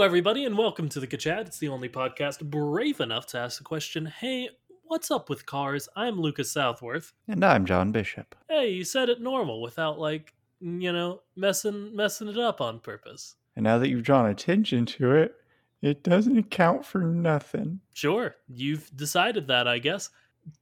Hello, 0.00 0.06
everybody, 0.06 0.46
and 0.46 0.56
welcome 0.56 0.88
to 0.88 0.98
the 0.98 1.06
Kachat. 1.06 1.46
It's 1.46 1.58
the 1.58 1.68
only 1.68 1.90
podcast 1.90 2.42
brave 2.42 3.00
enough 3.00 3.26
to 3.26 3.38
ask 3.38 3.58
the 3.58 3.64
question 3.64 4.06
Hey, 4.06 4.48
what's 4.84 5.10
up 5.10 5.28
with 5.28 5.44
cars? 5.44 5.90
I'm 5.94 6.18
Lucas 6.18 6.50
Southworth. 6.50 7.12
And 7.28 7.44
I'm 7.44 7.66
John 7.66 7.92
Bishop. 7.92 8.34
Hey, 8.48 8.70
you 8.70 8.82
said 8.82 9.10
it 9.10 9.20
normal 9.20 9.60
without, 9.60 9.98
like, 9.98 10.32
you 10.58 10.90
know, 10.90 11.20
messing 11.36 11.94
messing 11.94 12.28
it 12.28 12.38
up 12.38 12.62
on 12.62 12.80
purpose. 12.80 13.34
And 13.54 13.62
now 13.62 13.76
that 13.76 13.90
you've 13.90 14.02
drawn 14.02 14.30
attention 14.30 14.86
to 14.86 15.16
it, 15.16 15.34
it 15.82 16.02
doesn't 16.02 16.44
count 16.44 16.86
for 16.86 17.02
nothing. 17.02 17.80
Sure, 17.92 18.36
you've 18.48 18.90
decided 18.96 19.48
that, 19.48 19.68
I 19.68 19.80
guess. 19.80 20.08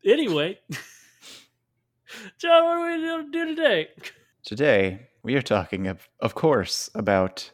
Anyway, 0.04 0.58
John, 2.38 2.64
what 2.64 2.76
are 2.76 2.96
we 2.96 3.06
going 3.06 3.26
to 3.26 3.30
do 3.30 3.54
today? 3.54 3.90
Today, 4.42 5.06
we 5.22 5.36
are 5.36 5.42
talking, 5.42 5.86
of, 5.86 6.08
of 6.18 6.34
course, 6.34 6.90
about 6.92 7.52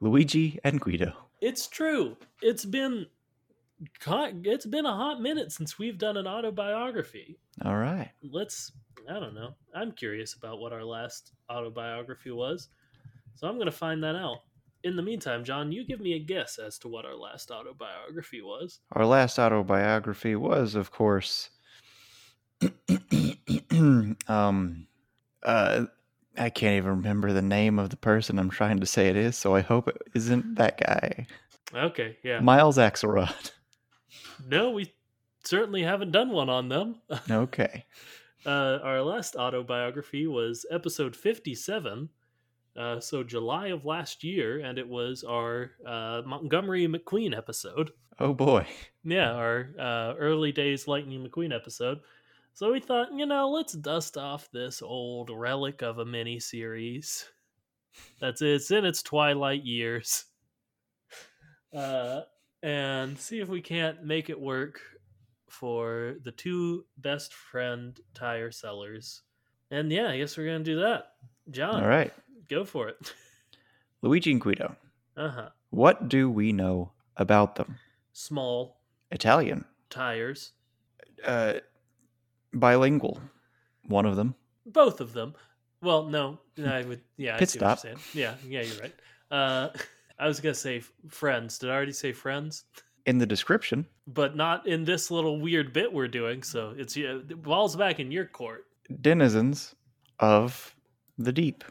Luigi 0.00 0.58
and 0.64 0.80
Guido. 0.80 1.12
It's 1.40 1.66
true. 1.66 2.16
It's 2.42 2.64
been 2.64 3.06
it's 4.06 4.66
been 4.66 4.84
a 4.86 4.94
hot 4.94 5.20
minute 5.22 5.52
since 5.52 5.78
we've 5.78 5.98
done 5.98 6.16
an 6.16 6.26
autobiography. 6.26 7.38
All 7.64 7.76
right. 7.76 8.10
Let's 8.22 8.72
I 9.08 9.14
don't 9.14 9.34
know. 9.34 9.54
I'm 9.74 9.92
curious 9.92 10.34
about 10.34 10.60
what 10.60 10.72
our 10.72 10.84
last 10.84 11.32
autobiography 11.50 12.30
was. 12.30 12.68
So 13.34 13.48
I'm 13.48 13.54
going 13.54 13.66
to 13.66 13.72
find 13.72 14.02
that 14.04 14.16
out. 14.16 14.38
In 14.82 14.96
the 14.96 15.02
meantime, 15.02 15.44
John, 15.44 15.72
you 15.72 15.84
give 15.84 16.00
me 16.00 16.14
a 16.14 16.18
guess 16.18 16.58
as 16.58 16.78
to 16.78 16.88
what 16.88 17.04
our 17.04 17.14
last 17.14 17.50
autobiography 17.50 18.40
was. 18.40 18.80
Our 18.92 19.04
last 19.04 19.38
autobiography 19.38 20.36
was, 20.36 20.74
of 20.74 20.90
course, 20.90 21.50
um, 24.28 24.86
uh, 25.42 25.84
I 26.38 26.50
can't 26.50 26.76
even 26.76 26.90
remember 26.90 27.32
the 27.32 27.42
name 27.42 27.78
of 27.78 27.90
the 27.90 27.96
person 27.96 28.38
I'm 28.38 28.50
trying 28.50 28.80
to 28.80 28.86
say 28.86 29.08
it 29.08 29.16
is, 29.16 29.36
so 29.36 29.54
I 29.54 29.60
hope 29.60 29.88
it 29.88 30.00
isn't 30.14 30.54
that 30.56 30.78
guy. 30.78 31.26
Okay, 31.74 32.16
yeah. 32.22 32.40
Miles 32.40 32.78
Axelrod. 32.78 33.52
No, 34.48 34.70
we 34.70 34.92
certainly 35.44 35.82
haven't 35.82 36.12
done 36.12 36.30
one 36.30 36.48
on 36.48 36.68
them. 36.68 36.96
okay. 37.30 37.84
Uh, 38.46 38.78
our 38.82 39.02
last 39.02 39.36
autobiography 39.36 40.26
was 40.26 40.64
episode 40.70 41.14
57, 41.14 42.08
uh, 42.76 43.00
so 43.00 43.22
July 43.22 43.68
of 43.68 43.84
last 43.84 44.24
year, 44.24 44.60
and 44.60 44.78
it 44.78 44.88
was 44.88 45.24
our 45.24 45.72
uh, 45.86 46.22
Montgomery 46.24 46.86
McQueen 46.86 47.36
episode. 47.36 47.90
Oh 48.18 48.34
boy. 48.34 48.66
Yeah, 49.04 49.32
our 49.32 49.70
uh, 49.78 50.14
early 50.18 50.52
days 50.52 50.88
Lightning 50.88 51.26
McQueen 51.26 51.54
episode. 51.54 52.00
So 52.60 52.72
we 52.72 52.80
thought, 52.80 53.08
you 53.16 53.24
know, 53.24 53.48
let's 53.48 53.72
dust 53.72 54.18
off 54.18 54.50
this 54.52 54.82
old 54.82 55.30
relic 55.30 55.80
of 55.80 55.96
a 55.96 56.04
mini 56.04 56.38
series. 56.38 57.24
That's 58.20 58.42
it. 58.42 58.48
It's 58.48 58.70
in 58.70 58.84
its 58.84 59.02
twilight 59.02 59.64
years. 59.64 60.26
Uh, 61.72 62.22
and 62.64 63.16
see 63.16 63.38
if 63.38 63.48
we 63.48 63.60
can't 63.60 64.02
make 64.02 64.28
it 64.28 64.40
work 64.40 64.80
for 65.48 66.16
the 66.24 66.32
two 66.32 66.84
best 66.98 67.32
friend 67.32 68.00
tire 68.12 68.50
sellers. 68.50 69.22
And 69.70 69.92
yeah, 69.92 70.08
I 70.08 70.18
guess 70.18 70.36
we're 70.36 70.46
gonna 70.46 70.64
do 70.64 70.80
that. 70.80 71.12
John. 71.48 71.84
All 71.84 71.88
right. 71.88 72.12
Go 72.48 72.64
for 72.64 72.88
it. 72.88 73.14
Luigi 74.02 74.32
and 74.32 74.40
Guido. 74.40 74.74
Uh-huh. 75.16 75.50
What 75.70 76.08
do 76.08 76.28
we 76.28 76.52
know 76.52 76.90
about 77.16 77.54
them? 77.54 77.78
Small. 78.12 78.80
Italian. 79.12 79.64
Tires. 79.90 80.50
Uh 81.24 81.60
bilingual. 82.52 83.20
One 83.86 84.06
of 84.06 84.16
them. 84.16 84.34
Both 84.66 85.00
of 85.00 85.12
them. 85.12 85.34
Well, 85.82 86.04
no, 86.04 86.38
I 86.64 86.82
would. 86.82 87.00
Yeah, 87.16 87.36
Pit 87.38 87.48
I 87.48 87.50
see 87.52 87.58
stop. 87.58 87.78
what 87.78 87.84
you're 87.84 87.96
saying. 87.96 88.04
Yeah, 88.14 88.34
yeah, 88.48 88.62
you're 88.62 88.80
right. 88.80 88.94
Uh, 89.30 89.68
I 90.18 90.26
was 90.28 90.40
gonna 90.40 90.54
say 90.54 90.82
friends. 91.08 91.58
Did 91.58 91.70
I 91.70 91.74
already 91.74 91.92
say 91.92 92.12
friends? 92.12 92.64
In 93.06 93.16
the 93.16 93.26
description, 93.26 93.86
But 94.06 94.36
not 94.36 94.66
in 94.68 94.84
this 94.84 95.10
little 95.10 95.40
weird 95.40 95.72
bit 95.72 95.90
we're 95.90 96.06
doing. 96.06 96.42
So 96.42 96.74
it's 96.76 96.94
yeah, 96.96 97.18
the 97.26 97.34
ball's 97.34 97.74
back 97.74 97.98
in 97.98 98.12
your 98.12 98.26
court. 98.26 98.66
denizens 99.00 99.74
of 100.18 100.74
the 101.16 101.32
deep. 101.32 101.64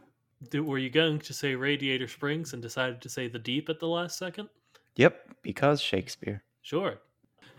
Were 0.54 0.80
you 0.80 0.90
going 0.90 1.20
to 1.20 1.34
say 1.34 1.54
Radiator 1.54 2.08
Springs 2.08 2.54
and 2.54 2.62
decided 2.64 3.00
to 3.02 3.10
say 3.10 3.28
the 3.28 3.38
deep 3.38 3.70
at 3.70 3.80
the 3.80 3.88
last 3.88 4.18
second? 4.18 4.50
Yep, 4.96 5.36
because 5.44 5.80
Shakespeare. 5.82 6.44
Sure. 6.64 6.96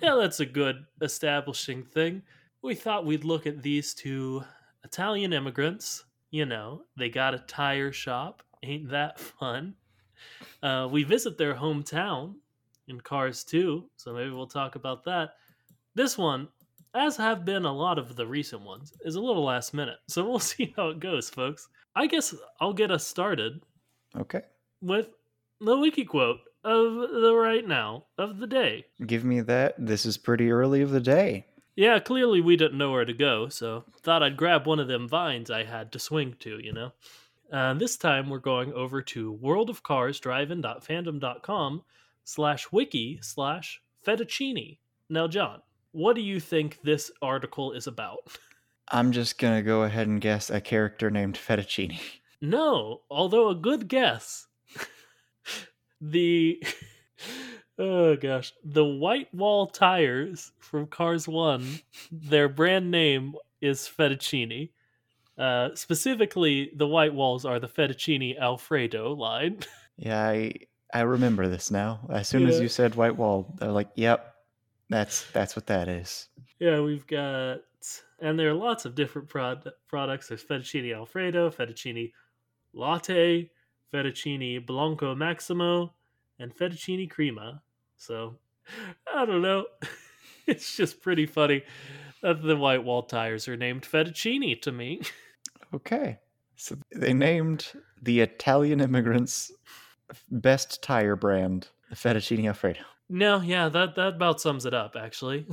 Yeah, 0.02 0.16
that's 0.16 0.41
a 0.41 0.47
good 0.47 0.84
establishing 1.00 1.84
thing. 1.84 2.22
We 2.62 2.75
thought 2.75 3.06
we'd 3.06 3.25
look 3.25 3.47
at 3.47 3.62
these 3.62 3.94
two 3.94 4.44
Italian 4.84 5.32
immigrants. 5.32 6.04
You 6.31 6.47
know, 6.47 6.82
they 6.97 7.09
got 7.09 7.34
a 7.34 7.38
tire 7.41 7.93
shop. 7.93 8.43
Ain't 8.62 8.91
that 8.91 9.19
fun? 9.19 9.75
Uh, 10.62 10.87
we 10.91 11.03
visit 11.03 11.38
their 11.38 11.54
hometown 11.54 12.34
in 12.88 13.00
Cars 13.00 13.43
2, 13.44 13.84
so 13.97 14.12
maybe 14.12 14.31
we'll 14.31 14.47
talk 14.47 14.75
about 14.76 15.04
that. 15.04 15.31
This 15.94 16.19
one, 16.19 16.49
as 16.94 17.16
have 17.16 17.44
been 17.44 17.65
a 17.65 17.72
lot 17.72 17.99
of 17.99 18.15
the 18.16 18.26
recent 18.26 18.62
ones, 18.62 18.93
is 19.04 19.15
a 19.15 19.20
little 19.20 19.44
last 19.44 19.72
minute, 19.72 19.99
so 20.09 20.28
we'll 20.28 20.38
see 20.38 20.75
how 20.76 20.88
it 20.91 21.00
goes, 21.00 21.31
folks. 21.31 21.69
I 21.97 22.06
guess 22.06 22.34
I'll 22.60 22.72
get 22.75 22.91
us 22.91 23.06
started 23.06 23.62
Okay. 24.16 24.43
with 24.82 25.09
the 25.60 25.76
wiki 25.78 26.04
quote 26.04 26.41
of 26.65 26.94
the 26.94 27.34
right 27.34 27.66
now 27.66 28.04
of 28.19 28.38
the 28.38 28.47
day. 28.47 28.84
Give 29.06 29.25
me 29.25 29.41
that. 29.41 29.75
This 29.78 30.04
is 30.04 30.19
pretty 30.19 30.50
early 30.50 30.82
of 30.82 30.91
the 30.91 31.00
day. 31.00 31.47
Yeah, 31.80 31.98
clearly 31.98 32.41
we 32.42 32.56
didn't 32.56 32.76
know 32.76 32.91
where 32.91 33.06
to 33.06 33.14
go, 33.14 33.48
so 33.48 33.86
thought 34.02 34.22
I'd 34.22 34.36
grab 34.36 34.66
one 34.66 34.80
of 34.80 34.86
them 34.86 35.08
vines 35.08 35.50
I 35.50 35.64
had 35.64 35.92
to 35.92 35.98
swing 35.98 36.36
to, 36.41 36.62
you 36.62 36.74
know? 36.74 36.92
And 37.50 37.80
this 37.80 37.96
time 37.96 38.28
we're 38.28 38.38
going 38.38 38.74
over 38.74 39.00
to 39.00 39.38
worldofcarsdrivein.fandom.com 39.42 41.82
slash 42.22 42.70
wiki 42.70 43.19
slash 43.22 43.80
fettuccine. 44.06 44.76
Now, 45.08 45.26
John, 45.26 45.62
what 45.92 46.16
do 46.16 46.20
you 46.20 46.38
think 46.38 46.80
this 46.82 47.10
article 47.22 47.72
is 47.72 47.86
about? 47.86 48.19
I'm 48.88 49.10
just 49.10 49.38
going 49.38 49.56
to 49.56 49.62
go 49.62 49.84
ahead 49.84 50.06
and 50.06 50.20
guess 50.20 50.50
a 50.50 50.60
character 50.60 51.10
named 51.10 51.38
Fettuccine. 51.38 51.98
No, 52.42 53.00
although 53.10 53.48
a 53.48 53.54
good 53.54 53.88
guess. 53.88 54.48
the 56.02 56.62
oh 57.80 58.16
gosh, 58.16 58.52
the 58.62 58.84
white 58.84 59.32
wall 59.34 59.66
tires 59.66 60.52
from 60.58 60.86
Cars 60.86 61.26
One, 61.26 61.80
their 62.12 62.48
brand 62.48 62.91
name 62.91 63.34
is 63.60 63.80
Fettuccine. 63.88 64.70
Uh, 65.38 65.70
specifically, 65.75 66.70
the 66.76 66.87
white 66.87 67.14
walls 67.14 67.46
are 67.46 67.58
the 67.58 67.69
Fettuccine 67.69 68.38
Alfredo 68.38 69.12
line. 69.14 69.58
Yeah, 70.02 70.28
I 70.28 70.55
I 70.94 71.02
remember 71.02 71.46
this 71.46 71.70
now. 71.70 72.00
As 72.08 72.26
soon 72.26 72.46
as 72.46 72.58
you 72.58 72.69
said 72.69 72.94
white 72.94 73.16
wall, 73.16 73.55
they're 73.58 73.70
like, 73.70 73.90
"Yep, 73.96 74.34
that's 74.88 75.31
that's 75.32 75.55
what 75.55 75.66
that 75.66 75.88
is." 75.88 76.28
yeah, 76.58 76.81
we've 76.81 77.06
got, 77.06 77.58
and 78.19 78.38
there 78.38 78.49
are 78.49 78.55
lots 78.55 78.87
of 78.87 78.94
different 78.94 79.28
prod- 79.28 79.69
products. 79.88 80.28
There's 80.28 80.43
Fettuccine 80.43 80.96
Alfredo, 80.96 81.50
Fettuccine 81.50 82.12
Latte, 82.72 83.50
Fettuccine 83.93 84.64
Blanco 84.64 85.14
Maximo, 85.14 85.93
and 86.38 86.56
Fettuccine 86.56 87.10
Crema. 87.10 87.60
So, 88.00 88.38
I 89.12 89.25
don't 89.26 89.43
know. 89.43 89.67
it's 90.47 90.76
just 90.76 91.02
pretty 91.02 91.26
funny 91.26 91.62
that 92.23 92.43
the 92.43 92.56
white 92.56 92.85
wall 92.85 93.02
tires 93.02 93.49
are 93.49 93.56
named 93.56 93.82
Fettuccine 93.82 94.61
to 94.62 94.73
me. 94.73 95.02
Okay. 95.75 96.19
So 96.56 96.76
they 96.94 97.14
named 97.14 97.73
the 98.02 98.20
Italian 98.20 98.81
immigrants 98.81 99.50
best 100.31 100.82
tire 100.82 101.17
brand 101.17 101.70
Fettuccine 101.94 102.47
Alfredo. 102.47 102.85
no, 103.08 103.41
yeah, 103.41 103.69
that 103.69 103.94
that 103.97 104.14
about 104.14 104.41
sums 104.41 104.67
it 104.67 104.75
up. 104.75 104.96
Actually, 104.96 105.46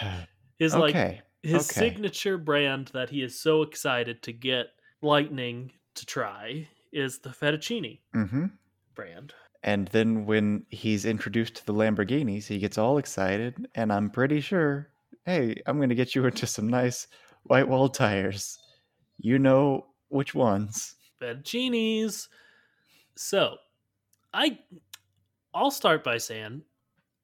his 0.58 0.76
like 0.76 0.96
okay. 0.96 1.22
his 1.42 1.70
Okay. 1.70 1.70
signature 1.70 2.38
brand 2.38 2.88
that 2.88 3.10
he 3.10 3.22
is 3.22 3.38
so 3.38 3.62
excited 3.62 4.22
to 4.22 4.32
get 4.32 4.68
Lightning 5.02 5.72
to 5.94 6.06
try 6.06 6.68
is 6.92 7.18
the 7.20 7.30
fettuccine 7.30 8.00
Mm-hmm. 8.14 8.46
brand. 8.94 9.34
And 9.64 9.88
then 9.88 10.26
when 10.26 10.66
he's 10.70 11.04
introduced 11.04 11.56
to 11.56 11.66
the 11.66 11.74
Lamborghinis, 11.74 12.46
he 12.46 12.58
gets 12.60 12.78
all 12.78 12.98
excited, 12.98 13.66
and 13.74 13.92
I'm 13.92 14.10
pretty 14.10 14.40
sure, 14.40 14.92
hey, 15.24 15.60
I'm 15.66 15.80
gonna 15.80 15.94
get 15.96 16.14
you 16.14 16.24
into 16.26 16.46
some 16.46 16.68
nice 16.68 17.08
white 17.44 17.68
wall 17.68 17.88
tires. 17.88 18.58
You 19.18 19.38
know 19.38 19.86
which 20.08 20.34
ones. 20.34 20.96
fettuccines. 21.20 22.28
So, 23.16 23.58
I 24.34 24.60
I'll 25.54 25.70
start 25.70 26.04
by 26.04 26.18
saying 26.18 26.64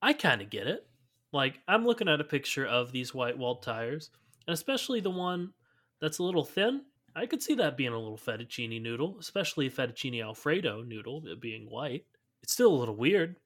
I 0.02 0.12
kind 0.14 0.42
of 0.42 0.50
get 0.50 0.66
it. 0.66 0.88
Like 1.32 1.60
I'm 1.68 1.86
looking 1.86 2.08
at 2.08 2.20
a 2.20 2.24
picture 2.24 2.66
of 2.66 2.92
these 2.92 3.14
white 3.14 3.38
walled 3.38 3.62
tires, 3.62 4.10
and 4.46 4.54
especially 4.54 5.00
the 5.00 5.10
one 5.10 5.54
that's 6.00 6.18
a 6.18 6.24
little 6.24 6.44
thin. 6.44 6.86
I 7.16 7.26
could 7.26 7.42
see 7.42 7.54
that 7.56 7.76
being 7.76 7.92
a 7.92 7.98
little 7.98 8.18
fettuccine 8.18 8.80
noodle, 8.82 9.18
especially 9.20 9.66
a 9.66 9.70
fettuccine 9.70 10.22
alfredo 10.24 10.82
noodle 10.82 11.24
being 11.40 11.70
white. 11.70 12.06
It's 12.42 12.52
still 12.52 12.72
a 12.72 12.76
little 12.76 12.96
weird. 12.96 13.36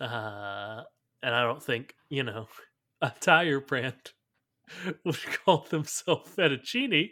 Uh, 0.00 0.82
and 1.22 1.34
I 1.34 1.42
don't 1.42 1.62
think, 1.62 1.94
you 2.08 2.22
know, 2.22 2.48
a 3.00 3.12
tire 3.20 3.60
brand 3.60 4.12
would 5.04 5.18
call 5.44 5.66
themselves 5.68 6.30
fettuccine 6.36 7.10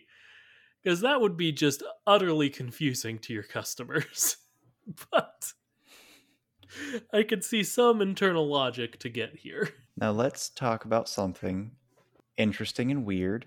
because 0.83 1.01
that 1.01 1.21
would 1.21 1.37
be 1.37 1.53
just 1.53 1.83
utterly 2.07 2.49
confusing 2.49 3.19
to 3.19 3.33
your 3.33 3.43
customers. 3.43 4.37
but 5.11 5.53
I 7.13 7.23
could 7.23 7.45
see 7.45 7.63
some 7.63 8.01
internal 8.01 8.47
logic 8.47 8.99
to 9.01 9.09
get 9.09 9.37
here. 9.37 9.71
Now 9.97 10.13
let's 10.13 10.49
talk 10.49 10.85
about 10.85 11.09
something 11.09 11.73
interesting 12.37 12.91
and 12.91 13.05
weird 13.05 13.47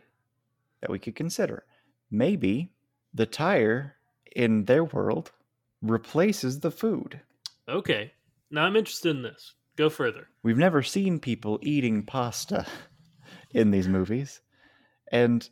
that 0.82 0.92
we 0.92 1.00
could 1.00 1.16
consider. 1.16 1.66
Maybe 2.12 2.72
the 3.14 3.26
tire 3.26 3.96
in 4.36 4.66
their 4.66 4.84
world 4.84 5.32
replaces 5.82 6.60
the 6.60 6.72
food. 6.72 7.22
Okay, 7.68 8.12
now 8.52 8.64
I'm 8.66 8.76
interested 8.76 9.16
in 9.16 9.22
this. 9.22 9.54
Go 9.76 9.90
further. 9.90 10.28
We've 10.44 10.58
never 10.58 10.84
seen 10.84 11.20
people 11.20 11.60
eating 11.62 12.04
pasta 12.04 12.66
in 13.52 13.72
these 13.72 13.88
movies. 13.88 14.42
And, 15.12 15.48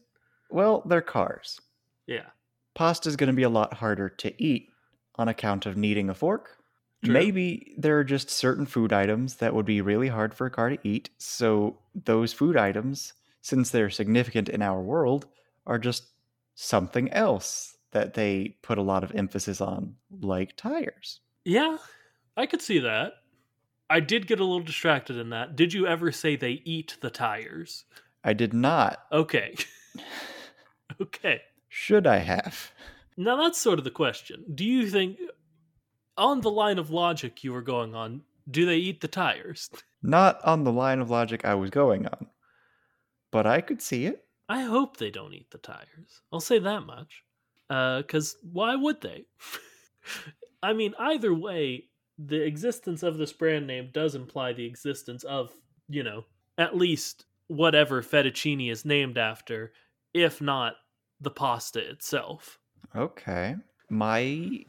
well, 0.50 0.84
they're 0.86 1.02
cars. 1.02 1.60
Yeah. 2.08 2.28
Pasta's 2.75 3.16
going 3.16 3.30
to 3.30 3.36
be 3.36 3.44
a 3.44 3.50
lot 3.50 3.74
harder 3.75 4.10
to 4.10 4.44
eat 4.44 4.69
on 5.16 5.28
account 5.28 5.66
of 5.66 5.78
needing 5.78 6.10
a 6.10 6.13
fork. 6.13 6.58
True. 7.04 7.13
Maybe 7.13 7.74
there 7.78 7.98
are 7.98 8.04
just 8.04 8.30
certain 8.30 8.66
food 8.66 8.94
items 8.94 9.36
that 9.38 9.56
would 9.56 9.66
be 9.66 9.81
really 9.81 10.08
hard 10.08 10.34
for 10.34 10.46
a 10.46 10.52
car 10.52 10.69
to 10.69 10.78
eat. 10.88 11.10
So, 11.18 11.80
those 11.96 12.31
food 12.31 12.56
items, 12.56 13.13
since 13.42 13.72
they're 13.72 13.90
significant 13.90 14.50
in 14.50 14.62
our 14.62 14.80
world, 14.81 15.25
are 15.66 15.80
just 15.80 16.06
something 16.54 17.12
else 17.12 17.75
that 17.92 18.13
they 18.13 18.58
put 18.62 18.78
a 18.78 18.84
lot 18.84 19.04
of 19.04 19.16
emphasis 19.16 19.62
on, 19.62 19.96
like 20.22 20.56
tires. 20.56 21.22
Yeah, 21.44 21.78
I 22.38 22.45
could 22.45 22.62
see 22.62 22.80
that. 22.80 23.13
I 23.89 24.00
did 24.00 24.28
get 24.28 24.39
a 24.39 24.45
little 24.45 24.63
distracted 24.63 25.18
in 25.18 25.31
that. 25.31 25.56
Did 25.56 25.74
you 25.74 25.86
ever 25.86 26.12
say 26.12 26.36
they 26.36 26.62
eat 26.63 26.98
the 27.01 27.10
tires? 27.10 27.83
I 28.24 28.33
did 28.33 28.54
not. 28.54 29.00
Okay. 29.12 29.56
okay. 31.01 31.42
Should 31.68 32.07
I 32.07 32.18
have? 32.18 32.72
Now 33.18 33.36
that's 33.36 33.60
sort 33.60 33.80
of 33.80 33.86
the 33.86 33.92
question. 33.92 34.45
Do 34.56 34.63
you 34.63 34.89
think, 34.89 35.19
on 36.18 36.42
the 36.42 36.51
line 36.51 36.80
of 36.80 36.89
logic 36.89 37.44
you 37.44 37.51
were 37.51 37.62
going 37.62 37.94
on, 37.94 38.22
do 38.50 38.66
they 38.66 38.77
eat 38.77 39.01
the 39.01 39.07
tires? 39.07 39.69
Not 40.01 40.44
on 40.44 40.63
the 40.63 40.72
line 40.72 41.00
of 41.00 41.10
logic 41.10 41.45
I 41.45 41.56
was 41.56 41.69
going 41.69 42.07
on. 42.07 42.27
But 43.31 43.45
I 43.45 43.62
could 43.62 43.81
see 43.81 44.06
it. 44.06 44.24
I 44.50 44.63
hope 44.63 44.98
they 44.98 45.12
don't 45.12 45.34
eat 45.34 45.51
the 45.51 45.57
tires. 45.57 46.22
I'll 46.31 46.42
say 46.42 46.60
that 46.60 46.81
much. 46.81 47.24
Uh, 47.69 48.00
because 48.00 48.36
why 48.42 48.75
would 48.75 49.01
they? 49.01 49.25
I 50.63 50.74
mean, 50.74 50.94
either 51.00 51.34
way, 51.34 51.86
the 52.23 52.41
existence 52.45 53.03
of 53.03 53.18
this 53.18 53.33
brand 53.33 53.68
name 53.68 53.89
does 53.94 54.15
imply 54.15 54.53
the 54.53 54.65
existence 54.65 55.23
of, 55.23 55.53
you 55.89 56.03
know, 56.03 56.25
at 56.57 56.75
least 56.75 57.25
whatever 57.47 58.01
fettuccine 58.01 58.69
is 58.71 58.85
named 58.85 59.18
after, 59.18 59.73
if 60.13 60.41
not 60.41 60.75
the 61.19 61.31
pasta 61.31 61.79
itself. 61.89 62.59
Okay. 62.95 63.56
My 63.89 64.65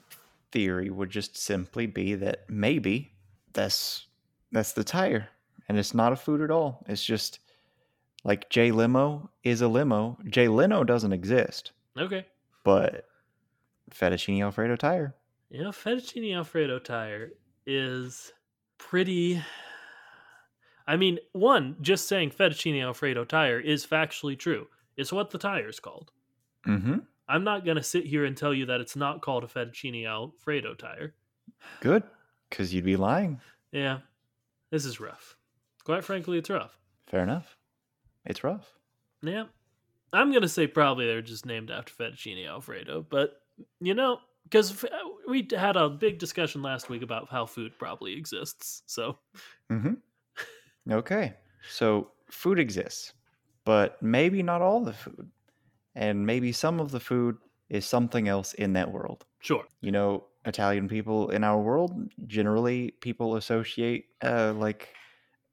theory 0.51 0.91
would 0.91 1.11
just 1.11 1.37
simply 1.37 1.87
be 1.87 2.15
that 2.17 2.45
maybe 2.49 3.13
that's 3.53 4.07
that's 4.51 4.73
the 4.73 4.85
tire 4.85 5.29
and 5.69 5.79
it's 5.79 5.95
not 5.95 6.13
a 6.13 6.17
food 6.17 6.41
at 6.41 6.51
all. 6.51 6.85
It's 6.89 7.05
just 7.05 7.39
like 8.25 8.51
Jay 8.51 8.71
Limo 8.71 9.31
is 9.45 9.61
a 9.63 9.69
limo. 9.69 10.19
Jay 10.29 10.49
Leno 10.49 10.85
doesn't 10.85 11.13
exist, 11.13 11.73
Okay. 11.99 12.27
but 12.65 13.07
fettuccine 13.91 14.43
alfredo 14.43 14.77
tire. 14.77 15.15
Yeah, 15.51 15.65
fettuccine 15.65 16.35
alfredo 16.37 16.79
tire 16.79 17.33
is 17.67 18.33
pretty. 18.79 19.43
I 20.87 20.97
mean, 20.97 21.19
one, 21.33 21.77
just 21.81 22.09
saying 22.09 22.31
fettuccine 22.31 22.83
alfredo 22.83 23.25
tire 23.25 23.61
is 23.61 23.87
factually 23.87 24.39
true. 24.39 24.67
It's 24.97 25.13
what 25.13 25.31
the 25.31 25.39
tire's 25.39 25.81
called. 25.81 26.11
Mm-hmm. 26.67 26.99
I'm 27.29 27.45
not 27.45 27.65
going 27.65 27.77
to 27.77 27.83
sit 27.83 28.05
here 28.05 28.25
and 28.25 28.37
tell 28.37 28.53
you 28.53 28.67
that 28.67 28.81
it's 28.81 28.97
not 28.97 29.23
called 29.23 29.45
a 29.45 29.47
fettuccine 29.47 30.07
alfredo 30.07 30.75
tire. 30.75 31.15
Good, 31.81 32.03
because 32.51 32.75
you'd 32.75 32.85
be 32.85 32.97
lying. 32.97 33.41
Yeah, 33.71 33.99
this 34.71 34.85
is 34.85 35.01
rough. 35.01 35.37
Quite 35.85 36.05
frankly, 36.05 36.39
it's 36.39 36.51
rough. 36.51 36.77
Fair 37.07 37.23
enough. 37.23 37.57
It's 38.27 38.45
rough. 38.45 38.73
Yeah. 39.23 39.45
I'm 40.13 40.31
going 40.31 40.43
to 40.43 40.49
say 40.49 40.67
probably 40.67 41.07
they're 41.07 41.23
just 41.23 41.47
named 41.47 41.71
after 41.71 41.93
fettuccine 41.95 42.47
alfredo, 42.47 43.07
but 43.09 43.41
you 43.81 43.95
know, 43.95 44.19
because 44.45 44.85
we 45.29 45.49
had 45.53 45.77
a 45.77 45.89
big 45.89 46.19
discussion 46.19 46.63
last 46.63 46.89
week 46.89 47.03
about 47.03 47.29
how 47.31 47.47
food 47.47 47.73
probably 47.79 48.15
exists. 48.15 48.83
So, 48.87 49.19
Mm-hmm. 49.71 49.95
Okay. 50.91 51.35
So 51.69 52.11
food 52.31 52.59
exists, 52.59 53.13
but 53.65 54.03
maybe 54.03 54.43
not 54.43 54.63
all 54.63 54.83
the 54.85 54.93
food. 54.93 55.31
And 55.95 56.27
maybe 56.27 56.53
some 56.53 56.81
of 56.81 56.91
the 56.91 57.01
food 57.01 57.37
is 57.69 57.87
something 57.87 58.29
else 58.29 58.55
in 58.55 58.75
that 58.75 58.93
world. 58.93 59.25
sure. 59.41 59.65
You 59.81 59.93
know, 59.93 60.27
Italian 60.45 60.89
people 60.89 61.31
in 61.31 61.45
our 61.45 61.61
world, 61.61 61.93
generally 62.27 62.93
people 63.01 63.37
associate 63.37 64.07
uh, 64.23 64.55
like 64.57 64.95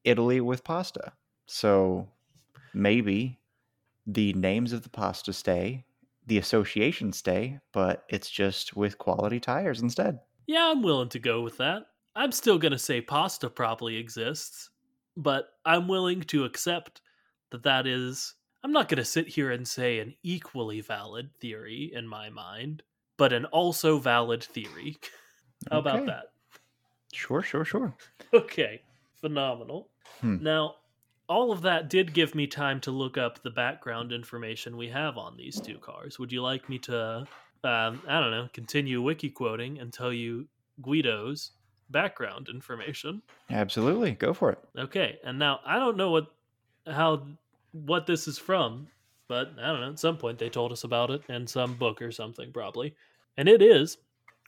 Italy 0.04 0.42
with 0.42 0.64
pasta. 0.64 1.14
So 1.48 2.10
maybe 2.74 3.40
the 4.08 4.34
names 4.34 4.74
of 4.74 4.84
the 4.84 4.90
pasta 4.90 5.34
stay, 5.34 5.86
the 6.30 6.38
associations 6.38 7.18
stay, 7.18 7.60
but 7.74 8.06
it's 8.08 8.30
just 8.30 8.76
with 8.76 8.98
quality 8.98 9.40
tires 9.40 9.82
instead. 9.82 10.20
Yeah, 10.48 10.72
I'm 10.72 10.82
willing 10.82 11.10
to 11.10 11.20
go 11.20 11.42
with 11.42 11.58
that. 11.58 11.88
I'm 12.16 12.32
still 12.32 12.58
going 12.58 12.72
to 12.72 12.80
say 12.80 13.02
pasta 13.02 13.50
probably 13.50 13.98
exists, 13.98 14.70
but 15.18 15.50
I'm 15.66 15.88
willing 15.88 16.22
to 16.22 16.46
accept 16.46 17.02
that 17.52 17.64
that 17.64 17.86
is. 17.86 18.36
I'm 18.64 18.72
not 18.72 18.90
going 18.90 18.98
to 18.98 19.06
sit 19.06 19.28
here 19.28 19.52
and 19.52 19.68
say 19.68 20.00
an 20.00 20.16
equally 20.24 20.82
valid 20.82 21.30
theory 21.40 21.92
in 21.94 22.08
my 22.08 22.30
mind, 22.30 22.84
but 23.18 23.34
an 23.34 23.46
also 23.46 24.00
valid 24.00 24.44
theory. 24.44 24.98
How 25.72 25.80
about 25.80 26.06
that? 26.06 26.26
Sure, 27.14 27.42
sure, 27.42 27.66
sure. 27.66 27.96
Okay, 28.34 28.84
phenomenal. 29.16 29.90
Hmm. 30.22 30.38
Now, 30.44 30.76
all 31.30 31.52
of 31.52 31.62
that 31.62 31.90
did 31.90 32.14
give 32.14 32.34
me 32.34 32.48
time 32.48 32.82
to 32.82 32.92
look 32.92 33.18
up 33.18 33.42
the 33.44 33.52
background 33.52 34.12
information 34.12 34.76
we 34.76 34.90
have 34.90 35.18
on 35.18 35.38
these 35.38 35.62
two 35.62 35.78
cars. 35.78 36.18
Would 36.18 36.32
you 36.32 36.42
like 36.42 36.68
me 36.68 36.80
to, 36.80 37.28
um, 37.64 38.02
I 38.08 38.20
don't 38.20 38.32
know, 38.32 38.50
continue 38.52 39.02
wiki 39.02 39.30
quoting 39.30 39.80
and 39.80 39.94
tell 39.94 40.12
you 40.12 40.48
Guido's 40.82 41.52
background 41.92 42.50
information? 42.50 43.22
Absolutely. 43.52 44.12
Go 44.12 44.34
for 44.34 44.52
it. 44.52 44.60
Okay, 44.78 45.20
and 45.24 45.38
now 45.38 45.60
I 45.64 45.78
don't 45.78 45.98
know 45.98 46.10
what, 46.10 46.32
how, 46.88 47.22
what 47.72 48.08
this 48.08 48.28
is 48.28 48.40
from, 48.40 48.88
but 49.28 49.52
I 49.62 49.68
don't 49.68 49.82
know. 49.82 49.92
At 49.92 50.00
some 50.00 50.18
point 50.18 50.40
they 50.40 50.50
told 50.50 50.72
us 50.72 50.84
about 50.84 51.12
it 51.12 51.22
in 51.30 51.46
some 51.46 51.76
book 51.76 52.02
or 52.02 52.12
something, 52.12 52.52
probably. 52.52 52.96
And 53.38 53.48
it 53.48 53.62
is 53.62 53.98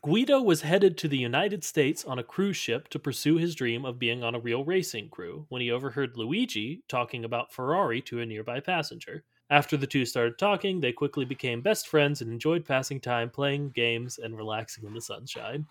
Guido 0.04 0.42
was 0.42 0.64
headed 0.64 0.98
to 0.98 1.08
the 1.08 1.18
United 1.18 1.64
States 1.64 2.04
on 2.06 2.18
a 2.18 2.24
cruise 2.24 2.58
ship 2.58 2.88
to 2.88 2.98
pursue 2.98 3.38
his 3.38 3.54
dream 3.54 3.86
of 3.86 4.00
being 4.00 4.24
on 4.24 4.34
a 4.34 4.40
real 4.40 4.66
racing 4.66 5.10
crew 5.10 5.46
when 5.50 5.62
he 5.62 5.70
overheard 5.70 6.18
Luigi 6.18 6.82
talking 6.88 7.24
about 7.24 7.54
Ferrari 7.54 8.02
to 8.02 8.20
a 8.20 8.26
nearby 8.26 8.60
passenger. 8.60 9.24
After 9.52 9.78
the 9.78 9.86
two 9.86 10.08
started 10.08 10.40
talking, 10.40 10.82
they 10.82 10.92
quickly 10.92 11.24
became 11.24 11.62
best 11.62 11.88
friends 11.88 12.20
and 12.20 12.32
enjoyed 12.32 12.66
passing 12.66 13.00
time 13.00 13.30
playing 13.30 13.72
games 13.72 14.18
and 14.18 14.36
relaxing 14.36 14.86
in 14.86 14.96
the 14.96 15.02
sunshine. 15.02 15.68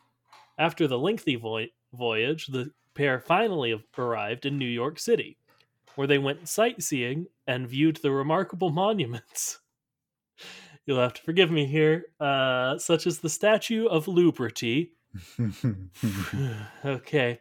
After 0.58 0.86
the 0.86 0.98
lengthy 0.98 1.34
voy- 1.34 1.72
voyage, 1.92 2.46
the 2.46 2.70
pair 2.94 3.18
finally 3.18 3.82
arrived 3.98 4.46
in 4.46 4.58
New 4.58 4.64
York 4.64 5.00
City, 5.00 5.38
where 5.96 6.06
they 6.06 6.18
went 6.18 6.48
sightseeing 6.48 7.26
and 7.48 7.66
viewed 7.66 7.96
the 7.96 8.12
remarkable 8.12 8.70
monuments. 8.70 9.59
You'll 10.90 10.98
have 10.98 11.14
to 11.14 11.22
forgive 11.22 11.52
me 11.52 11.66
here, 11.66 12.06
uh, 12.18 12.76
such 12.76 13.06
as 13.06 13.20
the 13.20 13.28
Statue 13.28 13.86
of 13.86 14.08
Liberty, 14.08 14.90
okay, 16.84 17.38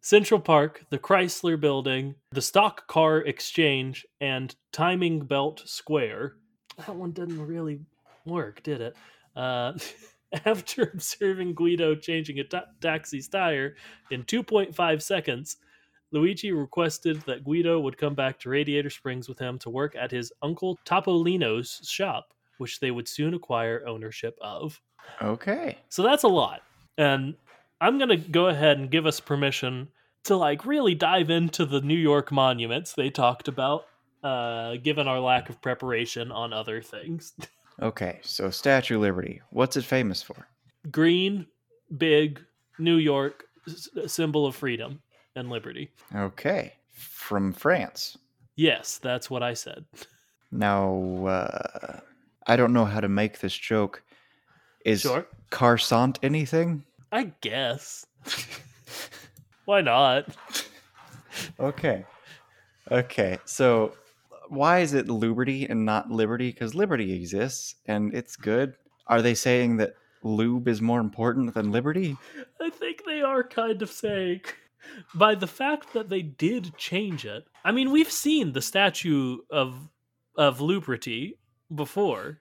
Central 0.00 0.38
Park, 0.38 0.84
the 0.90 1.00
Chrysler 1.00 1.58
Building, 1.58 2.14
the 2.30 2.40
Stock 2.40 2.86
Car 2.86 3.18
Exchange, 3.18 4.06
and 4.20 4.54
Timing 4.70 5.24
Belt 5.26 5.64
Square. 5.66 6.34
That 6.76 6.94
one 6.94 7.10
didn't 7.10 7.44
really 7.44 7.80
work, 8.24 8.62
did 8.62 8.80
it? 8.80 8.96
Uh, 9.34 9.72
after 10.44 10.82
observing 10.94 11.54
Guido 11.54 11.96
changing 11.96 12.38
a 12.38 12.44
ta- 12.44 12.66
taxi's 12.80 13.26
tire 13.26 13.74
in 14.12 14.22
2.5 14.22 15.02
seconds, 15.02 15.56
Luigi 16.12 16.52
requested 16.52 17.20
that 17.22 17.42
Guido 17.42 17.80
would 17.80 17.98
come 17.98 18.14
back 18.14 18.38
to 18.38 18.48
Radiator 18.48 18.90
Springs 18.90 19.28
with 19.28 19.40
him 19.40 19.58
to 19.58 19.70
work 19.70 19.96
at 19.96 20.12
his 20.12 20.32
uncle 20.40 20.78
Topolino's 20.84 21.80
shop, 21.82 22.32
which 22.62 22.80
they 22.80 22.90
would 22.90 23.06
soon 23.08 23.34
acquire 23.34 23.84
ownership 23.86 24.38
of. 24.40 24.80
Okay. 25.20 25.76
So 25.90 26.02
that's 26.02 26.22
a 26.22 26.28
lot. 26.28 26.62
And 26.96 27.34
I'm 27.80 27.98
going 27.98 28.08
to 28.08 28.16
go 28.16 28.46
ahead 28.46 28.78
and 28.78 28.90
give 28.90 29.04
us 29.04 29.20
permission 29.20 29.88
to 30.24 30.36
like 30.36 30.64
really 30.64 30.94
dive 30.94 31.28
into 31.28 31.66
the 31.66 31.80
New 31.80 31.98
York 31.98 32.30
monuments 32.32 32.94
they 32.94 33.10
talked 33.10 33.48
about 33.48 33.86
uh 34.22 34.76
given 34.76 35.08
our 35.08 35.18
lack 35.18 35.50
of 35.50 35.60
preparation 35.60 36.30
on 36.32 36.52
other 36.52 36.80
things. 36.80 37.32
Okay. 37.80 38.20
So 38.22 38.50
Statue 38.50 38.96
of 38.96 39.00
Liberty. 39.00 39.40
What's 39.50 39.76
it 39.78 39.84
famous 39.84 40.22
for? 40.22 40.46
Green, 40.90 41.46
big, 41.96 42.38
New 42.78 42.96
York, 42.96 43.44
s- 43.66 43.88
symbol 44.06 44.46
of 44.46 44.54
freedom 44.54 45.00
and 45.34 45.48
liberty. 45.48 45.90
Okay. 46.14 46.74
From 46.92 47.50
France. 47.52 48.18
Yes, 48.56 48.98
that's 48.98 49.30
what 49.30 49.42
I 49.42 49.54
said. 49.54 49.84
Now, 50.54 51.24
uh, 51.26 52.00
I 52.46 52.56
don't 52.56 52.72
know 52.72 52.84
how 52.84 53.00
to 53.00 53.08
make 53.08 53.40
this 53.40 53.56
joke. 53.56 54.02
Is 54.84 55.02
Sure. 55.02 55.26
Carsant 55.50 56.18
anything? 56.22 56.84
I 57.10 57.32
guess. 57.40 58.06
Why 59.64 59.80
not? 59.80 60.26
Okay. 61.60 62.04
Okay. 62.90 63.38
So 63.44 63.94
why 64.48 64.80
is 64.80 64.92
it 64.92 65.08
Lubrity 65.08 65.66
and 65.68 65.84
not 65.84 66.10
Liberty? 66.10 66.50
Because 66.50 66.74
Liberty 66.74 67.12
exists 67.12 67.76
and 67.86 68.12
it's 68.14 68.36
good. 68.36 68.74
Are 69.06 69.22
they 69.22 69.34
saying 69.34 69.76
that 69.78 69.94
lube 70.22 70.68
is 70.68 70.80
more 70.80 71.00
important 71.00 71.54
than 71.54 71.72
liberty? 71.72 72.16
I 72.60 72.70
think 72.70 73.04
they 73.04 73.22
are 73.22 73.42
kind 73.42 73.82
of 73.82 73.90
saying 73.90 74.42
by 75.14 75.34
the 75.34 75.46
fact 75.46 75.92
that 75.92 76.08
they 76.08 76.22
did 76.22 76.76
change 76.76 77.24
it. 77.24 77.46
I 77.64 77.72
mean, 77.72 77.90
we've 77.90 78.10
seen 78.10 78.52
the 78.52 78.62
statue 78.62 79.38
of 79.50 79.88
of 80.36 80.60
Lubrity 80.60 81.38
before. 81.74 82.40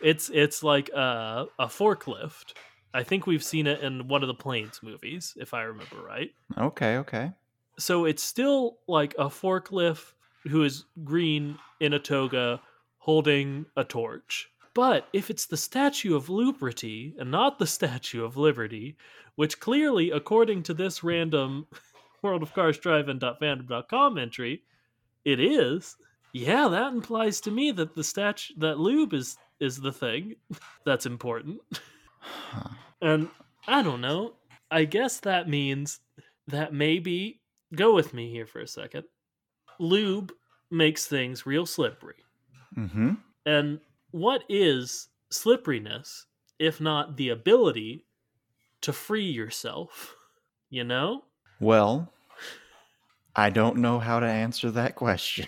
It's 0.00 0.30
it's 0.32 0.62
like 0.62 0.88
a 0.90 1.46
a 1.58 1.66
forklift. 1.66 2.54
I 2.94 3.02
think 3.02 3.26
we've 3.26 3.44
seen 3.44 3.66
it 3.66 3.80
in 3.80 4.08
one 4.08 4.22
of 4.22 4.28
the 4.28 4.34
Planes 4.34 4.80
movies, 4.82 5.34
if 5.38 5.52
I 5.52 5.62
remember 5.62 5.96
right. 6.02 6.30
Okay, 6.56 6.96
okay. 6.98 7.32
So 7.78 8.06
it's 8.06 8.22
still 8.22 8.78
like 8.88 9.14
a 9.18 9.26
forklift 9.26 10.12
who 10.48 10.64
is 10.64 10.84
green 11.04 11.58
in 11.80 11.92
a 11.92 11.98
toga 11.98 12.60
holding 12.98 13.66
a 13.76 13.84
torch. 13.84 14.50
But 14.74 15.08
if 15.12 15.30
it's 15.30 15.46
the 15.46 15.56
Statue 15.56 16.14
of 16.14 16.28
Lubrity 16.28 17.14
and 17.18 17.30
not 17.30 17.58
the 17.58 17.66
Statue 17.66 18.24
of 18.24 18.36
Liberty, 18.36 18.96
which 19.34 19.60
clearly, 19.60 20.10
according 20.10 20.62
to 20.64 20.74
this 20.74 21.02
random 21.02 21.66
World 22.22 22.42
of 22.42 22.52
Cars 22.54 22.78
Drive-In.fandom.com 22.78 24.18
entry, 24.18 24.62
it 25.24 25.40
is, 25.40 25.96
yeah, 26.32 26.68
that 26.68 26.92
implies 26.92 27.40
to 27.42 27.50
me 27.50 27.70
that 27.72 27.94
the 27.94 28.04
statue 28.04 28.54
that 28.58 28.78
lube 28.78 29.14
is 29.14 29.36
is 29.60 29.78
the 29.78 29.92
thing 29.92 30.36
that's 30.84 31.06
important. 31.06 31.60
Huh. 32.20 32.70
And 33.00 33.28
I 33.66 33.82
don't 33.82 34.00
know. 34.00 34.34
I 34.70 34.84
guess 34.84 35.20
that 35.20 35.48
means 35.48 36.00
that 36.46 36.72
maybe 36.72 37.40
go 37.74 37.94
with 37.94 38.14
me 38.14 38.30
here 38.30 38.46
for 38.46 38.60
a 38.60 38.66
second. 38.66 39.04
Lube 39.78 40.32
makes 40.70 41.06
things 41.06 41.46
real 41.46 41.66
slippery. 41.66 42.24
Mm-hmm. 42.76 43.12
And 43.46 43.80
what 44.10 44.44
is 44.48 45.08
slipperiness 45.30 46.26
if 46.58 46.80
not 46.80 47.16
the 47.16 47.30
ability 47.30 48.06
to 48.82 48.92
free 48.92 49.30
yourself? 49.30 50.16
You 50.70 50.84
know? 50.84 51.24
Well, 51.60 52.12
I 53.34 53.50
don't 53.50 53.76
know 53.76 53.98
how 53.98 54.20
to 54.20 54.26
answer 54.26 54.70
that 54.72 54.96
question. 54.96 55.46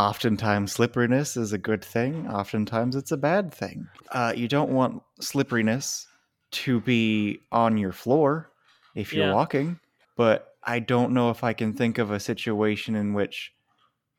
Oftentimes, 0.00 0.72
slipperiness 0.72 1.36
is 1.36 1.52
a 1.52 1.58
good 1.58 1.84
thing. 1.84 2.26
Oftentimes, 2.26 2.96
it's 2.96 3.12
a 3.12 3.18
bad 3.18 3.52
thing. 3.52 3.86
Uh, 4.10 4.32
you 4.34 4.48
don't 4.48 4.70
want 4.70 5.02
slipperiness 5.20 6.06
to 6.52 6.80
be 6.80 7.42
on 7.52 7.76
your 7.76 7.92
floor 7.92 8.50
if 8.94 9.12
you're 9.12 9.26
Yeah. 9.26 9.34
walking, 9.34 9.78
but 10.16 10.56
I 10.62 10.78
don't 10.78 11.12
know 11.12 11.28
if 11.28 11.44
I 11.44 11.52
can 11.52 11.74
think 11.74 11.98
of 11.98 12.10
a 12.10 12.18
situation 12.18 12.94
in 12.94 13.12
which 13.12 13.52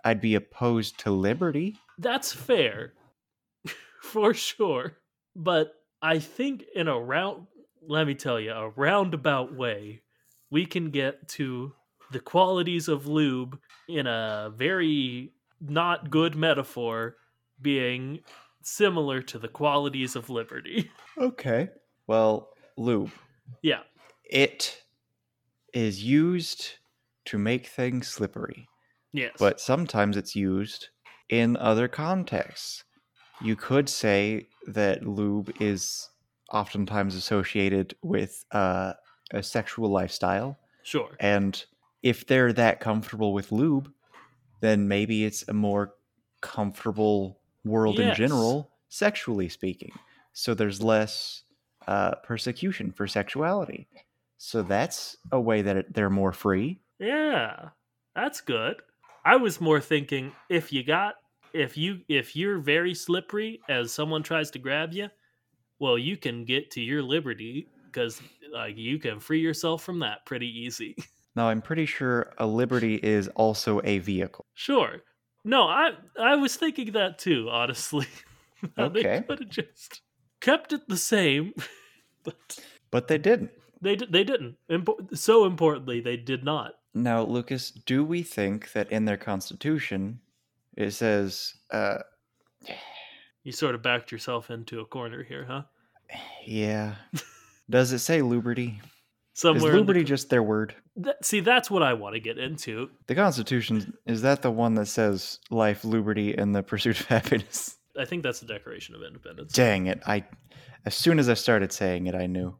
I'd 0.05 0.21
be 0.21 0.35
opposed 0.35 0.99
to 0.99 1.09
liberty. 1.09 1.79
That's 1.97 2.31
fair. 2.31 2.93
for 4.03 4.35
sure. 4.35 4.97
But 5.35 5.73
I 5.99 6.19
think 6.19 6.63
in 6.75 6.89
a 6.89 6.99
round 6.99 7.47
let 7.81 8.05
me 8.05 8.13
tell 8.13 8.39
you, 8.39 8.51
a 8.51 8.69
roundabout 8.69 9.55
way, 9.55 10.03
we 10.51 10.67
can 10.67 10.91
get 10.91 11.27
to 11.29 11.73
the 12.11 12.19
qualities 12.19 12.87
of 12.87 13.07
lube 13.07 13.59
in 13.87 14.05
a 14.05 14.53
very 14.55 15.33
not 15.61 16.09
good 16.09 16.35
metaphor 16.35 17.15
being 17.61 18.19
similar 18.63 19.21
to 19.21 19.39
the 19.39 19.47
qualities 19.47 20.15
of 20.15 20.29
liberty. 20.29 20.91
Okay. 21.17 21.69
Well, 22.07 22.49
lube. 22.77 23.11
yeah. 23.61 23.81
It 24.23 24.81
is 25.73 26.03
used 26.03 26.75
to 27.25 27.37
make 27.37 27.67
things 27.67 28.07
slippery. 28.07 28.67
Yes. 29.13 29.33
but 29.37 29.59
sometimes 29.59 30.15
it's 30.15 30.35
used 30.35 30.89
in 31.29 31.57
other 31.57 31.87
contexts. 31.87 32.83
You 33.41 33.55
could 33.55 33.89
say 33.89 34.47
that 34.67 35.05
lube 35.05 35.53
is 35.59 36.09
oftentimes 36.51 37.15
associated 37.15 37.95
with 38.01 38.45
uh, 38.51 38.93
a 39.31 39.43
sexual 39.43 39.89
lifestyle, 39.89 40.57
sure. 40.83 41.09
and 41.19 41.63
if 42.03 42.25
they're 42.25 42.53
that 42.53 42.79
comfortable 42.79 43.33
with 43.33 43.51
lube, 43.51 43.91
then 44.61 44.87
maybe 44.87 45.25
it's 45.25 45.47
a 45.47 45.53
more 45.53 45.93
comfortable 46.41 47.39
world 47.65 47.99
in 47.99 48.15
general, 48.15 48.71
sexually 48.89 49.49
speaking. 49.49 49.91
So 50.33 50.53
there's 50.53 50.81
less 50.81 51.43
uh, 51.87 52.15
persecution 52.23 52.91
for 52.91 53.07
sexuality. 53.07 53.87
So 54.37 54.63
that's 54.63 55.17
a 55.31 55.39
way 55.39 55.61
that 55.61 55.77
it, 55.77 55.93
they're 55.93 56.09
more 56.09 56.31
free. 56.31 56.79
Yeah. 56.99 57.69
That's 58.15 58.41
good. 58.41 58.77
I 59.23 59.35
was 59.35 59.61
more 59.61 59.79
thinking 59.79 60.31
if 60.49 60.73
you 60.73 60.83
got 60.83 61.15
if 61.53 61.77
you 61.77 61.99
if 62.07 62.35
you're 62.35 62.59
very 62.59 62.95
slippery 62.95 63.59
as 63.69 63.91
someone 63.91 64.23
tries 64.23 64.49
to 64.51 64.59
grab 64.59 64.93
you, 64.93 65.09
well, 65.79 65.97
you 65.97 66.17
can 66.17 66.45
get 66.45 66.71
to 66.71 66.81
your 66.81 67.03
liberty 67.03 67.67
because 67.85 68.21
like 68.51 68.77
you 68.77 68.99
can 68.99 69.19
free 69.19 69.41
yourself 69.41 69.83
from 69.83 69.99
that 69.99 70.25
pretty 70.25 70.47
easy. 70.47 70.95
Now, 71.35 71.47
I'm 71.49 71.61
pretty 71.61 71.85
sure 71.85 72.33
a 72.37 72.45
liberty 72.45 72.95
is 72.95 73.27
also 73.29 73.81
a 73.83 73.99
vehicle. 73.99 74.45
sure. 74.53 75.01
No, 75.43 75.63
I 75.63 75.91
I 76.19 76.35
was 76.35 76.55
thinking 76.55 76.91
that 76.91 77.17
too, 77.19 77.49
honestly. 77.51 78.07
Okay. 78.77 79.01
They 79.01 79.21
could 79.27 79.39
have 79.39 79.49
just 79.49 80.01
kept 80.39 80.71
it 80.71 80.87
the 80.87 80.95
same, 80.97 81.53
but 82.23 82.59
But 82.91 83.07
they 83.07 83.17
didn't. 83.17 83.49
they 83.81 83.95
they 83.95 84.23
didn't. 84.23 84.57
So 85.15 85.45
importantly, 85.45 85.99
they 85.99 86.15
did 86.15 86.43
not. 86.43 86.73
Now, 86.93 87.23
Lucas, 87.23 87.71
do 87.71 88.03
we 88.05 88.21
think 88.21 88.73
that 88.73 88.91
in 88.91 89.05
their 89.05 89.17
constitution 89.17 90.19
it 90.77 90.91
says, 90.91 91.55
uh, 91.71 91.99
You 93.43 93.51
sort 93.51 93.73
of 93.73 93.81
backed 93.81 94.11
yourself 94.11 94.51
into 94.51 94.79
a 94.81 94.85
corner 94.85 95.23
here, 95.23 95.45
huh? 95.45 95.63
yeah, 96.45 96.95
does 97.67 97.91
it 97.93 97.99
say 97.99 98.21
liberty? 98.21 98.79
Is 99.33 99.41
Somewhere. 99.41 99.71
the 99.71 99.77
liberty 99.77 100.03
just 100.03 100.29
their 100.29 100.43
word? 100.43 100.75
Th- 101.01 101.15
see, 101.21 101.39
that's 101.39 101.71
what 101.71 101.81
I 101.83 101.93
want 101.93 102.15
to 102.15 102.19
get 102.19 102.37
into. 102.37 102.89
The 103.07 103.15
Constitution, 103.15 103.93
is 104.05 104.21
that 104.23 104.41
the 104.41 104.51
one 104.51 104.73
that 104.75 104.87
says 104.87 105.39
life, 105.49 105.85
liberty, 105.85 106.35
and 106.37 106.53
the 106.53 106.61
pursuit 106.63 106.99
of 106.99 107.05
happiness? 107.07 107.77
I 107.97 108.03
think 108.05 108.23
that's 108.23 108.41
the 108.41 108.45
Declaration 108.45 108.93
of 108.95 109.03
Independence. 109.03 109.53
Dang 109.53 109.87
it. 109.87 110.01
I, 110.05 110.25
as 110.85 110.95
soon 110.95 111.17
as 111.17 111.29
I 111.29 111.33
started 111.35 111.71
saying 111.71 112.07
it, 112.07 112.15
I 112.15 112.25
knew 112.27 112.55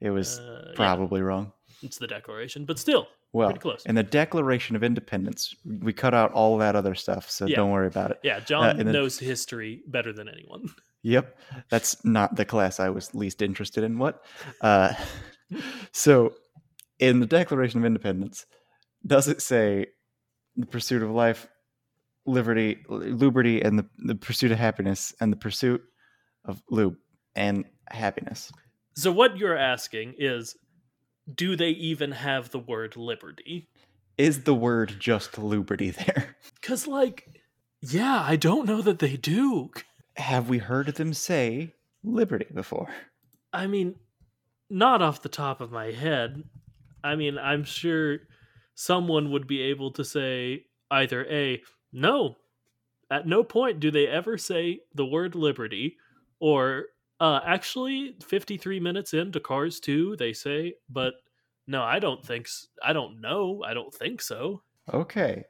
it 0.00 0.10
was 0.10 0.38
Uh, 0.40 0.64
yeah, 0.68 0.72
probably 0.74 1.22
wrong. 1.22 1.52
it's 1.82 1.98
the 1.98 2.06
Declaration, 2.08 2.64
but 2.64 2.78
still 2.78 3.06
Well, 3.32 3.48
pretty 3.48 3.60
close. 3.60 3.86
in 3.86 3.94
the 3.94 4.02
Declaration 4.02 4.74
of 4.74 4.82
Independence, 4.82 5.54
we 5.64 5.92
cut 5.92 6.12
out 6.12 6.32
all 6.32 6.58
that 6.58 6.74
other 6.74 6.94
stuff, 6.96 7.30
so 7.30 7.46
Yeah. 7.46 7.56
don't 7.56 7.70
worry 7.70 7.86
about 7.86 8.10
it. 8.10 8.18
yeah, 8.24 8.40
John 8.40 8.70
and 8.70 8.80
then- 8.80 8.92
knows 8.92 9.18
history 9.20 9.82
better 9.86 10.12
than 10.12 10.28
anyone. 10.28 10.70
Yep, 11.02 11.38
that's 11.68 12.04
not 12.04 12.34
the 12.34 12.44
class 12.44 12.80
I 12.80 12.88
was 12.90 13.14
least 13.14 13.40
interested 13.42 13.84
in. 13.84 13.96
What? 13.98 14.24
Uh, 14.60 14.92
so, 15.92 16.34
in 16.98 17.20
the 17.20 17.26
Declaration 17.26 17.80
of 17.80 17.84
Independence, 17.84 18.46
does 19.06 19.28
it 19.28 19.42
say 19.42 19.86
the 20.56 20.66
pursuit 20.66 21.02
of 21.02 21.10
life, 21.10 21.46
liberty, 22.24 22.78
liberty, 22.88 23.60
and 23.60 23.78
the, 23.78 23.86
the 23.98 24.14
pursuit 24.14 24.52
of 24.52 24.58
happiness, 24.58 25.14
and 25.20 25.32
the 25.32 25.36
pursuit 25.36 25.82
of 26.44 26.62
lube 26.70 26.96
and 27.34 27.64
happiness? 27.88 28.50
So 28.94 29.12
what 29.12 29.36
you're 29.36 29.56
asking 29.56 30.14
is, 30.18 30.56
do 31.32 31.56
they 31.56 31.70
even 31.70 32.12
have 32.12 32.50
the 32.50 32.58
word 32.58 32.96
liberty? 32.96 33.68
Is 34.16 34.44
the 34.44 34.54
word 34.54 34.96
just 34.98 35.36
liberty 35.36 35.90
there? 35.90 36.36
Cuz 36.62 36.86
like 36.86 37.42
yeah, 37.82 38.22
I 38.26 38.36
don't 38.36 38.66
know 38.66 38.82
that 38.82 38.98
they 38.98 39.16
do. 39.16 39.70
Have 40.16 40.48
we 40.48 40.58
heard 40.58 40.86
them 40.94 41.12
say 41.12 41.74
liberty 42.02 42.46
before? 42.52 42.88
I 43.52 43.66
mean, 43.66 43.96
not 44.68 45.02
off 45.02 45.22
the 45.22 45.28
top 45.28 45.60
of 45.60 45.72
my 45.72 45.92
head. 45.92 46.42
I 47.04 47.16
mean, 47.16 47.38
I'm 47.38 47.64
sure 47.64 48.18
someone 48.74 49.30
would 49.30 49.46
be 49.46 49.62
able 49.62 49.90
to 49.92 50.04
say 50.04 50.64
either 50.90 51.24
A, 51.26 51.62
no, 51.92 52.36
at 53.10 53.26
no 53.26 53.44
point 53.44 53.80
do 53.80 53.90
they 53.90 54.06
ever 54.06 54.36
say 54.36 54.80
the 54.94 55.06
word 55.06 55.34
liberty, 55.34 55.96
or 56.40 56.86
uh, 57.20 57.40
actually, 57.44 58.16
53 58.22 58.80
minutes 58.80 59.14
into 59.14 59.40
Cars 59.40 59.80
2, 59.80 60.16
they 60.16 60.32
say, 60.32 60.74
but 60.90 61.14
no, 61.66 61.82
I 61.82 61.98
don't 61.98 62.24
think, 62.24 62.48
I 62.82 62.92
don't 62.92 63.20
know, 63.20 63.62
I 63.64 63.72
don't 63.74 63.94
think 63.94 64.20
so. 64.20 64.62
Okay. 64.92 65.44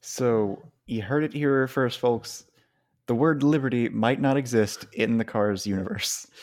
So 0.00 0.62
you 0.86 1.02
heard 1.02 1.24
it 1.24 1.32
here 1.32 1.66
first, 1.66 1.98
folks. 1.98 2.46
The 3.06 3.14
word 3.14 3.42
liberty 3.42 3.88
might 3.88 4.20
not 4.20 4.36
exist 4.36 4.86
in 4.92 5.18
the 5.18 5.24
Cars 5.24 5.66
universe. 5.66 6.26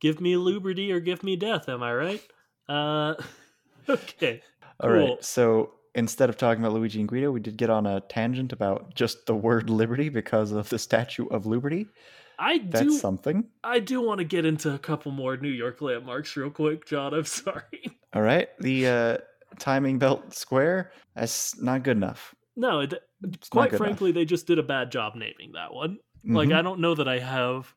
Give 0.00 0.20
me 0.20 0.36
liberty 0.36 0.92
or 0.92 1.00
give 1.00 1.22
me 1.22 1.36
death, 1.36 1.68
am 1.68 1.82
I 1.82 1.94
right? 1.94 2.22
Uh, 2.68 3.14
okay. 3.88 4.42
All 4.80 4.90
right. 4.90 5.06
Cool. 5.06 5.18
So 5.20 5.72
instead 5.94 6.28
of 6.30 6.36
talking 6.36 6.62
about 6.62 6.74
Luigi 6.74 7.00
and 7.00 7.08
Guido, 7.08 7.30
we 7.30 7.40
did 7.40 7.56
get 7.56 7.70
on 7.70 7.86
a 7.86 8.00
tangent 8.00 8.52
about 8.52 8.94
just 8.94 9.26
the 9.26 9.34
word 9.34 9.68
liberty 9.68 10.08
because 10.08 10.52
of 10.52 10.68
the 10.68 10.78
Statue 10.78 11.26
of 11.26 11.46
Liberty. 11.46 11.86
I 12.38 12.58
That's 12.58 12.86
do, 12.86 12.98
something. 12.98 13.44
I 13.62 13.80
do 13.80 14.00
want 14.00 14.18
to 14.18 14.24
get 14.24 14.46
into 14.46 14.72
a 14.74 14.78
couple 14.78 15.12
more 15.12 15.36
New 15.36 15.50
York 15.50 15.82
landmarks 15.82 16.34
real 16.36 16.50
quick, 16.50 16.86
John. 16.86 17.12
I'm 17.12 17.24
sorry. 17.26 17.98
All 18.14 18.22
right. 18.22 18.48
The 18.60 18.86
uh, 18.86 19.18
timing 19.58 19.98
belt 19.98 20.32
square, 20.34 20.92
that's 21.14 21.60
not 21.60 21.82
good 21.82 21.98
enough. 21.98 22.34
No, 22.56 22.80
it, 22.80 22.94
quite 23.50 23.76
frankly, 23.76 24.12
they 24.12 24.24
just 24.24 24.46
did 24.46 24.58
a 24.58 24.62
bad 24.62 24.90
job 24.90 25.14
naming 25.14 25.52
that 25.54 25.74
one. 25.74 25.98
Like, 26.24 26.48
Mhm. 26.48 26.56
I 26.56 26.62
don't 26.62 26.80
know 26.80 26.94
that 26.94 27.08
I 27.08 27.18
have 27.18 27.74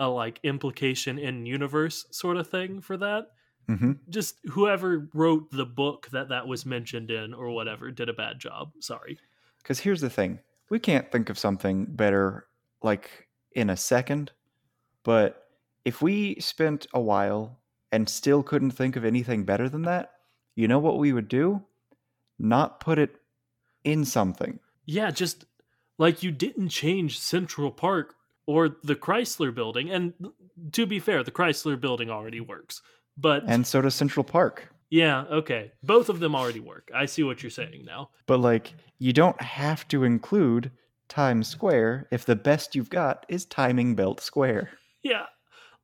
a 0.00 0.08
like 0.08 0.40
implication 0.42 1.18
in 1.18 1.46
universe 1.46 2.06
sort 2.10 2.36
of 2.36 2.48
thing 2.48 2.80
for 2.80 2.96
that. 2.96 3.32
Mhm. 3.68 3.98
Just 4.08 4.38
whoever 4.50 5.08
wrote 5.12 5.50
the 5.50 5.66
book 5.66 6.08
that 6.12 6.28
that 6.30 6.46
was 6.48 6.64
mentioned 6.64 7.10
in 7.10 7.34
or 7.34 7.50
whatever 7.50 7.90
did 7.90 8.08
a 8.08 8.14
bad 8.14 8.38
job. 8.38 8.72
Sorry. 8.80 9.18
Because 9.62 9.80
here's 9.80 10.00
the 10.00 10.10
thing 10.10 10.40
we 10.70 10.78
can't 10.78 11.10
think 11.10 11.30
of 11.30 11.38
something 11.38 11.84
better 11.86 12.46
like 12.82 13.28
in 13.52 13.70
a 13.70 13.76
second, 13.76 14.32
but 15.02 15.48
if 15.84 16.02
we 16.02 16.38
spent 16.40 16.86
a 16.94 17.00
while 17.00 17.60
and 17.92 18.08
still 18.08 18.42
couldn't 18.42 18.72
think 18.72 18.96
of 18.96 19.04
anything 19.04 19.44
better 19.44 19.68
than 19.68 19.82
that, 19.82 20.12
you 20.54 20.68
know 20.68 20.78
what 20.78 20.98
we 20.98 21.12
would 21.12 21.28
do? 21.28 21.64
Not 22.38 22.80
put 22.80 22.98
it 22.98 23.20
in 23.84 24.04
something. 24.04 24.60
Yeah, 24.86 25.10
just 25.10 25.44
like 25.98 26.22
you 26.22 26.30
didn't 26.30 26.68
change 26.70 27.18
Central 27.18 27.70
Park 27.70 28.14
or 28.48 28.70
the 28.82 28.96
Chrysler 28.96 29.54
building. 29.54 29.90
And 29.90 30.14
to 30.72 30.86
be 30.86 30.98
fair, 30.98 31.22
the 31.22 31.30
Chrysler 31.30 31.78
building 31.78 32.08
already 32.10 32.40
works. 32.40 32.80
But 33.18 33.42
And 33.46 33.66
so 33.66 33.82
does 33.82 33.94
Central 33.94 34.24
Park. 34.24 34.68
yeah, 34.90 35.24
okay. 35.30 35.72
Both 35.82 36.08
of 36.08 36.18
them 36.18 36.34
already 36.34 36.60
work. 36.60 36.90
I 36.94 37.04
see 37.06 37.22
what 37.22 37.42
you're 37.42 37.50
saying 37.50 37.84
now. 37.84 38.08
But 38.26 38.38
like, 38.40 38.72
you 38.98 39.12
don't 39.12 39.40
have 39.42 39.86
to 39.88 40.02
include 40.02 40.70
Times 41.08 41.46
Square 41.46 42.08
if 42.10 42.24
the 42.24 42.36
best 42.36 42.74
you've 42.74 42.88
got 42.90 43.26
is 43.28 43.44
Timing 43.44 43.94
Belt 43.94 44.20
Square. 44.20 44.70
Yeah. 45.02 45.26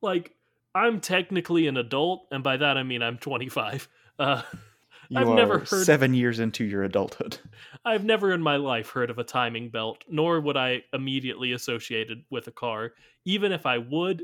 Like 0.01 0.33
I'm 0.75 0.99
technically 0.99 1.67
an 1.67 1.77
adult, 1.77 2.27
and 2.31 2.43
by 2.43 2.57
that 2.57 2.77
I 2.77 2.83
mean 2.83 3.01
I'm 3.01 3.17
25. 3.17 3.87
Uh, 4.19 4.41
You 5.09 5.19
I've 5.19 5.27
never 5.35 5.59
heard- 5.59 5.85
seven 5.85 6.13
years 6.13 6.39
into 6.39 6.63
your 6.63 6.83
adulthood. 6.83 7.37
I've 7.85 8.03
never 8.03 8.31
in 8.31 8.41
my 8.41 8.55
life 8.57 8.89
heard 8.89 9.09
of 9.09 9.19
a 9.19 9.23
timing 9.23 9.69
belt, 9.69 10.03
nor 10.09 10.39
would 10.41 10.57
I 10.57 10.83
immediately 10.93 11.51
associate 11.53 12.09
it 12.11 12.19
with 12.29 12.47
a 12.47 12.51
car. 12.51 12.93
Even 13.25 13.51
if 13.51 13.65
I 13.65 13.77
would, 13.77 14.23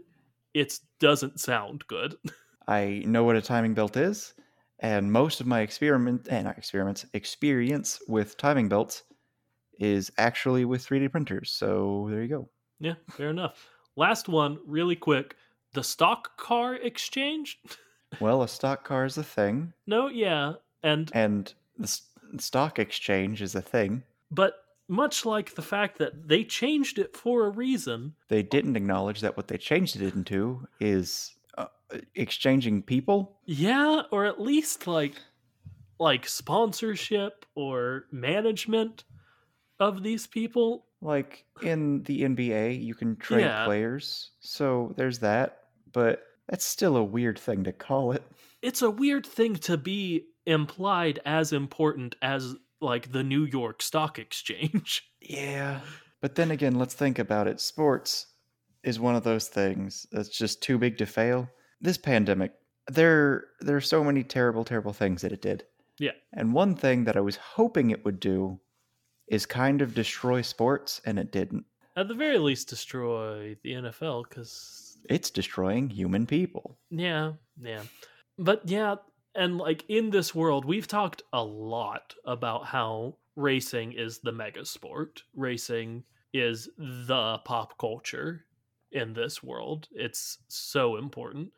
it 0.53 0.79
doesn't 0.99 1.39
sound 1.39 1.85
good. 1.87 2.15
I 2.67 3.03
know 3.05 3.23
what 3.23 3.35
a 3.35 3.41
timing 3.41 3.73
belt 3.73 3.97
is, 3.97 4.33
and 4.79 5.11
most 5.11 5.41
of 5.41 5.47
my 5.47 5.61
experiment 5.61 6.27
and 6.29 6.45
not 6.45 6.57
experiments 6.57 7.05
experience 7.13 7.99
with 8.07 8.37
timing 8.37 8.69
belts 8.69 9.03
is 9.79 10.11
actually 10.17 10.65
with 10.65 10.85
3D 10.85 11.11
printers. 11.11 11.51
So 11.51 12.07
there 12.09 12.21
you 12.21 12.27
go. 12.27 12.49
yeah, 12.79 12.93
fair 13.09 13.29
enough. 13.29 13.67
Last 13.95 14.29
one, 14.29 14.59
really 14.65 14.95
quick. 14.95 15.35
The 15.73 15.83
stock 15.83 16.37
car 16.37 16.75
exchange? 16.75 17.59
Well, 18.19 18.43
a 18.43 18.47
stock 18.49 18.83
car 18.83 19.05
is 19.05 19.17
a 19.17 19.23
thing, 19.23 19.71
no, 19.87 20.09
yeah. 20.09 20.55
And 20.83 21.11
and 21.13 21.53
the 21.77 21.91
stock 22.37 22.79
exchange 22.79 23.41
is 23.41 23.55
a 23.55 23.61
thing. 23.61 24.03
but 24.31 24.55
much 24.87 25.25
like 25.25 25.55
the 25.55 25.61
fact 25.61 25.99
that 25.99 26.27
they 26.27 26.43
changed 26.43 26.99
it 26.99 27.15
for 27.15 27.45
a 27.45 27.49
reason, 27.49 28.13
They 28.27 28.43
didn't 28.43 28.75
acknowledge 28.75 29.21
that 29.21 29.37
what 29.37 29.47
they 29.47 29.57
changed 29.57 29.95
it 29.95 30.13
into 30.13 30.67
is 30.81 31.33
uh, 31.57 31.67
exchanging 32.15 32.81
people. 32.83 33.37
yeah, 33.45 34.01
or 34.11 34.25
at 34.25 34.41
least 34.41 34.87
like 34.87 35.15
like 35.99 36.27
sponsorship 36.27 37.45
or 37.55 38.05
management 38.11 39.03
of 39.79 40.03
these 40.03 40.27
people. 40.27 40.85
Like 41.01 41.45
in 41.63 42.03
the 42.03 42.21
NBA, 42.23 42.83
you 42.83 42.93
can 42.95 43.15
trade 43.15 43.41
Yeah. 43.45 43.65
players, 43.65 44.31
so 44.39 44.93
there's 44.97 45.19
that. 45.19 45.59
But 45.93 46.23
that's 46.49 46.65
still 46.65 46.97
a 46.97 47.03
weird 47.03 47.39
thing 47.39 47.63
to 47.63 47.71
call 47.71 48.11
it. 48.11 48.23
It's 48.61 48.81
a 48.81 48.89
weird 48.91 49.25
thing 49.25 49.55
to 49.57 49.77
be 49.77 50.25
implied 50.45 51.19
as 51.25 51.53
important 51.53 52.15
as 52.21 52.55
like 52.79 53.11
the 53.11 53.23
New 53.23 53.43
York 53.45 53.81
Stock 53.81 54.19
Exchange. 54.19 55.03
Yeah. 55.23 55.81
But 56.19 56.33
then 56.33 56.49
again, 56.49 56.75
let's 56.79 56.95
think 56.95 57.19
about 57.19 57.47
it. 57.47 57.61
Sports 57.61 58.25
is 58.83 58.99
one 58.99 59.15
of 59.15 59.23
those 59.23 59.47
things 59.47 60.07
that's 60.11 60.29
just 60.35 60.63
too 60.63 60.79
big 60.79 60.97
to 60.97 61.05
fail. 61.05 61.47
This 61.79 61.97
pandemic, 61.97 62.53
there 62.87 63.45
there 63.59 63.75
are 63.77 63.81
so 63.81 64.03
many 64.03 64.23
terrible, 64.23 64.63
terrible 64.63 64.93
things 64.93 65.21
that 65.21 65.31
it 65.31 65.41
did. 65.43 65.63
Yeah. 65.99 66.11
And 66.33 66.53
one 66.53 66.75
thing 66.75 67.03
that 67.03 67.15
I 67.15 67.21
was 67.21 67.35
hoping 67.35 67.91
it 67.91 68.03
would 68.03 68.19
do 68.19 68.59
is 69.27 69.45
kind 69.45 69.79
of 69.81 69.93
destroy 69.93 70.41
sports, 70.41 70.99
and 71.05 71.19
it 71.19 71.31
didn't. 71.31 71.65
At 71.95 72.07
the 72.07 72.15
very 72.15 72.39
least, 72.39 72.67
destroy 72.67 73.55
the 73.63 73.73
NFL 73.73 74.23
because 74.27 74.97
It's 75.07 75.29
destroying 75.29 75.87
human 75.89 76.25
people. 76.25 76.79
yeah, 76.89 77.33
yeah, 77.61 77.83
but 78.39 78.61
yeah, 78.67 78.95
and 79.35 79.57
like 79.57 79.85
in 79.87 80.09
this 80.09 80.35
world, 80.35 80.65
we've 80.65 80.87
talked 80.87 81.23
a 81.33 81.43
lot 81.43 82.13
about 82.25 82.65
how 82.65 83.17
racing 83.35 83.93
is 83.93 84.19
the 84.19 84.31
mega 84.31 84.65
sport. 84.65 85.23
Racing 85.35 86.03
is 86.33 86.69
the 86.77 87.39
pop 87.45 87.77
culture 87.77 88.45
in 88.91 89.13
this 89.13 89.41
world. 89.41 89.87
It's 89.91 90.39
so 90.47 90.97
important. 90.97 91.51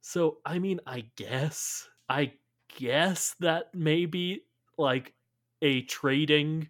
So, 0.00 0.38
I 0.46 0.58
mean, 0.58 0.80
I 0.86 1.04
guess, 1.16 1.88
I 2.08 2.32
guess 2.78 3.34
that 3.40 3.74
maybe 3.74 4.44
like 4.78 5.12
a 5.60 5.82
trading, 5.82 6.68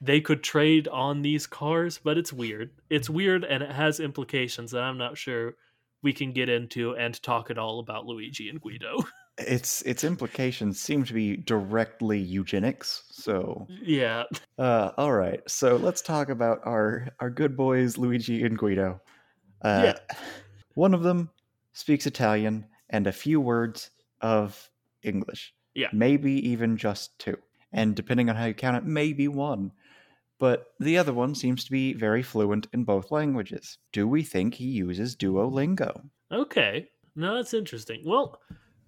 they 0.00 0.20
could 0.20 0.42
trade 0.42 0.88
on 0.88 1.20
these 1.20 1.46
cars, 1.46 2.00
but 2.02 2.16
it's 2.16 2.32
weird. 2.32 2.70
It's 2.88 3.10
weird 3.10 3.44
and 3.44 3.62
it 3.62 3.72
has 3.72 4.00
implications 4.00 4.70
that 4.70 4.82
I'm 4.82 4.98
not 4.98 5.18
sure 5.18 5.54
we 6.02 6.12
can 6.12 6.32
get 6.32 6.48
into 6.48 6.96
and 6.96 7.20
talk 7.22 7.50
at 7.50 7.58
all 7.58 7.78
about 7.78 8.06
Luigi 8.06 8.48
and 8.48 8.60
Guido. 8.60 8.98
Its 9.38 9.82
its 9.82 10.02
implications 10.02 10.80
seem 10.80 11.04
to 11.04 11.12
be 11.12 11.36
directly 11.36 12.18
eugenics. 12.18 13.04
So, 13.10 13.66
yeah. 13.82 14.24
uh, 14.58 14.92
all 14.96 15.12
right. 15.12 15.40
So 15.48 15.76
let's 15.76 16.00
talk 16.00 16.28
about 16.30 16.60
our 16.64 17.08
our 17.20 17.30
good 17.30 17.56
boys 17.56 17.98
Luigi 17.98 18.44
and 18.44 18.56
Guido. 18.56 19.00
Uh, 19.62 19.94
One 20.74 20.92
of 20.92 21.02
them 21.02 21.30
speaks 21.72 22.06
Italian 22.06 22.66
and 22.90 23.06
a 23.06 23.12
few 23.12 23.40
words 23.40 23.90
of 24.20 24.70
English. 25.02 25.54
Yeah. 25.74 25.88
Maybe 25.92 26.32
even 26.48 26.76
just 26.76 27.18
two. 27.18 27.36
And 27.72 27.94
depending 27.94 28.30
on 28.30 28.36
how 28.36 28.44
you 28.44 28.54
count 28.54 28.76
it, 28.76 28.84
maybe 28.84 29.28
one. 29.28 29.72
But 30.38 30.66
the 30.80 30.98
other 30.98 31.14
one 31.14 31.34
seems 31.34 31.64
to 31.64 31.70
be 31.70 31.94
very 31.94 32.22
fluent 32.22 32.68
in 32.74 32.84
both 32.84 33.10
languages. 33.10 33.78
Do 33.92 34.06
we 34.06 34.22
think 34.22 34.54
he 34.54 34.66
uses 34.66 35.16
Duolingo? 35.16 36.08
Okay. 36.30 36.88
No, 37.14 37.36
that's 37.36 37.54
interesting. 37.54 38.02
Well, 38.04 38.40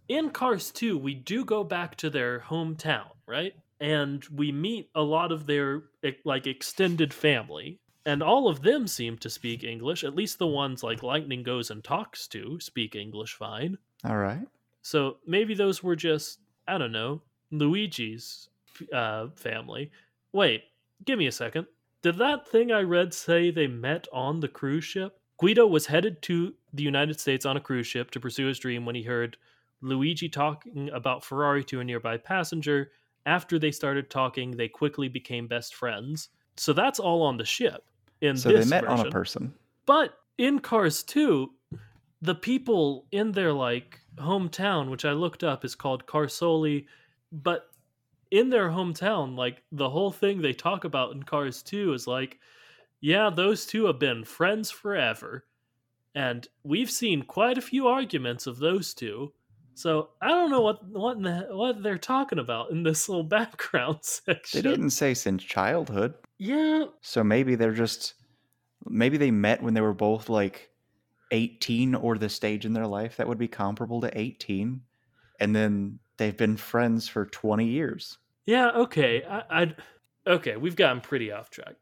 in 0.09 0.31
Cars 0.31 0.71
2, 0.71 0.97
we 0.99 1.15
do 1.15 1.45
go 1.45 1.63
back 1.63 1.97
to 1.97 2.11
their 2.11 2.41
hometown, 2.41 3.11
right? 3.27 3.55
And 3.81 4.25
we 4.35 4.51
meet 4.51 4.91
a 4.95 5.03
lot 5.03 5.31
of 5.31 5.47
their 5.47 5.85
like 6.25 6.47
extended 6.47 7.15
family, 7.15 7.79
and 8.07 8.23
all 8.23 8.49
of 8.49 8.63
them 8.63 8.89
seem 8.89 9.19
to 9.19 9.31
speak 9.31 9.63
English. 9.63 10.03
At 10.03 10.17
least 10.17 10.39
the 10.39 10.47
ones 10.47 10.83
like 10.83 11.03
Lightning 11.03 11.43
goes 11.43 11.71
and 11.71 11.85
talks 11.85 12.27
to 12.29 12.59
speak 12.59 12.97
English 12.97 13.35
fine. 13.35 13.79
All 14.05 14.17
right. 14.17 14.47
So 14.83 15.19
maybe 15.27 15.55
those 15.55 15.83
were 15.83 15.97
just 15.97 16.41
I 16.67 16.79
don't 16.79 16.93
know 16.93 17.21
Luigi's 17.51 18.49
uh, 18.93 19.29
family. 19.37 19.91
Wait, 20.33 20.65
give 21.05 21.19
me 21.19 21.27
a 21.27 21.33
second. 21.33 21.67
Did 22.03 22.19
that 22.19 22.49
thing 22.49 22.71
I 22.71 22.83
read 22.83 23.13
say 23.13 23.51
they 23.51 23.67
met 23.67 24.07
on 24.13 24.41
the 24.41 24.49
cruise 24.49 24.85
ship? 24.85 25.19
Guido 25.39 25.67
was 25.67 25.87
headed 25.87 26.23
to 26.23 26.55
the 26.73 26.83
United 26.83 27.21
States 27.21 27.47
on 27.47 27.57
a 27.57 27.61
cruise 27.61 27.87
ship 27.87 28.11
to 28.13 28.21
pursue 28.21 28.47
his 28.47 28.59
dream 28.59 28.85
when 28.85 28.95
he 28.95 29.03
heard 29.03 29.37
Luigi 29.81 30.29
talking 30.29 30.91
about 30.91 31.25
Ferrari 31.25 31.65
to 31.65 31.81
a 31.81 31.85
nearby 31.85 32.17
passenger. 32.17 32.91
After 33.27 33.59
they 33.59 33.71
started 33.71 34.11
talking, 34.11 34.51
they 34.51 34.69
quickly 34.69 35.09
became 35.09 35.47
best 35.47 35.75
friends. 35.75 36.31
So 36.57 36.73
that's 36.73 36.99
all 36.99 37.23
on 37.23 37.37
the 37.37 37.45
ship. 37.45 37.85
In 38.21 38.37
So 38.37 38.51
they 38.51 38.65
met 38.65 38.87
on 38.87 39.07
a 39.07 39.11
person. 39.11 39.55
But 39.87 40.19
in 40.39 40.59
Cars 40.59 41.03
2, 41.05 41.51
the 42.23 42.35
people 42.35 43.07
in 43.13 43.33
their 43.33 43.53
like 43.53 44.01
hometown, 44.17 44.91
which 44.91 45.05
I 45.05 45.13
looked 45.13 45.45
up 45.45 45.65
is 45.65 45.75
called 45.75 46.07
Carasola, 46.07 46.85
but 47.31 47.71
in 48.31 48.51
their 48.51 48.69
hometown, 48.69 49.37
like 49.37 49.63
the 49.73 49.89
whole 49.89 50.11
thing 50.11 50.41
they 50.41 50.53
talk 50.53 50.85
about 50.85 51.13
in 51.13 51.23
Cars 51.23 51.63
2 51.63 51.93
is 51.93 52.07
like, 52.07 52.39
yeah, 53.01 53.31
those 53.31 53.65
two 53.65 53.87
have 53.87 53.99
been 53.99 54.25
friends 54.25 54.71
forever. 54.71 55.45
And 56.15 56.49
we've 56.65 56.91
seen 56.91 57.23
quite 57.23 57.59
a 57.59 57.63
few 57.63 57.87
arguments 57.87 58.47
of 58.47 58.59
those 58.59 58.93
two. 58.93 59.33
So 59.79 60.09
I 60.21 60.27
don't 60.27 60.51
know 60.51 60.61
what 60.61 60.85
what 60.89 61.19
in 61.19 61.23
the, 61.23 61.47
what 61.53 61.85
they're 61.85 61.99
talking 61.99 62.41
about 62.41 62.73
in 62.73 62.83
this 62.83 63.09
little 63.09 63.23
background 63.39 63.99
section. 64.03 64.61
They 64.61 64.69
didn't 64.69 64.91
say 64.91 65.15
since 65.15 65.45
childhood. 65.45 66.15
Yeah, 66.39 66.87
So 67.01 67.23
maybe 67.23 67.55
they're 67.55 67.73
just 67.73 68.15
maybe 68.85 69.19
they 69.19 69.31
met 69.31 69.63
when 69.63 69.75
they 69.75 69.81
were 69.81 69.95
both 69.95 70.29
like 70.29 70.71
18 71.31 71.95
or 71.95 72.19
the 72.19 72.29
stage 72.29 72.67
in 72.67 72.73
their 72.73 72.89
life 72.89 73.17
that 73.19 73.29
would 73.29 73.39
be 73.39 73.47
comparable 73.47 74.01
to 74.01 74.19
18 74.19 74.81
and 75.39 75.55
then 75.55 76.01
they've 76.17 76.37
been 76.37 76.57
friends 76.57 77.09
for 77.09 77.27
20 77.27 77.65
years. 77.65 78.19
Yeah, 78.47 78.71
okay. 78.71 79.23
I, 79.25 79.63
I 79.63 79.75
okay, 80.27 80.57
we've 80.57 80.75
gotten 80.75 81.01
pretty 81.01 81.31
off 81.31 81.51
track. 81.51 81.77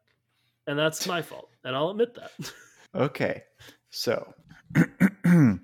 And 0.67 0.77
that's 0.77 1.07
my 1.07 1.23
fault, 1.23 1.49
and 1.63 1.75
I'll 1.75 1.89
admit 1.89 2.13
that. 2.15 2.31
Okay. 2.95 3.43
So 3.89 4.33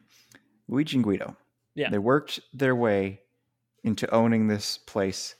Luigi 0.67 0.97
and 0.97 1.03
Guido. 1.03 1.35
Yeah. 1.75 1.89
They 1.89 1.97
worked 1.97 2.39
their 2.53 2.75
way 2.75 3.21
into 3.83 4.09
owning 4.13 4.47
this 4.47 4.77
place 4.77 5.35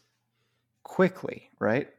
quickly, 0.83 1.49
right? 1.59 1.89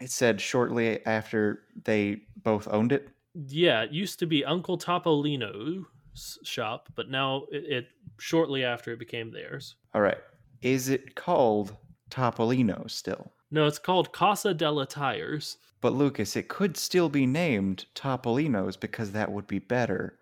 It 0.00 0.10
said 0.10 0.40
shortly 0.40 1.04
after 1.06 1.60
they 1.84 2.22
both 2.42 2.66
owned 2.68 2.92
it. 2.92 3.08
yeah, 3.34 3.82
it 3.82 3.92
used 3.92 4.18
to 4.18 4.26
be 4.26 4.44
Uncle 4.44 4.76
Topolino's 4.76 6.38
shop, 6.42 6.88
but 6.94 7.08
now 7.08 7.44
it, 7.50 7.64
it 7.64 7.88
shortly 8.18 8.64
after 8.64 8.92
it 8.92 8.98
became 8.98 9.30
theirs. 9.30 9.76
All 9.94 10.00
right. 10.02 10.18
Is 10.60 10.88
it 10.88 11.14
called 11.14 11.76
Topolino 12.10 12.90
still? 12.90 13.32
No, 13.50 13.66
it's 13.66 13.78
called 13.78 14.12
Casa 14.12 14.54
della 14.54 14.86
Tires. 14.86 15.58
But 15.80 15.92
Lucas, 15.92 16.36
it 16.36 16.48
could 16.48 16.76
still 16.76 17.08
be 17.08 17.26
named 17.26 17.86
Topolino's 17.94 18.76
because 18.76 19.12
that 19.12 19.30
would 19.30 19.46
be 19.46 19.58
better. 19.58 20.18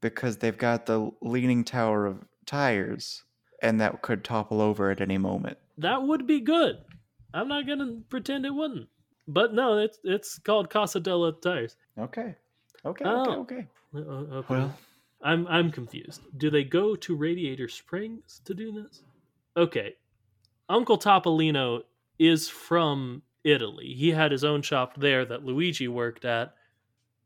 Because 0.00 0.36
they've 0.38 0.56
got 0.58 0.86
the 0.86 1.10
leaning 1.22 1.64
tower 1.64 2.06
of 2.06 2.24
tires, 2.46 3.24
and 3.62 3.80
that 3.80 4.02
could 4.02 4.24
topple 4.24 4.60
over 4.60 4.90
at 4.90 5.00
any 5.00 5.18
moment. 5.18 5.58
That 5.78 6.02
would 6.02 6.26
be 6.26 6.40
good. 6.40 6.78
I'm 7.32 7.48
not 7.48 7.66
gonna 7.66 8.00
pretend 8.08 8.46
it 8.46 8.54
wouldn't. 8.54 8.88
But 9.26 9.54
no, 9.54 9.78
it's 9.78 9.98
it's 10.04 10.38
called 10.38 10.70
Casa 10.70 11.00
della 11.00 11.32
Tires. 11.32 11.76
Okay. 11.98 12.34
Okay, 12.84 13.04
Oh. 13.06 13.40
okay, 13.40 13.54
okay. 13.56 13.66
Uh, 13.94 13.98
uh, 13.98 14.02
okay. 14.38 14.54
Well, 14.54 14.74
I'm 15.22 15.46
I'm 15.46 15.70
confused. 15.70 16.20
Do 16.36 16.50
they 16.50 16.64
go 16.64 16.94
to 16.96 17.16
Radiator 17.16 17.68
Springs 17.68 18.40
to 18.44 18.54
do 18.54 18.70
this? 18.72 19.02
Okay. 19.56 19.94
Uncle 20.68 20.98
Topolino 20.98 21.82
is 22.18 22.48
from 22.48 23.22
Italy. 23.44 23.94
He 23.94 24.10
had 24.10 24.32
his 24.32 24.44
own 24.44 24.62
shop 24.62 24.94
there 24.96 25.24
that 25.24 25.44
Luigi 25.44 25.88
worked 25.88 26.24
at. 26.24 26.54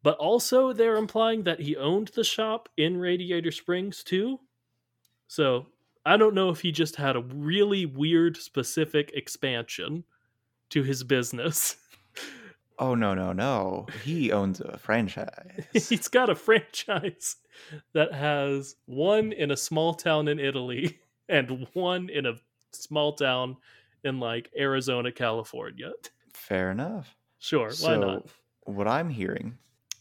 But 0.02 0.16
also 0.18 0.72
they're 0.72 0.96
implying 0.96 1.42
that 1.42 1.60
he 1.60 1.76
owned 1.76 2.08
the 2.14 2.22
shop 2.24 2.68
in 2.76 2.96
Radiator 2.98 3.50
Springs 3.50 4.04
too. 4.04 4.38
So, 5.28 5.66
I 6.04 6.16
don't 6.16 6.34
know 6.34 6.48
if 6.48 6.60
he 6.60 6.72
just 6.72 6.96
had 6.96 7.16
a 7.16 7.20
really 7.20 7.86
weird 7.86 8.36
specific 8.36 9.12
expansion 9.14 10.04
to 10.70 10.82
his 10.82 11.04
business. 11.04 11.76
oh 12.78 12.94
no, 12.94 13.14
no, 13.14 13.32
no. 13.32 13.86
He 14.04 14.32
owns 14.32 14.60
a 14.60 14.78
franchise. 14.78 15.66
He's 15.72 16.08
got 16.08 16.30
a 16.30 16.34
franchise 16.34 17.36
that 17.92 18.12
has 18.14 18.76
one 18.86 19.32
in 19.32 19.50
a 19.50 19.56
small 19.56 19.94
town 19.94 20.28
in 20.28 20.40
Italy 20.40 20.98
and 21.28 21.66
one 21.74 22.08
in 22.08 22.26
a 22.26 22.34
small 22.72 23.12
town 23.12 23.56
in 24.04 24.18
like 24.18 24.50
Arizona, 24.58 25.12
California. 25.12 25.92
Fair 26.32 26.70
enough. 26.70 27.14
Sure, 27.38 27.70
so, 27.70 27.86
why 27.86 27.96
not? 27.96 28.28
what 28.64 28.88
I'm 28.88 29.08
hearing 29.08 29.56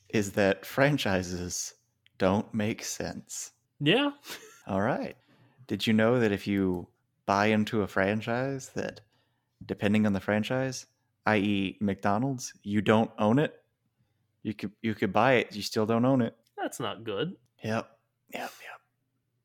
is 0.10 0.32
that 0.34 0.66
franchises 0.66 1.74
don't 2.18 2.52
make 2.54 2.84
sense. 2.84 3.52
Yeah. 3.80 4.12
All 4.68 4.82
right. 4.82 5.16
Did 5.68 5.88
you 5.88 5.94
know 5.94 6.20
that 6.20 6.32
if 6.32 6.46
you 6.46 6.88
buy 7.26 7.48
into 7.48 7.82
a 7.82 7.88
franchise 7.88 8.70
that 8.76 9.02
depending 9.66 10.06
on 10.06 10.14
the 10.14 10.20
franchise, 10.20 10.86
i.e. 11.26 11.78
McDonald's, 11.80 12.54
you 12.64 12.82
don't 12.82 13.12
own 13.18 13.40
it? 13.40 13.54
You 14.44 14.54
could 14.54 14.72
you 14.82 14.94
could 14.94 15.14
buy 15.14 15.34
it, 15.34 15.56
you 15.56 15.62
still 15.62 15.86
don't 15.86 16.06
own 16.06 16.22
it. 16.22 16.36
That's 16.58 16.80
not 16.80 17.04
good. 17.04 17.36
Yep. 17.64 17.90
Yep, 18.34 18.52
yep. 18.62 18.82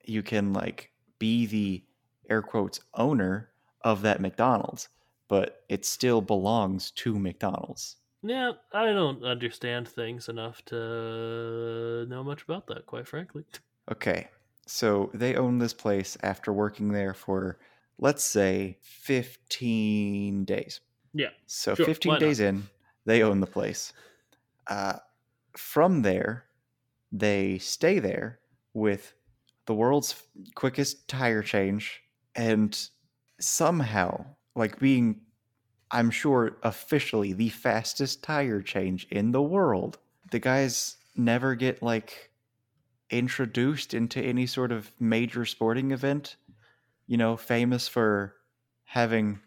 You 0.04 0.22
can 0.22 0.52
like 0.52 0.90
be 1.18 1.46
the 1.46 1.84
air 2.28 2.42
quotes 2.42 2.80
owner 2.94 3.50
of 3.82 4.02
that 4.02 4.20
McDonald's, 4.20 4.88
but 5.28 5.62
it 5.68 5.84
still 5.84 6.20
belongs 6.20 6.90
to 6.92 7.18
McDonald's. 7.18 7.96
Yeah, 8.24 8.52
I 8.72 8.86
don't 8.86 9.24
understand 9.24 9.88
things 9.88 10.28
enough 10.28 10.64
to 10.66 12.06
know 12.08 12.22
much 12.24 12.42
about 12.42 12.68
that, 12.68 12.86
quite 12.86 13.08
frankly. 13.08 13.44
Okay. 13.90 14.28
So 14.66 15.10
they 15.12 15.34
own 15.34 15.58
this 15.58 15.74
place 15.74 16.16
after 16.22 16.52
working 16.52 16.92
there 16.92 17.14
for 17.14 17.58
let's 17.98 18.24
say 18.24 18.78
15 18.82 20.44
days. 20.44 20.80
Yeah. 21.14 21.28
So 21.46 21.74
Sure, 21.74 21.86
15 21.86 22.18
days 22.18 22.40
in, 22.40 22.64
they 23.04 23.22
own 23.22 23.40
the 23.40 23.46
place. 23.46 23.92
Uh, 24.66 24.94
from 25.56 26.02
there, 26.02 26.44
they 27.10 27.58
stay 27.58 27.98
there 27.98 28.40
with 28.74 29.14
the 29.66 29.74
world's 29.74 30.22
quickest 30.54 31.06
tire 31.08 31.42
change 31.42 32.02
and 32.34 32.88
somehow, 33.38 34.24
like 34.56 34.78
being, 34.78 35.20
I'm 35.90 36.10
sure, 36.10 36.56
officially 36.62 37.32
the 37.32 37.50
fastest 37.50 38.22
tire 38.22 38.62
change 38.62 39.06
in 39.10 39.32
the 39.32 39.42
world. 39.42 39.98
The 40.30 40.38
guys 40.38 40.96
never 41.14 41.54
get 41.54 41.82
like 41.82 42.31
introduced 43.12 43.94
into 43.94 44.20
any 44.20 44.46
sort 44.46 44.72
of 44.72 44.90
major 44.98 45.44
sporting 45.44 45.90
event, 45.90 46.36
you 47.06 47.16
know, 47.16 47.36
famous 47.36 47.86
for 47.86 48.34
having 48.84 49.40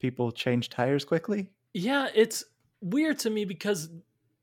people 0.00 0.32
change 0.32 0.68
tires 0.68 1.04
quickly. 1.04 1.50
Yeah, 1.72 2.08
it's 2.14 2.44
weird 2.80 3.18
to 3.20 3.30
me 3.30 3.44
because 3.44 3.88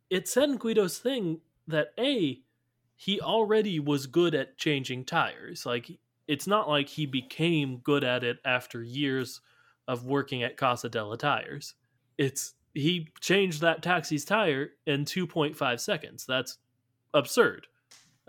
it 0.10 0.28
said 0.28 0.50
in 0.50 0.58
Guido's 0.58 0.98
thing 0.98 1.42
that 1.68 1.94
A, 2.00 2.42
he 2.96 3.20
already 3.20 3.80
was 3.80 4.08
good 4.08 4.34
at 4.36 4.58
changing 4.58 5.06
tires. 5.06 5.66
Like, 5.66 5.92
it's 6.28 6.48
not 6.48 6.70
like 6.70 6.88
he 6.88 7.06
became 7.06 7.78
good 7.78 8.04
at 8.04 8.24
it 8.24 8.38
after 8.46 8.82
years 8.82 9.42
of 9.88 10.06
working 10.06 10.44
at 10.44 10.58
Casa 10.58 10.90
della 10.90 11.18
Tires. 11.18 11.76
It's 12.18 12.54
he 12.74 13.10
changed 13.20 13.62
that 13.62 13.84
taxi's 13.84 14.26
tire 14.26 14.72
in 14.86 15.06
2.5 15.06 15.80
seconds. 15.80 16.26
That's 16.26 16.58
absurd. 17.14 17.68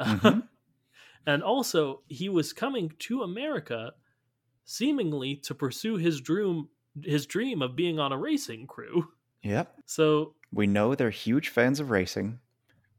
Mhm. 0.01 0.49
and 1.27 1.43
also, 1.43 2.03
he 2.09 2.29
was 2.29 2.53
coming 2.53 2.91
to 3.01 3.23
America 3.23 3.95
seemingly 4.65 5.37
to 5.37 5.55
pursue 5.55 5.97
his 5.97 6.21
dream 6.21 6.69
his 7.03 7.27
dream 7.27 7.63
of 7.63 7.77
being 7.77 7.99
on 7.99 8.13
a 8.13 8.19
racing 8.19 8.67
crew. 8.67 9.13
Yep. 9.43 9.77
So 9.87 10.37
We 10.53 10.67
know 10.69 10.95
they're 10.95 11.11
huge 11.11 11.49
fans 11.51 11.81
of 11.81 11.91
racing. 11.91 12.41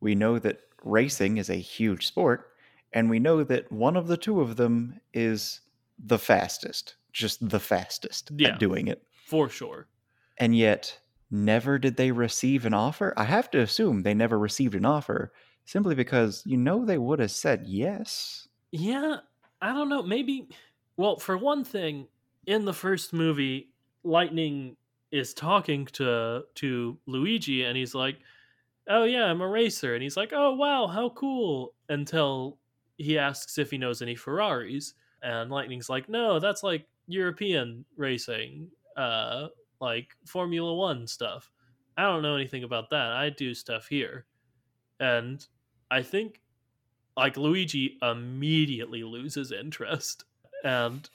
We 0.02 0.16
know 0.16 0.40
that 0.40 0.62
racing 0.84 1.38
is 1.38 1.50
a 1.50 1.56
huge 1.56 2.06
sport. 2.08 2.52
And 2.94 3.10
we 3.10 3.20
know 3.20 3.44
that 3.44 3.72
one 3.72 3.98
of 3.98 4.08
the 4.08 4.18
two 4.18 4.42
of 4.42 4.58
them 4.58 5.00
is 5.14 5.62
the 6.00 6.20
fastest, 6.20 6.96
just 7.14 7.50
the 7.50 7.60
fastest 7.60 8.32
Yeah. 8.36 8.50
at 8.54 8.60
doing 8.60 8.88
it. 8.88 9.04
for 9.26 9.50
sure. 9.50 9.88
And 10.38 10.56
yet, 10.56 11.00
never 11.32 11.78
did 11.80 11.98
they 11.98 12.12
receive 12.12 12.66
an 12.66 12.74
offer. 12.74 13.14
I 13.18 13.26
have 13.26 13.50
to 13.52 13.60
assume 13.60 14.04
they 14.04 14.14
never 14.14 14.38
received 14.40 14.76
an 14.76 14.86
offer 14.86 15.34
simply 15.66 15.96
because 15.96 16.44
you 16.46 16.58
know 16.58 16.86
they 16.86 16.98
would 16.98 17.20
have 17.20 17.32
said 17.32 17.68
yes. 17.68 18.48
Yeah, 18.72 19.20
I 19.62 19.74
don't 19.74 19.90
know. 19.90 20.04
Maybe. 20.04 20.50
Well, 20.98 21.18
for 21.18 21.38
one 21.38 21.64
thing, 21.64 22.08
in 22.46 22.66
the 22.66 22.74
first 22.74 23.14
movie, 23.14 23.74
Lightning 24.04 24.78
is 25.12 25.34
talking 25.34 25.86
to 25.88 26.46
to 26.56 27.00
Luigi, 27.06 27.64
and 27.64 27.78
he's 27.78 27.96
like, 27.96 28.20
"Oh 28.90 29.04
yeah, 29.06 29.26
I'm 29.26 29.42
a 29.42 29.48
racer," 29.48 29.94
and 29.96 30.04
he's 30.04 30.18
like, 30.18 30.34
"Oh 30.34 30.54
wow, 30.56 30.88
how 30.88 31.10
cool!" 31.12 31.76
Until 31.90 32.60
he 32.98 33.18
asks 33.18 33.58
if 33.58 33.72
he 33.72 33.78
knows 33.78 34.02
any 34.02 34.16
Ferraris, 34.16 34.94
and 35.24 35.52
Lightning's 35.52 35.90
like, 35.90 36.10
"No, 36.10 36.40
that's 36.40 36.64
like 36.64 36.88
European 37.08 37.86
racing, 37.98 38.72
uh, 38.98 39.50
like 39.82 40.16
Formula 40.26 40.74
One 40.76 41.08
stuff. 41.08 41.52
I 41.98 42.04
don't 42.04 42.24
know 42.24 42.36
anything 42.36 42.64
about 42.64 42.90
that. 42.92 43.12
I 43.14 43.30
do 43.32 43.54
stuff 43.54 43.88
here," 43.88 44.28
and 45.00 45.48
I 45.92 46.02
think 46.04 46.42
like 47.18 47.38
Luigi 47.38 47.98
immediately 48.02 49.04
loses 49.04 49.52
interest 49.52 50.26
and 50.64 51.10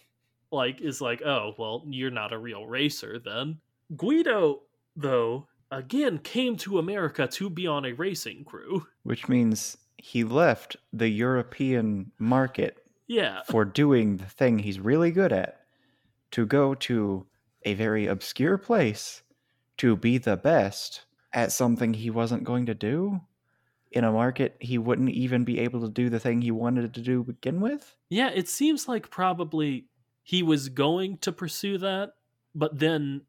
like 0.51 0.81
is 0.81 1.01
like, 1.01 1.23
"Oh, 1.23 1.55
well, 1.59 1.85
you're 1.87 2.11
not 2.11 2.33
a 2.33 2.39
real 2.39 2.67
racer 2.67 3.19
then." 3.19 3.61
Guido 3.97 4.63
though 4.97 5.49
again 5.71 6.19
came 6.19 6.57
to 6.59 6.79
America 6.79 7.27
to 7.29 7.51
be 7.51 7.67
on 7.67 7.85
a 7.85 7.93
racing 7.93 8.45
crew. 8.45 8.87
Which 9.05 9.29
means 9.29 9.77
he 9.99 10.25
left 10.25 10.77
the 10.93 11.09
European 11.09 12.11
market 12.19 12.85
Yeah. 13.07 13.43
for 13.45 13.65
doing 13.65 14.17
the 14.17 14.27
thing 14.27 14.59
he's 14.61 14.81
really 14.81 15.11
good 15.13 15.33
at 15.33 15.61
to 16.33 16.47
go 16.47 16.75
to 16.75 17.27
a 17.65 17.75
very 17.75 18.07
obscure 18.07 18.59
place 18.59 19.23
to 19.79 19.97
be 19.97 20.19
the 20.19 20.37
best 20.37 21.05
at 21.33 21.53
something 21.53 21.95
he 21.95 22.11
wasn't 22.11 22.45
going 22.45 22.67
to 22.67 22.75
do 22.75 23.21
in 23.93 24.05
a 24.05 24.13
market 24.13 24.57
he 24.61 24.79
wouldn't 24.79 25.11
even 25.11 25.45
be 25.45 25.59
able 25.59 25.81
to 25.81 25.89
do 25.89 26.09
the 26.09 26.21
thing 26.21 26.41
he 26.41 26.51
wanted 26.51 26.95
to 26.95 27.01
do 27.01 27.25
begin 27.25 27.61
with. 27.61 27.97
Yeah, 28.09 28.31
it 28.31 28.49
seems 28.49 28.89
like 28.89 29.11
probably 29.11 29.87
he 30.23 30.43
was 30.43 30.69
going 30.69 31.19
to 31.19 31.33
pursue 31.33 31.79
that, 31.79 32.13
but 32.55 32.79
then 32.79 33.23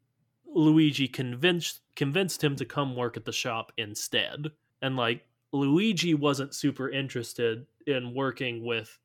Luigi 0.46 1.08
convinced 1.08 1.80
convinced 1.96 2.42
him 2.42 2.56
to 2.56 2.64
come 2.64 2.96
work 2.96 3.16
at 3.16 3.24
the 3.24 3.32
shop 3.32 3.72
instead. 3.76 4.52
And 4.80 4.96
like 4.96 5.26
Luigi 5.52 6.14
wasn't 6.14 6.54
super 6.54 6.88
interested 6.88 7.66
in 7.86 8.14
working 8.14 8.64
with 8.64 8.98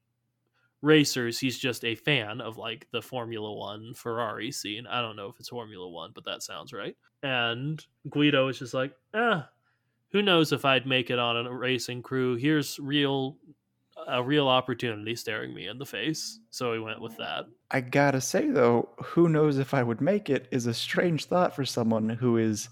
racers. 0.82 1.40
He's 1.40 1.58
just 1.58 1.84
a 1.84 1.96
fan 1.96 2.40
of 2.42 2.58
like 2.58 2.88
the 2.92 3.02
Formula 3.02 3.52
1 3.54 3.94
Ferrari 3.96 4.52
scene. 4.52 4.88
I 4.88 5.02
don't 5.02 5.16
know 5.16 5.28
if 5.28 5.40
it's 5.40 5.50
Formula 5.50 5.88
1, 5.90 6.12
but 6.14 6.26
that 6.26 6.44
sounds 6.44 6.72
right. 6.72 6.96
And 7.24 7.84
Guido 8.10 8.48
is 8.48 8.60
just 8.60 8.74
like, 8.74 8.94
"Ah, 9.14 9.50
who 10.12 10.22
knows 10.22 10.52
if 10.52 10.66
I'd 10.66 10.88
make 10.88 11.10
it 11.10 11.20
on 11.20 11.46
a 11.46 11.54
racing 11.54 12.02
crew. 12.02 12.36
Here's 12.36 12.80
real 12.80 13.38
a 14.08 14.24
real 14.24 14.48
opportunity 14.48 15.16
staring 15.16 15.54
me 15.54 15.68
in 15.68 15.80
the 15.80 15.86
face. 15.86 16.40
So 16.52 16.72
he 16.72 16.80
went 16.80 17.02
with 17.02 17.18
that. 17.18 17.46
I 17.72 17.82
gotta 17.82 18.22
say 18.22 18.50
though, 18.50 18.90
who 19.04 19.28
knows 19.28 19.58
if 19.58 19.74
I 19.74 19.84
would 19.84 20.02
make 20.02 20.30
it 20.30 20.48
is 20.52 20.66
a 20.66 20.74
strange 20.74 21.26
thought 21.26 21.56
for 21.56 21.66
someone 21.66 22.10
who 22.10 22.38
is 22.38 22.70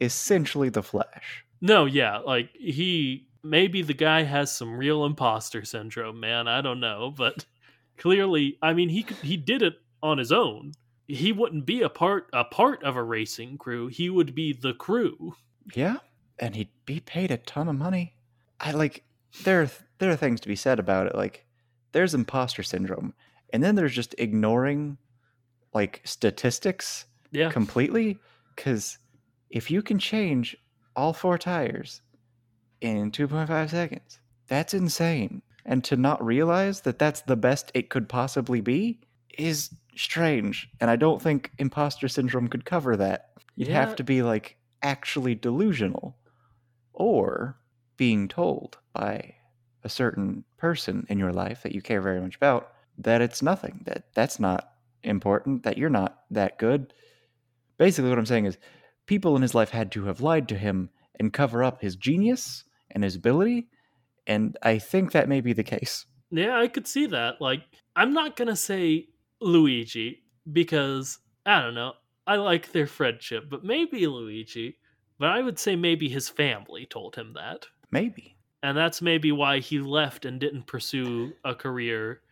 essentially 0.00 0.68
the 0.68 0.82
Flash. 0.82 1.44
No, 1.60 1.84
yeah, 1.84 2.18
like 2.18 2.50
he 2.54 3.26
maybe 3.42 3.82
the 3.82 3.94
guy 3.94 4.22
has 4.22 4.54
some 4.54 4.76
real 4.76 5.04
imposter 5.04 5.64
syndrome, 5.64 6.20
man. 6.20 6.48
I 6.48 6.60
don't 6.60 6.80
know, 6.80 7.12
but 7.14 7.44
clearly, 7.98 8.58
I 8.62 8.72
mean, 8.72 8.88
he 8.88 9.02
could, 9.02 9.18
he 9.18 9.36
did 9.36 9.62
it 9.62 9.74
on 10.02 10.18
his 10.18 10.32
own. 10.32 10.72
He 11.06 11.32
wouldn't 11.32 11.66
be 11.66 11.82
a 11.82 11.88
part 11.88 12.28
a 12.32 12.44
part 12.44 12.82
of 12.84 12.96
a 12.96 13.02
racing 13.02 13.58
crew. 13.58 13.88
He 13.88 14.08
would 14.08 14.34
be 14.34 14.52
the 14.52 14.74
crew. 14.74 15.34
Yeah, 15.74 15.96
and 16.40 16.56
he'd 16.56 16.70
be 16.86 16.98
paid 16.98 17.30
a 17.30 17.36
ton 17.36 17.68
of 17.68 17.76
money. 17.76 18.16
I 18.58 18.72
like 18.72 19.04
there 19.44 19.62
are, 19.62 19.70
there 19.98 20.10
are 20.10 20.16
things 20.16 20.40
to 20.40 20.48
be 20.48 20.56
said 20.56 20.78
about 20.80 21.06
it. 21.06 21.14
Like 21.14 21.46
there's 21.92 22.14
imposter 22.14 22.62
syndrome, 22.64 23.14
and 23.52 23.62
then 23.62 23.74
there's 23.76 23.94
just 23.94 24.14
ignoring 24.18 24.98
like 25.72 26.00
statistics 26.04 27.06
Yeah. 27.30 27.50
completely. 27.50 28.18
Because 28.56 28.98
if 29.50 29.70
you 29.70 29.82
can 29.82 29.98
change 29.98 30.56
all 30.96 31.12
four 31.12 31.38
tires 31.38 32.02
in 32.80 33.10
2.5 33.10 33.70
seconds, 33.70 34.18
that's 34.48 34.74
insane. 34.74 35.42
And 35.64 35.84
to 35.84 35.96
not 35.96 36.24
realize 36.24 36.80
that 36.82 36.98
that's 36.98 37.20
the 37.22 37.36
best 37.36 37.70
it 37.74 37.90
could 37.90 38.08
possibly 38.08 38.60
be 38.60 39.00
is 39.38 39.70
strange. 39.96 40.68
And 40.80 40.90
I 40.90 40.96
don't 40.96 41.20
think 41.22 41.52
imposter 41.58 42.08
syndrome 42.08 42.48
could 42.48 42.64
cover 42.64 42.96
that. 42.96 43.30
You'd 43.56 43.68
Yeah. 43.68 43.74
have 43.80 43.94
to 43.96 44.04
be 44.04 44.22
like 44.22 44.56
actually 44.82 45.34
delusional 45.34 46.16
or 46.92 47.58
being 47.96 48.28
told 48.28 48.78
by 48.92 49.34
a 49.84 49.88
certain 49.88 50.44
person 50.56 51.06
in 51.08 51.18
your 51.18 51.32
life 51.32 51.62
that 51.62 51.72
you 51.72 51.82
care 51.82 52.00
very 52.00 52.20
much 52.20 52.36
about 52.36 52.72
that 52.98 53.22
it's 53.22 53.42
nothing, 53.42 53.80
that 53.86 54.04
that's 54.14 54.38
not 54.38 54.72
important, 55.02 55.62
that 55.62 55.78
you're 55.78 55.88
not 55.90 56.20
that 56.30 56.58
good. 56.58 56.92
Basically, 57.78 58.10
what 58.10 58.18
I'm 58.18 58.26
saying 58.26 58.44
is 58.44 58.58
people 59.06 59.36
in 59.36 59.42
his 59.42 59.54
life 59.54 59.70
had 59.70 59.90
to 59.92 60.04
have 60.04 60.20
lied 60.20 60.48
to 60.48 60.58
him 60.58 60.90
and 61.18 61.32
cover 61.32 61.64
up 61.64 61.80
his 61.80 61.96
genius 61.96 62.64
and 62.90 63.02
his 63.02 63.16
ability. 63.16 63.68
And 64.26 64.56
I 64.62 64.78
think 64.78 65.12
that 65.12 65.28
may 65.28 65.40
be 65.40 65.52
the 65.52 65.64
case. 65.64 66.06
Yeah, 66.30 66.58
I 66.58 66.68
could 66.68 66.86
see 66.86 67.06
that. 67.06 67.40
Like, 67.40 67.62
I'm 67.96 68.12
not 68.12 68.36
gonna 68.36 68.56
say 68.56 69.08
Luigi 69.40 70.22
because 70.52 71.18
I 71.46 71.60
don't 71.62 71.74
know. 71.74 71.94
I 72.26 72.36
like 72.36 72.70
their 72.72 72.86
friendship, 72.86 73.44
but 73.50 73.64
maybe 73.64 74.06
Luigi. 74.06 74.76
But 75.20 75.28
I 75.28 75.42
would 75.42 75.58
say 75.58 75.76
maybe 75.76 76.08
his 76.08 76.30
family 76.30 76.86
told 76.86 77.14
him 77.14 77.34
that. 77.34 77.66
Maybe. 77.90 78.36
And 78.62 78.76
that's 78.76 79.02
maybe 79.02 79.32
why 79.32 79.58
he 79.58 79.78
left 79.78 80.24
and 80.24 80.40
didn't 80.40 80.66
pursue 80.66 81.34
a 81.44 81.54
career 81.54 82.22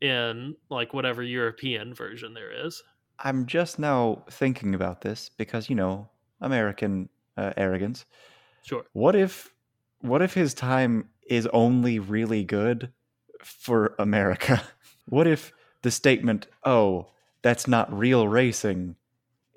in 0.00 0.56
like 0.70 0.94
whatever 0.94 1.22
European 1.22 1.92
version 1.92 2.32
there 2.32 2.66
is. 2.66 2.82
I'm 3.18 3.44
just 3.44 3.78
now 3.78 4.24
thinking 4.30 4.74
about 4.74 5.02
this 5.02 5.28
because, 5.36 5.68
you 5.68 5.76
know, 5.76 6.08
American 6.40 7.10
uh, 7.36 7.52
arrogance. 7.58 8.06
Sure. 8.62 8.84
What 8.92 9.14
if 9.14 9.52
what 10.00 10.22
if 10.22 10.32
his 10.32 10.54
time 10.54 11.10
is 11.28 11.46
only 11.52 11.98
really 11.98 12.44
good 12.44 12.92
for 13.44 13.94
America? 13.98 14.62
What 15.10 15.26
if 15.26 15.52
the 15.80 15.90
statement, 15.90 16.48
"Oh, 16.64 17.12
that's 17.40 17.66
not 17.66 17.90
real 17.90 18.28
racing," 18.28 18.94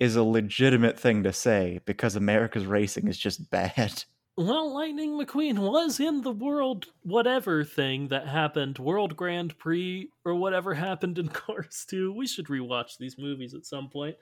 is 0.02 0.16
a 0.16 0.24
legitimate 0.24 1.00
thing 1.00 1.22
to 1.22 1.32
say 1.32 1.80
because 1.86 2.16
America's 2.16 2.66
racing 2.66 3.08
is 3.08 3.18
just 3.18 3.50
bad? 3.50 4.04
Well, 4.38 4.74
Lightning 4.74 5.20
McQueen 5.20 5.60
was 5.60 6.00
in 6.00 6.22
the 6.22 6.32
world 6.32 6.88
whatever 7.04 7.66
thing 7.66 8.08
that 8.08 8.28
happened, 8.28 8.80
World 8.80 9.16
Grand 9.18 9.56
Prix 9.60 10.10
or 10.24 10.36
whatever 10.36 10.74
happened 10.74 11.20
in 11.20 11.28
Cars 11.44 11.86
2. 11.90 12.14
We 12.14 12.26
should 12.26 12.46
rewatch 12.46 12.98
these 12.98 13.18
movies 13.18 13.54
at 13.54 13.66
some 13.66 13.90
point. 13.90 14.16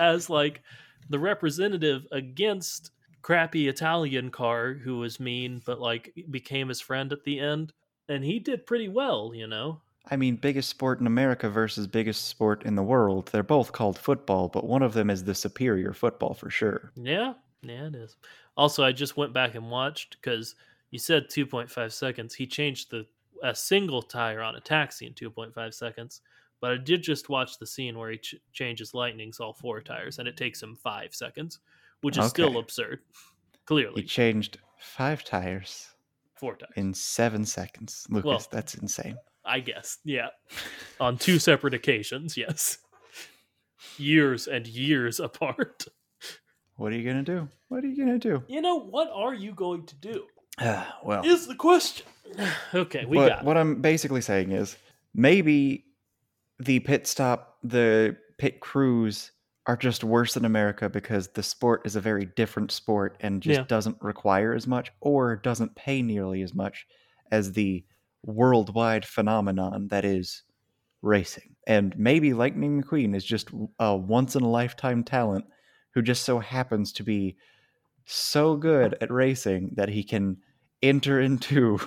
As 0.00 0.28
like 0.28 0.62
the 1.08 1.20
representative 1.20 2.06
against 2.10 2.90
crappy 3.22 3.68
Italian 3.68 4.30
car 4.30 4.74
who 4.74 4.98
was 4.98 5.20
mean 5.20 5.62
but 5.64 5.80
like 5.80 6.12
became 6.28 6.68
his 6.68 6.80
friend 6.80 7.12
at 7.12 7.22
the 7.22 7.38
end. 7.38 7.72
And 8.08 8.24
he 8.24 8.40
did 8.40 8.66
pretty 8.66 8.88
well, 8.88 9.30
you 9.32 9.46
know. 9.46 9.80
I 10.08 10.16
mean, 10.16 10.36
biggest 10.36 10.68
sport 10.68 11.00
in 11.00 11.06
America 11.06 11.48
versus 11.50 11.86
biggest 11.86 12.26
sport 12.28 12.62
in 12.64 12.74
the 12.76 12.82
world. 12.82 13.28
They're 13.32 13.42
both 13.42 13.72
called 13.72 13.98
football, 13.98 14.48
but 14.48 14.64
one 14.64 14.82
of 14.82 14.92
them 14.92 15.10
is 15.10 15.24
the 15.24 15.34
superior 15.34 15.92
football 15.92 16.32
for 16.34 16.48
sure. 16.48 16.92
Yeah, 16.94 17.34
yeah, 17.62 17.86
it 17.88 17.94
is. 17.96 18.16
Also, 18.56 18.84
I 18.84 18.92
just 18.92 19.16
went 19.16 19.32
back 19.32 19.54
and 19.56 19.70
watched 19.70 20.16
because 20.20 20.54
you 20.90 20.98
said 21.00 21.28
2.5 21.28 21.92
seconds. 21.92 22.34
He 22.34 22.46
changed 22.46 22.90
the 22.90 23.06
a 23.42 23.54
single 23.54 24.00
tire 24.00 24.40
on 24.40 24.54
a 24.56 24.60
taxi 24.60 25.06
in 25.06 25.12
2.5 25.12 25.74
seconds, 25.74 26.22
but 26.60 26.70
I 26.70 26.76
did 26.78 27.02
just 27.02 27.28
watch 27.28 27.58
the 27.58 27.66
scene 27.66 27.98
where 27.98 28.10
he 28.12 28.16
ch- 28.16 28.36
changes 28.52 28.94
Lightning's 28.94 29.40
all 29.40 29.52
four 29.52 29.82
tires, 29.82 30.18
and 30.18 30.26
it 30.26 30.38
takes 30.38 30.62
him 30.62 30.74
five 30.74 31.14
seconds, 31.14 31.58
which 32.00 32.16
is 32.16 32.28
still 32.30 32.50
Okay. 32.50 32.60
absurd. 32.60 33.00
He 33.12 33.58
Clearly, 33.66 34.02
changed 34.04 34.56
five 34.78 35.22
tires 35.22 35.92
four 36.34 36.56
tires. 36.56 36.72
in 36.76 36.94
seven 36.94 37.44
seconds. 37.44 38.06
Lucas, 38.08 38.24
Well- 38.24 38.46
that's 38.50 38.74
insane. 38.76 39.18
I 39.46 39.60
guess, 39.60 39.98
yeah, 40.04 40.28
on 41.00 41.16
two 41.18 41.38
separate 41.38 41.74
occasions. 41.74 42.36
Yes, 42.36 42.78
years 43.98 44.46
and 44.46 44.66
years 44.66 45.20
apart. 45.20 45.86
What 46.76 46.92
are 46.92 46.96
you 46.96 47.08
gonna 47.08 47.22
do? 47.22 47.48
What 47.68 47.84
are 47.84 47.86
you 47.86 47.96
gonna 47.96 48.18
do? 48.18 48.42
You 48.48 48.60
know 48.60 48.78
what 48.78 49.08
are 49.14 49.34
you 49.34 49.52
going 49.52 49.86
to 49.86 49.94
do? 49.96 50.24
well, 51.04 51.24
Is 51.24 51.46
the 51.46 51.54
question. 51.54 52.06
okay, 52.74 53.04
we 53.06 53.16
got. 53.16 53.40
it. 53.40 53.44
what 53.44 53.56
I'm 53.56 53.80
basically 53.80 54.20
saying 54.20 54.52
is 54.52 54.76
maybe 55.14 55.84
the 56.58 56.80
pit 56.80 57.06
stop, 57.06 57.56
the 57.62 58.16
pit 58.38 58.60
crews 58.60 59.30
are 59.66 59.76
just 59.76 60.04
worse 60.04 60.36
in 60.36 60.44
America 60.44 60.88
because 60.88 61.28
the 61.28 61.42
sport 61.42 61.82
is 61.84 61.96
a 61.96 62.00
very 62.00 62.24
different 62.24 62.70
sport 62.70 63.16
and 63.20 63.42
just 63.42 63.60
Yeah. 63.60 63.66
doesn't 63.66 63.96
require 64.00 64.54
as 64.54 64.66
much 64.66 64.92
or 65.00 65.36
doesn't 65.36 65.74
pay 65.74 66.02
nearly 66.02 66.42
as 66.42 66.54
much 66.54 66.86
as 67.32 67.52
the 67.52 67.84
worldwide 68.26 69.04
phenomenon 69.04 69.88
that 69.88 70.04
is 70.04 70.42
racing. 71.02 71.54
And 71.66 71.96
maybe 71.98 72.34
Lightning 72.34 72.82
McQueen 72.82 73.14
is 73.14 73.24
just 73.24 73.50
a 73.78 73.96
once 73.96 74.36
in 74.36 74.42
a 74.42 74.50
lifetime 74.50 75.04
talent 75.04 75.46
who 75.94 76.02
just 76.02 76.24
so 76.24 76.38
happens 76.38 76.92
to 76.92 77.02
be 77.02 77.36
so 78.04 78.56
good 78.56 78.96
at 79.00 79.10
racing 79.10 79.72
that 79.76 79.88
he 79.88 80.04
can 80.04 80.38
enter 80.82 81.20
into 81.20 81.78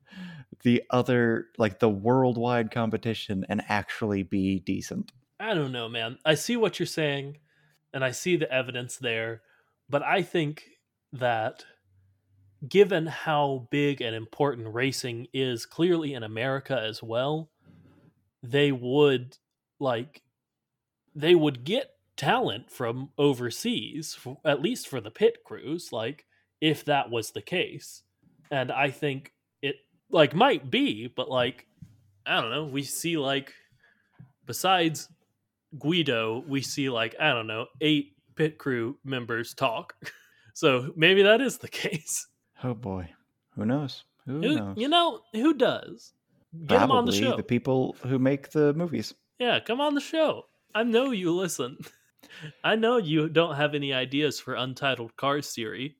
the 0.62 0.82
other 0.90 1.46
like 1.58 1.78
the 1.78 1.88
worldwide 1.88 2.70
competition 2.70 3.44
and 3.48 3.62
actually 3.68 4.22
be 4.22 4.60
decent. 4.60 5.12
I 5.38 5.54
don't 5.54 5.72
know, 5.72 5.88
man. 5.88 6.18
I 6.24 6.34
see 6.34 6.56
what 6.56 6.78
you're 6.78 6.86
saying, 6.86 7.38
and 7.92 8.04
I 8.04 8.10
see 8.10 8.36
the 8.36 8.50
evidence 8.50 8.96
there, 8.96 9.42
but 9.88 10.02
I 10.02 10.22
think 10.22 10.64
that 11.12 11.64
given 12.68 13.06
how 13.06 13.68
big 13.70 14.00
and 14.00 14.14
important 14.14 14.72
racing 14.72 15.28
is 15.32 15.66
clearly 15.66 16.14
in 16.14 16.22
America 16.22 16.80
as 16.80 17.02
well, 17.02 17.50
they 18.42 18.72
would 18.72 19.36
like 19.78 20.22
they 21.14 21.34
would 21.34 21.64
get 21.64 21.92
talent 22.16 22.70
from 22.70 23.10
overseas, 23.18 24.18
at 24.44 24.62
least 24.62 24.88
for 24.88 25.00
the 25.00 25.10
pit 25.10 25.38
crews, 25.44 25.92
like 25.92 26.26
if 26.60 26.84
that 26.86 27.10
was 27.10 27.30
the 27.30 27.42
case. 27.42 28.02
And 28.50 28.70
I 28.70 28.90
think 28.90 29.32
it 29.62 29.76
like 30.10 30.34
might 30.34 30.70
be, 30.70 31.08
but 31.08 31.28
like 31.28 31.66
I 32.26 32.40
don't 32.40 32.50
know, 32.50 32.64
we 32.64 32.82
see 32.82 33.16
like 33.16 33.52
besides 34.46 35.08
Guido, 35.78 36.44
we 36.46 36.62
see 36.62 36.88
like 36.88 37.14
I 37.20 37.32
don't 37.32 37.46
know 37.46 37.66
eight 37.80 38.12
pit 38.34 38.58
crew 38.58 38.98
members 39.04 39.54
talk. 39.54 39.94
so 40.54 40.92
maybe 40.96 41.22
that 41.22 41.40
is 41.40 41.58
the 41.58 41.68
case. 41.68 42.26
Oh 42.64 42.74
boy, 42.74 43.08
who 43.54 43.64
knows? 43.66 44.04
Who, 44.26 44.40
Who, 44.40 44.54
knows? 44.56 44.76
you 44.76 44.88
know 44.88 45.20
who 45.32 45.54
does? 45.54 46.12
Get 46.66 46.80
them 46.80 46.90
on 46.90 47.04
the 47.04 47.12
show. 47.12 47.36
the 47.36 47.42
people 47.42 47.96
who 48.02 48.18
make 48.18 48.50
the 48.50 48.72
movies. 48.74 49.14
Yeah, 49.38 49.60
come 49.60 49.80
on 49.80 49.94
the 49.94 50.00
show. 50.00 50.46
I 50.74 50.82
know 50.84 51.10
you 51.10 51.32
listen. 51.34 51.78
I 52.64 52.74
know 52.76 52.96
you 52.96 53.28
don't 53.28 53.56
have 53.56 53.74
any 53.74 53.92
ideas 53.92 54.40
for 54.40 54.54
Untitled 54.54 55.16
car 55.16 55.42
series 55.42 55.92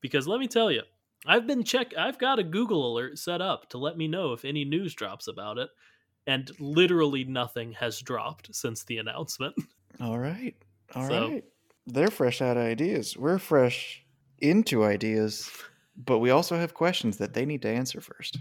because 0.00 0.28
let 0.28 0.38
me 0.40 0.46
tell 0.46 0.70
you, 0.70 0.82
I've 1.26 1.46
been 1.46 1.64
check. 1.64 1.94
I've 1.96 2.18
got 2.18 2.38
a 2.38 2.42
Google 2.44 2.92
alert 2.92 3.18
set 3.18 3.40
up 3.40 3.70
to 3.70 3.78
let 3.78 3.96
me 3.96 4.06
know 4.06 4.32
if 4.34 4.44
any 4.44 4.64
news 4.64 4.94
drops 4.94 5.26
about 5.26 5.56
it, 5.58 5.70
and 6.26 6.50
literally 6.60 7.24
nothing 7.24 7.72
has 7.72 7.98
dropped 8.00 8.54
since 8.54 8.84
the 8.84 8.98
announcement. 8.98 9.54
All 10.00 10.18
right, 10.18 10.54
all 10.94 11.02
right. 11.02 11.08
So- 11.08 11.40
They're 11.86 12.10
fresh 12.10 12.42
out 12.42 12.56
of 12.56 12.64
ideas. 12.64 13.16
We're 13.16 13.38
fresh 13.38 14.04
into 14.40 14.84
ideas, 14.84 15.50
but 15.96 16.18
we 16.18 16.30
also 16.30 16.56
have 16.56 16.74
questions 16.74 17.16
that 17.18 17.34
they 17.34 17.46
need 17.46 17.62
to 17.62 17.68
answer 17.68 18.00
first. 18.00 18.38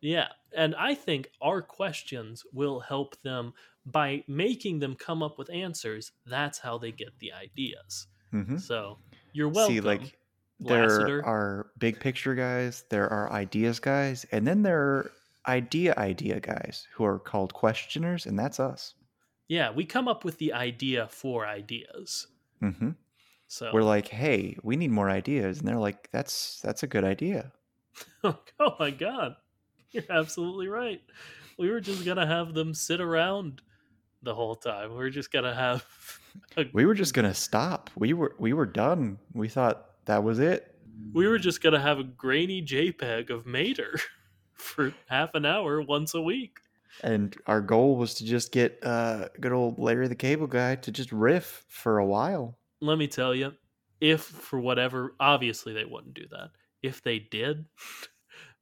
Yeah, 0.00 0.28
and 0.54 0.74
I 0.74 0.94
think 0.94 1.28
our 1.40 1.62
questions 1.62 2.44
will 2.52 2.80
help 2.80 3.20
them 3.22 3.54
by 3.86 4.22
making 4.28 4.78
them 4.78 4.94
come 4.94 5.22
up 5.22 5.38
with 5.38 5.50
answers. 5.50 6.12
That's 6.26 6.58
how 6.58 6.78
they 6.78 6.92
get 6.92 7.18
the 7.18 7.32
ideas. 7.32 8.06
Mm-hmm. 8.32 8.58
So 8.58 8.98
you're 9.32 9.48
welcome. 9.48 9.74
See, 9.74 9.80
like 9.80 10.18
there 10.60 10.88
Lasseter. 10.88 11.26
are 11.26 11.70
big 11.78 12.00
picture 12.00 12.34
guys, 12.34 12.84
there 12.90 13.08
are 13.08 13.32
ideas 13.32 13.80
guys, 13.80 14.26
and 14.30 14.46
then 14.46 14.62
there 14.62 14.78
are 14.78 15.10
idea 15.46 15.94
idea 15.96 16.40
guys 16.40 16.86
who 16.92 17.04
are 17.04 17.18
called 17.18 17.52
questioners, 17.52 18.26
and 18.26 18.38
that's 18.38 18.60
us. 18.60 18.94
Yeah, 19.48 19.70
we 19.70 19.84
come 19.84 20.08
up 20.08 20.24
with 20.24 20.38
the 20.38 20.52
idea 20.52 21.08
for 21.10 21.46
ideas. 21.46 22.26
Mm-hmm. 22.62 22.90
So 23.46 23.70
We're 23.72 23.82
like, 23.82 24.08
hey, 24.08 24.56
we 24.62 24.76
need 24.76 24.90
more 24.90 25.08
ideas, 25.10 25.58
and 25.58 25.68
they're 25.68 25.78
like, 25.78 26.10
that's 26.10 26.60
that's 26.62 26.82
a 26.82 26.86
good 26.86 27.04
idea. 27.04 27.52
oh 28.24 28.36
my 28.80 28.90
god, 28.90 29.36
you're 29.90 30.02
absolutely 30.10 30.66
right. 30.68 31.00
We 31.58 31.70
were 31.70 31.80
just 31.80 32.04
gonna 32.04 32.26
have 32.26 32.54
them 32.54 32.74
sit 32.74 33.00
around 33.00 33.62
the 34.22 34.34
whole 34.34 34.56
time. 34.56 34.96
We 34.96 35.04
are 35.04 35.10
just 35.10 35.30
gonna 35.32 35.54
have. 35.54 35.84
A, 36.56 36.64
We 36.72 36.84
were 36.84 36.94
just 36.94 37.14
gonna 37.14 37.34
stop. 37.34 37.90
We 37.94 38.12
were 38.12 38.34
we 38.40 38.52
were 38.54 38.66
done. 38.66 39.18
We 39.34 39.48
thought 39.48 39.86
that 40.06 40.24
was 40.24 40.40
it. 40.40 40.74
we 41.12 41.28
were 41.28 41.38
just 41.38 41.62
gonna 41.62 41.78
have 41.80 42.00
a 42.00 42.04
grainy 42.04 42.60
JPEG 42.60 43.30
of 43.30 43.46
Mater 43.46 44.00
for 44.54 44.92
half 45.06 45.34
an 45.34 45.44
hour 45.46 45.80
once 45.80 46.12
a 46.14 46.20
week. 46.20 46.58
And 47.04 47.36
our 47.46 47.60
goal 47.60 47.96
was 47.96 48.14
to 48.14 48.24
just 48.24 48.50
get 48.50 48.78
uh, 48.82 49.28
good 49.40 49.52
old 49.52 49.78
Larry 49.78 50.08
the 50.08 50.14
Cable 50.16 50.46
Guy 50.48 50.74
to 50.76 50.90
just 50.90 51.12
riff 51.12 51.64
for 51.68 51.98
a 51.98 52.06
while. 52.06 52.58
Let 52.80 52.98
me 52.98 53.06
tell 53.06 53.34
you, 53.34 53.52
if 54.00 54.22
for 54.22 54.58
whatever, 54.60 55.14
obviously 55.20 55.72
they 55.72 55.84
wouldn't 55.84 56.14
do 56.14 56.26
that. 56.30 56.50
If 56.82 57.02
they 57.02 57.18
did, 57.18 57.64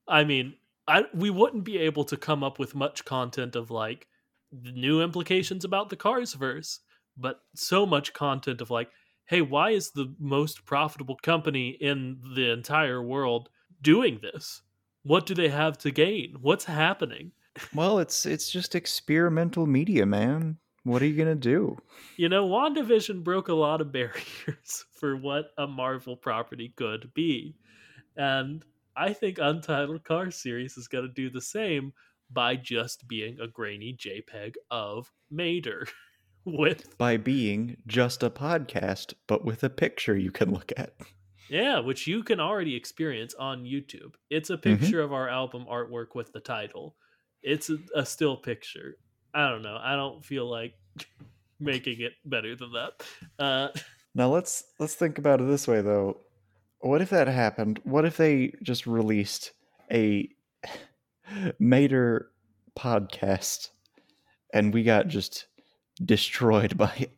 I 0.09 0.25
mean, 0.25 0.55
I 0.87 1.05
we 1.15 1.31
wouldn't 1.31 1.65
be 1.65 1.79
able 1.79 2.05
to 2.05 2.17
come 2.17 2.45
up 2.45 2.59
with 2.59 2.75
much 2.75 3.05
content 3.05 3.57
of 3.57 3.71
like 3.71 4.07
new 4.53 5.03
implications 5.03 5.65
about 5.65 5.89
the 5.89 5.97
Cars 5.97 6.35
verse, 6.35 6.81
but 7.17 7.41
so 7.55 7.87
much 7.87 8.13
content 8.13 8.61
of 8.61 8.71
like, 8.71 8.91
hey, 9.27 9.41
why 9.41 9.71
is 9.71 9.91
the 9.91 10.15
most 10.19 10.65
profitable 10.65 11.17
company 11.17 11.71
in 11.81 12.21
the 12.35 12.51
entire 12.51 13.03
world 13.03 13.49
doing 13.81 14.21
this? 14.23 14.63
What 15.03 15.27
do 15.27 15.35
they 15.35 15.49
have 15.49 15.79
to 15.79 15.91
gain? 15.91 16.37
What's 16.41 16.65
happening? 16.65 17.33
Well, 17.75 17.99
it's 17.99 18.25
it's 18.27 18.51
just 18.51 18.75
experimental 18.75 19.67
media, 19.67 20.07
man. 20.07 20.59
What 20.85 21.03
are 21.03 21.07
you 21.07 21.17
gonna 21.17 21.35
do? 21.35 21.79
You 22.17 22.29
know, 22.29 22.47
WandaVision 22.49 23.23
broke 23.25 23.49
a 23.49 23.55
lot 23.55 23.81
of 23.81 23.93
barriers 23.93 24.85
for 25.01 25.17
what 25.17 25.47
a 25.59 25.67
Marvel 25.67 26.17
property 26.17 26.73
could 26.77 27.13
be. 27.15 27.57
And 28.17 28.65
I 28.97 29.13
think 29.13 29.39
Untitled 29.39 30.05
Car 30.05 30.31
Series 30.31 30.77
is 30.77 30.89
going 30.89 31.07
to 31.07 31.13
do 31.13 31.31
the 31.31 31.41
same 31.41 31.93
by 32.31 32.57
just 32.57 33.09
being 33.09 33.39
a 33.41 33.47
grainy 33.49 33.97
JPEG 33.99 34.55
of 34.71 35.11
Mater 35.31 35.87
with, 36.45 36.97
By 36.99 37.17
being 37.17 37.77
just 37.87 38.23
a 38.23 38.29
podcast, 38.31 39.15
but 39.27 39.45
with 39.45 39.65
a 39.65 39.71
picture 39.71 40.17
you 40.17 40.31
can 40.31 40.53
look 40.53 40.73
at. 40.77 40.95
yeah, 41.49 41.79
which 41.79 42.07
you 42.07 42.23
can 42.23 42.41
already 42.41 42.75
experience 42.75 43.35
on 43.35 43.65
YouTube. 43.65 44.15
It's 44.31 44.51
a 44.51 44.57
Mhm. 44.59 44.63
picture 44.81 45.01
of 45.01 45.13
our 45.13 45.29
album 45.29 45.65
artwork 45.71 46.15
with 46.15 46.33
the 46.33 46.41
title. 46.41 46.97
It's 47.43 47.71
a, 47.71 47.79
a 47.95 48.05
still 48.07 48.37
picture. 48.37 48.97
I 49.35 49.49
don't 49.49 49.63
know. 49.63 49.79
I 49.81 49.97
don't 49.97 50.25
feel 50.25 50.49
like 50.49 50.75
making 51.61 52.01
it 52.01 52.13
better 52.25 52.55
than 52.57 52.73
that. 52.73 53.03
Uh, 53.39 53.69
Now 54.15 54.29
let's 54.29 54.65
let's 54.79 54.95
think 54.95 55.19
about 55.19 55.41
it 55.41 55.45
this 55.45 55.67
way 55.67 55.81
though. 55.81 56.19
What 56.81 57.01
if 57.01 57.11
that 57.11 57.29
happened? 57.29 57.81
What 57.85 58.05
if 58.05 58.17
they 58.17 58.53
just 58.63 58.87
released 58.87 59.53
a 59.91 60.29
Mater 61.59 62.31
podcast 62.79 63.69
and 64.53 64.73
we 64.75 64.83
got 64.83 65.09
just 65.09 65.47
destroyed 66.05 66.77
by 66.77 66.93
it? 66.99 67.13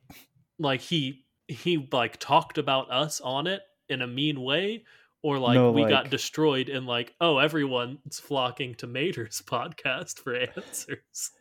like 0.59 0.81
he 0.81 1.24
he 1.48 1.88
like 1.92 2.16
talked 2.18 2.59
about 2.59 2.90
us 2.90 3.20
on 3.20 3.46
it 3.48 3.62
in 3.88 4.03
a 4.03 4.07
mean 4.07 4.40
way 4.40 4.85
or 5.22 5.38
like 5.38 5.57
No, 5.57 5.72
we 5.72 5.85
got 5.85 6.11
destroyed 6.11 6.68
and 6.68 6.87
like 6.87 7.12
oh 7.20 7.38
everyone's 7.38 8.20
flocking 8.20 8.74
to 8.77 8.87
Mater's 8.87 9.42
podcast 9.46 10.20
for 10.20 10.37
answers 10.37 11.33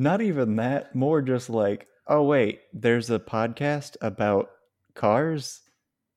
Not 0.00 0.22
even 0.22 0.56
that, 0.56 0.94
more 0.94 1.20
just 1.20 1.50
like, 1.50 1.86
oh 2.06 2.22
wait, 2.22 2.60
there's 2.72 3.10
a 3.10 3.18
podcast 3.18 3.96
about 4.00 4.48
cars, 4.94 5.60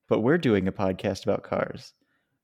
but 0.07 0.21
we're 0.21 0.37
doing 0.37 0.69
a 0.69 0.71
podcast 0.71 1.23
about 1.23 1.43
cars. 1.43 1.91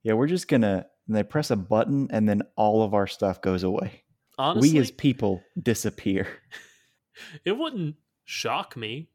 Yeah, 0.04 0.14
we're 0.14 0.28
just 0.28 0.50
gonna 0.50 0.86
and 1.08 1.16
they 1.16 1.24
press 1.24 1.50
a 1.50 1.56
button 1.56 2.10
and 2.12 2.28
then 2.28 2.42
all 2.58 2.84
of 2.84 2.94
our 2.94 3.08
stuff 3.08 3.42
goes 3.42 3.64
away. 3.64 4.04
honestly 4.38 4.74
we 4.74 4.80
as 4.80 4.92
people 4.92 5.42
disappear. 5.64 6.28
it 7.46 7.58
wouldn't 7.58 7.96
shock 8.26 8.76
me 8.76 9.10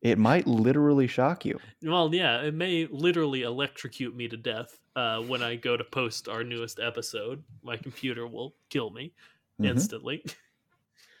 It 0.00 0.16
might 0.18 0.46
literally 0.46 1.06
shock 1.08 1.44
you. 1.44 1.58
well 1.82 2.14
yeah 2.14 2.40
it 2.42 2.54
may 2.54 2.86
literally 2.90 3.42
electrocute 3.42 4.14
me 4.14 4.28
to 4.28 4.36
death 4.36 4.78
uh, 4.96 5.20
when 5.22 5.42
I 5.42 5.56
go 5.56 5.76
to 5.76 5.82
post 5.84 6.28
our 6.28 6.44
newest 6.44 6.78
episode 6.78 7.42
my 7.64 7.76
computer 7.76 8.26
will 8.28 8.54
kill 8.70 8.90
me 8.90 9.12
Mhm. 9.60 9.66
instantly 9.70 10.24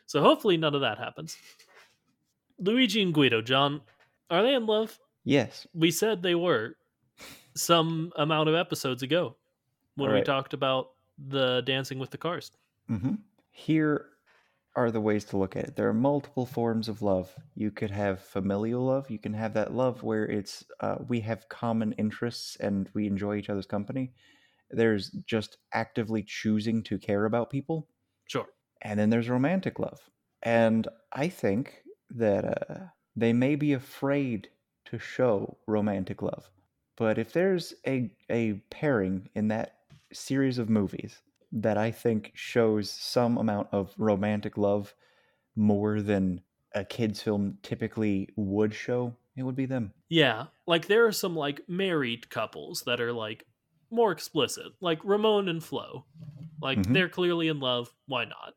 so 0.06 0.20
hopefully 0.20 0.56
none 0.56 0.74
of 0.74 0.80
that 0.80 0.98
happens 0.98 1.36
Luigi 2.58 3.02
and 3.02 3.12
Guido 3.12 3.42
John 3.42 3.82
are 4.30 4.42
they 4.42 4.54
in 4.54 4.66
love 4.66 4.98
Yes. 5.24 5.66
we 5.74 5.90
said 5.90 6.22
they 6.22 6.34
were 6.34 6.76
some 7.56 8.12
amount 8.16 8.48
of 8.48 8.54
episodes 8.54 9.02
ago 9.02 9.36
when 9.96 10.12
we 10.12 10.22
talked 10.22 10.54
about 10.54 10.90
the 11.28 11.62
dancing 11.62 11.98
with 11.98 12.10
the 12.10 12.18
cars. 12.18 12.50
hmm 12.88 13.14
Here 13.50 14.06
are 14.76 14.90
the 14.90 15.00
ways 15.00 15.24
to 15.26 15.36
look 15.36 15.54
at 15.54 15.64
it. 15.64 15.76
There 15.76 15.88
are 15.88 15.94
multiple 15.94 16.44
forms 16.46 16.88
of 16.88 17.00
love. 17.00 17.32
You 17.54 17.70
could 17.70 17.92
have 17.92 18.20
familial 18.20 18.84
love. 18.84 19.08
You 19.08 19.20
can 19.20 19.32
have 19.34 19.54
that 19.54 19.72
love 19.72 20.02
where 20.02 20.26
it's 20.26 20.64
uh, 20.80 20.96
we 21.08 21.20
have 21.20 21.48
common 21.48 21.92
interests 21.92 22.56
and 22.56 22.90
we 22.92 23.06
enjoy 23.06 23.36
each 23.36 23.48
other's 23.50 23.66
company. 23.66 24.12
There's 24.70 25.10
just 25.26 25.58
actively 25.72 26.24
choosing 26.24 26.82
to 26.84 26.98
care 26.98 27.24
about 27.24 27.50
people, 27.50 27.88
Sure. 28.26 28.48
And 28.82 28.98
then 28.98 29.10
there's 29.10 29.28
romantic 29.28 29.78
love. 29.78 30.10
And 30.42 30.88
I 31.12 31.28
think 31.28 31.82
that 32.10 32.44
uh, 32.70 32.86
they 33.16 33.32
may 33.32 33.56
be 33.56 33.72
afraid 33.72 34.50
to 34.86 34.98
show 34.98 35.58
romantic 35.66 36.22
love, 36.22 36.50
but 36.96 37.18
if 37.18 37.32
there's 37.32 37.74
a 37.86 38.10
a 38.30 38.54
pairing 38.70 39.30
in 39.34 39.48
that 39.48 39.78
series 40.12 40.58
of 40.58 40.68
movies 40.68 41.22
that 41.52 41.78
I 41.78 41.90
think 41.90 42.32
shows 42.34 42.90
some 42.90 43.38
amount 43.38 43.68
of 43.72 43.94
romantic 43.98 44.58
love 44.58 44.94
more 45.56 46.00
than 46.02 46.42
a 46.74 46.84
kids 46.84 47.22
film 47.22 47.58
typically 47.62 48.28
would 48.36 48.74
show, 48.74 49.16
it 49.36 49.42
would 49.44 49.56
be 49.56 49.66
them. 49.66 49.94
Yeah, 50.08 50.46
like 50.66 50.86
there 50.86 51.06
are 51.06 51.12
some 51.12 51.34
like 51.36 51.68
married 51.68 52.30
couples 52.30 52.82
that 52.86 53.00
are 53.00 53.12
like 53.12 53.46
more 53.90 54.12
explicit, 54.12 54.72
like 54.80 55.04
Ramon 55.04 55.48
and 55.48 55.62
Flo. 55.62 56.06
Like 56.60 56.86
Mhm. 56.86 56.92
they're 56.92 57.08
clearly 57.08 57.48
in 57.48 57.60
love. 57.60 57.94
Why 58.06 58.24
not? 58.24 58.54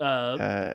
Uh, 0.00 0.02
Uh, 0.04 0.72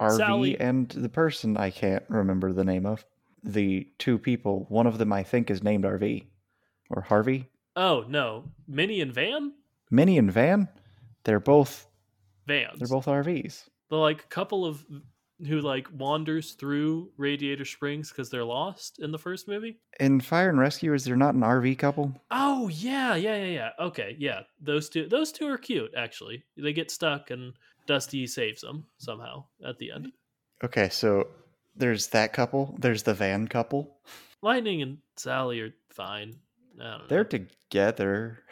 RV 0.00 0.16
Sally- 0.16 0.60
and 0.60 0.88
the 0.90 1.08
person 1.08 1.56
I 1.56 1.70
can't 1.70 2.04
remember 2.08 2.52
the 2.52 2.64
name 2.64 2.86
of. 2.86 3.04
The 3.44 3.88
two 3.98 4.18
people, 4.18 4.66
one 4.68 4.86
of 4.86 4.98
them 4.98 5.12
I 5.12 5.24
think 5.24 5.50
is 5.50 5.62
named 5.64 5.84
RV 5.84 6.24
or 6.90 7.02
Harvey. 7.02 7.48
oh 7.74 8.04
no, 8.08 8.44
Minnie 8.68 9.00
and 9.00 9.12
Van. 9.12 9.52
Minnie 9.90 10.18
and 10.18 10.30
Van, 10.32 10.68
they're 11.24 11.40
both 11.40 11.86
Vans. 12.46 12.78
they're 12.78 12.88
both 12.88 13.06
RVs. 13.06 13.68
the 13.88 13.96
like 13.96 14.28
couple 14.28 14.64
of 14.64 14.84
who 15.48 15.60
like 15.60 15.88
wanders 15.92 16.52
through 16.52 17.10
Radiator 17.16 17.64
Springs 17.64 18.10
because 18.10 18.30
they're 18.30 18.44
lost 18.44 19.00
in 19.00 19.10
the 19.10 19.18
first 19.18 19.48
movie. 19.48 19.80
In 19.98 20.20
Fire 20.20 20.48
and 20.50 20.58
Rescue, 20.60 20.94
is 20.94 21.04
there 21.04 21.16
not 21.16 21.34
an 21.34 21.40
RV 21.40 21.76
couple? 21.78 22.14
Oh 22.30 22.68
yeah, 22.68 23.16
yeah, 23.16 23.36
yeah, 23.36 23.46
yeah. 23.46 23.70
Okay, 23.86 24.14
yeah. 24.20 24.42
Those 24.60 24.88
two 24.88 25.08
those 25.08 25.32
two 25.32 25.48
are 25.48 25.58
cute 25.58 25.92
actually. 25.96 26.44
They 26.56 26.72
get 26.72 26.92
stuck 26.92 27.30
and 27.32 27.54
Dusty 27.86 28.26
saves 28.26 28.60
them 28.60 28.86
somehow 28.98 29.44
at 29.64 29.78
the 29.78 29.90
end. 29.92 30.12
Okay, 30.64 30.88
so 30.88 31.28
there's 31.76 32.08
that 32.08 32.32
couple. 32.32 32.76
There's 32.78 33.02
the 33.02 33.14
van 33.14 33.48
couple. 33.48 33.96
Lightning 34.42 34.82
and 34.82 34.98
Sally 35.16 35.60
are 35.60 35.74
fine. 35.90 36.34
I 36.80 36.98
don't. 36.98 37.08
They're 37.08 37.24
together. 37.24 38.44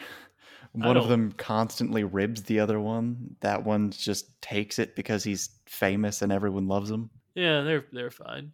One 0.72 0.96
of 0.96 1.08
them 1.08 1.32
constantly 1.32 2.04
ribs 2.04 2.42
the 2.42 2.60
other 2.60 2.78
one. 2.78 3.36
That 3.40 3.64
one 3.64 3.90
just 3.90 4.40
takes 4.40 4.78
it 4.78 4.94
because 4.94 5.24
he's 5.24 5.50
famous 5.66 6.22
and 6.22 6.30
everyone 6.30 6.68
loves 6.68 6.90
him. 6.90 7.10
Yeah, 7.34 7.62
they're 7.62 7.86
they're 7.92 8.10
fine. 8.10 8.52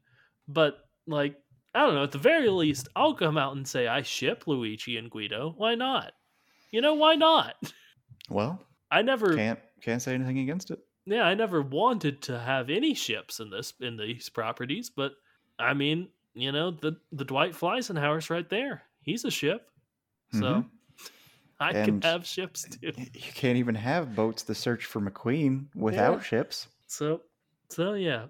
But 0.48 0.78
like, 1.06 1.36
I 1.74 1.80
don't 1.80 1.94
know, 1.94 2.04
at 2.04 2.12
the 2.12 2.18
very 2.18 2.48
least, 2.48 2.88
I'll 2.96 3.14
come 3.14 3.36
out 3.36 3.56
and 3.56 3.68
say 3.68 3.86
I 3.86 4.00
ship 4.02 4.44
Luigi 4.46 4.96
and 4.96 5.10
Guido. 5.10 5.52
Why 5.56 5.74
not? 5.74 6.12
You 6.70 6.80
know, 6.80 6.94
why 6.94 7.16
not? 7.16 7.54
Well, 8.30 8.60
I 8.90 9.02
never 9.02 9.36
can't 9.36 9.60
can't 9.87 10.03
say 10.03 10.14
anything 10.14 10.39
against 10.41 10.70
it. 10.70 10.80
yeah, 11.07 11.22
I 11.22 11.34
never 11.34 11.62
wanted 11.62 12.20
to 12.22 12.39
have 12.39 12.68
any 12.68 12.93
ships 12.95 13.41
in 13.41 13.49
this 13.51 13.72
in 13.80 13.97
these 13.97 14.28
properties, 14.28 14.91
but 14.91 15.12
I 15.59 15.72
mean, 15.74 16.09
you 16.34 16.53
know, 16.53 16.70
the 16.72 17.01
the 17.12 17.24
Dwight 17.24 17.53
Flysenhower's 17.53 18.28
right 18.28 18.49
there. 18.51 18.82
He's 19.01 19.24
a 19.24 19.30
ship. 19.30 19.70
So 20.32 20.41
Mhm. 20.41 20.70
I 21.61 21.72
can 21.72 22.03
have 22.03 22.26
ships 22.26 22.66
too. 22.68 22.93
You 23.14 23.32
can't 23.32 23.57
even 23.57 23.74
have 23.76 24.14
boats 24.14 24.43
to 24.45 24.55
search 24.55 24.84
for 24.84 25.01
McQueen 25.01 25.68
without 25.74 26.16
Yeah. 26.18 26.22
ships. 26.22 26.68
So 26.87 27.22
so 27.70 27.95
yeah. 27.95 28.26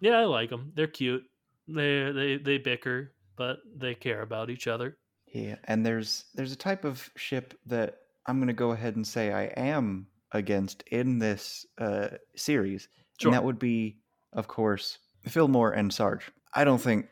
Yeah, 0.00 0.18
I 0.20 0.24
like 0.24 0.50
them. 0.50 0.72
They're 0.74 0.86
cute. 0.86 1.24
They 1.68 2.10
they 2.12 2.36
they 2.38 2.58
bicker, 2.58 3.12
but 3.36 3.58
they 3.76 3.94
care 3.94 4.22
about 4.22 4.48
each 4.50 4.66
other. 4.66 4.96
Yeah, 5.26 5.56
and 5.64 5.84
there's 5.84 6.24
there's 6.34 6.52
a 6.52 6.56
type 6.56 6.84
of 6.84 7.10
ship 7.16 7.58
that 7.66 8.00
I'm 8.26 8.38
going 8.38 8.48
to 8.48 8.52
go 8.54 8.70
ahead 8.72 8.96
and 8.96 9.06
say 9.06 9.32
I 9.32 9.44
am 9.58 10.06
against 10.34 10.82
in 10.90 11.18
this 11.18 11.64
uh, 11.78 12.08
series, 12.36 12.88
Sure. 13.18 13.30
and 13.30 13.34
that 13.34 13.44
would 13.44 13.58
be, 13.58 13.96
of 14.34 14.48
course, 14.48 14.98
Fillmore 15.26 15.70
and 15.72 15.92
Sarge. 15.92 16.30
I 16.52 16.64
don't 16.64 16.80
think 16.80 17.08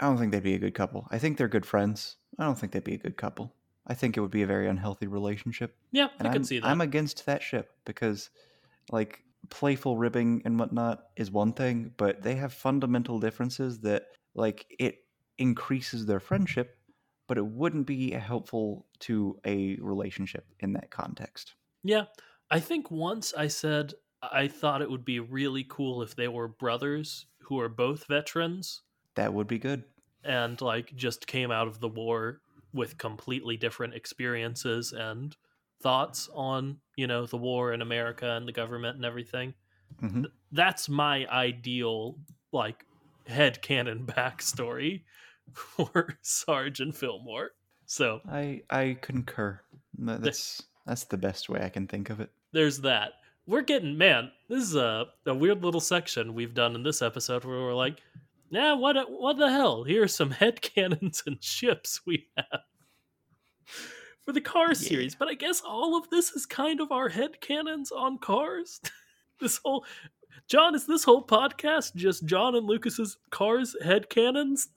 I 0.00 0.06
don't 0.06 0.18
think 0.18 0.32
they'd 0.32 0.42
be 0.42 0.54
a 0.54 0.58
good 0.58 0.74
couple. 0.74 1.06
I 1.10 1.18
think 1.18 1.38
they're 1.38 1.48
good 1.48 1.64
friends. 1.64 2.16
I 2.38 2.44
don't 2.44 2.58
think 2.58 2.72
they'd 2.72 2.82
be 2.84 2.94
a 2.94 2.98
good 2.98 3.16
couple. 3.16 3.54
I 3.86 3.94
think 3.94 4.16
it 4.16 4.20
would 4.20 4.30
be 4.32 4.42
a 4.42 4.46
very 4.46 4.66
unhealthy 4.68 5.06
relationship. 5.06 5.76
Yeah, 5.92 6.08
And 6.18 6.26
I 6.26 6.32
can 6.32 6.42
see 6.42 6.58
that. 6.58 6.66
I'm 6.66 6.80
against 6.80 7.26
that 7.26 7.42
ship 7.42 7.70
because, 7.84 8.30
like, 8.90 9.22
playful 9.50 9.96
ribbing 9.98 10.42
and 10.44 10.58
whatnot 10.58 11.04
is 11.16 11.30
one 11.30 11.52
thing, 11.52 11.92
but 11.96 12.22
they 12.22 12.34
have 12.36 12.52
fundamental 12.52 13.20
differences 13.20 13.80
that, 13.80 14.06
like, 14.34 14.66
it 14.80 15.04
increases 15.38 16.06
their 16.06 16.18
friendship, 16.20 16.76
but 17.28 17.38
it 17.38 17.46
wouldn't 17.46 17.86
be 17.86 18.10
helpful 18.10 18.86
to 19.00 19.38
a 19.46 19.76
relationship 19.80 20.46
in 20.60 20.72
that 20.72 20.90
context. 20.90 21.54
Yeah. 21.84 22.04
I 22.54 22.58
think 22.60 22.90
once 22.90 23.34
I 23.34 23.48
said 23.48 23.92
I 24.22 24.48
thought 24.48 24.80
it 24.80 24.90
would 24.90 25.04
be 25.04 25.20
really 25.20 25.62
cool 25.62 26.00
if 26.00 26.16
they 26.16 26.26
were 26.28 26.48
brothers 26.48 27.26
who 27.42 27.60
are 27.60 27.68
both 27.68 28.06
veterans 28.06 28.82
That 29.16 29.34
would 29.34 29.48
be 29.48 29.58
good. 29.58 29.84
and 30.22 30.60
like 30.60 30.94
just 30.94 31.26
came 31.26 31.50
out 31.50 31.66
of 31.68 31.80
the 31.80 31.88
war 31.88 32.40
with 32.72 32.98
completely 32.98 33.56
different 33.56 33.94
experiences 33.94 34.92
and 34.92 35.36
thoughts 35.80 36.28
on, 36.32 36.80
you 36.96 37.06
know, 37.06 37.26
the 37.26 37.36
war 37.36 37.72
in 37.72 37.82
America 37.82 38.30
and 38.32 38.48
the 38.48 38.52
government 38.52 38.96
and 38.96 39.04
everything. 39.04 39.54
hmm 40.00 40.24
That's 40.52 40.88
my 40.88 41.26
ideal 41.28 42.20
like 42.52 42.86
head 43.26 43.62
canon 43.62 44.06
backstory 44.08 45.04
for 45.52 46.18
Sergeant 46.22 46.96
Fillmore. 46.96 47.52
So 47.86 48.22
I 48.26 48.64
I 48.70 48.98
concur. 49.00 49.60
That's 49.94 50.62
that's 50.84 51.04
the 51.04 51.16
best 51.16 51.48
way 51.48 51.62
I 51.64 51.68
can 51.70 51.86
think 51.86 52.10
of 52.10 52.20
it. 52.20 52.32
There's 52.54 52.80
that. 52.80 53.12
We're 53.46 53.62
getting 53.62 53.98
man. 53.98 54.30
This 54.48 54.62
is 54.62 54.74
a, 54.74 55.06
a 55.26 55.34
weird 55.34 55.62
little 55.62 55.80
section 55.80 56.32
we've 56.34 56.54
done 56.54 56.74
in 56.74 56.82
this 56.82 57.02
episode 57.02 57.44
where 57.44 57.58
we're 57.60 57.74
like, 57.74 57.98
nah, 58.50 58.74
what 58.76 58.96
what 59.10 59.36
the 59.36 59.50
hell? 59.50 59.84
Here 59.84 60.02
are 60.04 60.08
some 60.08 60.30
head 60.42 60.62
cannons 60.62 61.22
and 61.26 61.42
ships 61.42 62.00
we 62.06 62.26
have 62.38 62.60
for 64.22 64.32
the 64.32 64.40
car 64.40 64.68
Yeah. 64.68 64.72
series. 64.74 65.14
But 65.14 65.28
I 65.28 65.34
guess 65.34 65.60
all 65.60 65.96
of 65.98 66.08
this 66.10 66.30
is 66.32 66.46
kind 66.46 66.80
of 66.80 66.90
our 66.90 67.08
head 67.10 67.40
cannons 67.40 67.92
on 67.92 68.18
Cars. 68.18 68.80
this 69.40 69.60
whole 69.64 69.84
John 70.48 70.74
is 70.74 70.86
this 70.86 71.04
whole 71.04 71.26
podcast 71.26 71.94
just 71.94 72.24
John 72.26 72.54
and 72.54 72.66
Lucas's 72.66 73.18
Cars 73.30 73.76
head 73.84 74.08
cannons. 74.08 74.68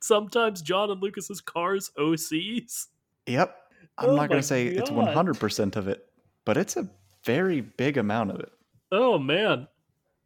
Sometimes 0.00 0.62
John 0.62 0.90
and 0.90 1.02
Lucas's 1.02 1.40
Cars 1.40 1.90
OCs. 1.98 2.86
Yep. 3.26 3.56
I'm 3.98 4.10
Oh 4.10 4.16
not 4.16 4.28
going 4.28 4.40
to 4.40 4.46
say 4.46 4.66
it's 4.66 4.90
100% 4.90 5.76
of 5.76 5.88
it, 5.88 6.04
but 6.44 6.56
it's 6.58 6.76
a 6.76 6.88
very 7.26 7.60
big 7.60 7.98
amount 7.98 8.30
of 8.30 8.40
it. 8.40 8.52
Oh 8.90 9.18
man. 9.18 9.68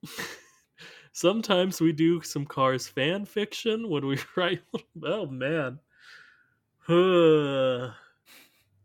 Sometimes 1.12 1.80
we 1.80 1.92
do 1.92 2.20
some 2.22 2.46
Cars 2.46 2.86
fan 2.86 3.24
fiction 3.24 3.88
when 3.88 4.06
we 4.06 4.18
write. 4.36 4.62
Oh 5.02 5.26
man. 5.26 5.80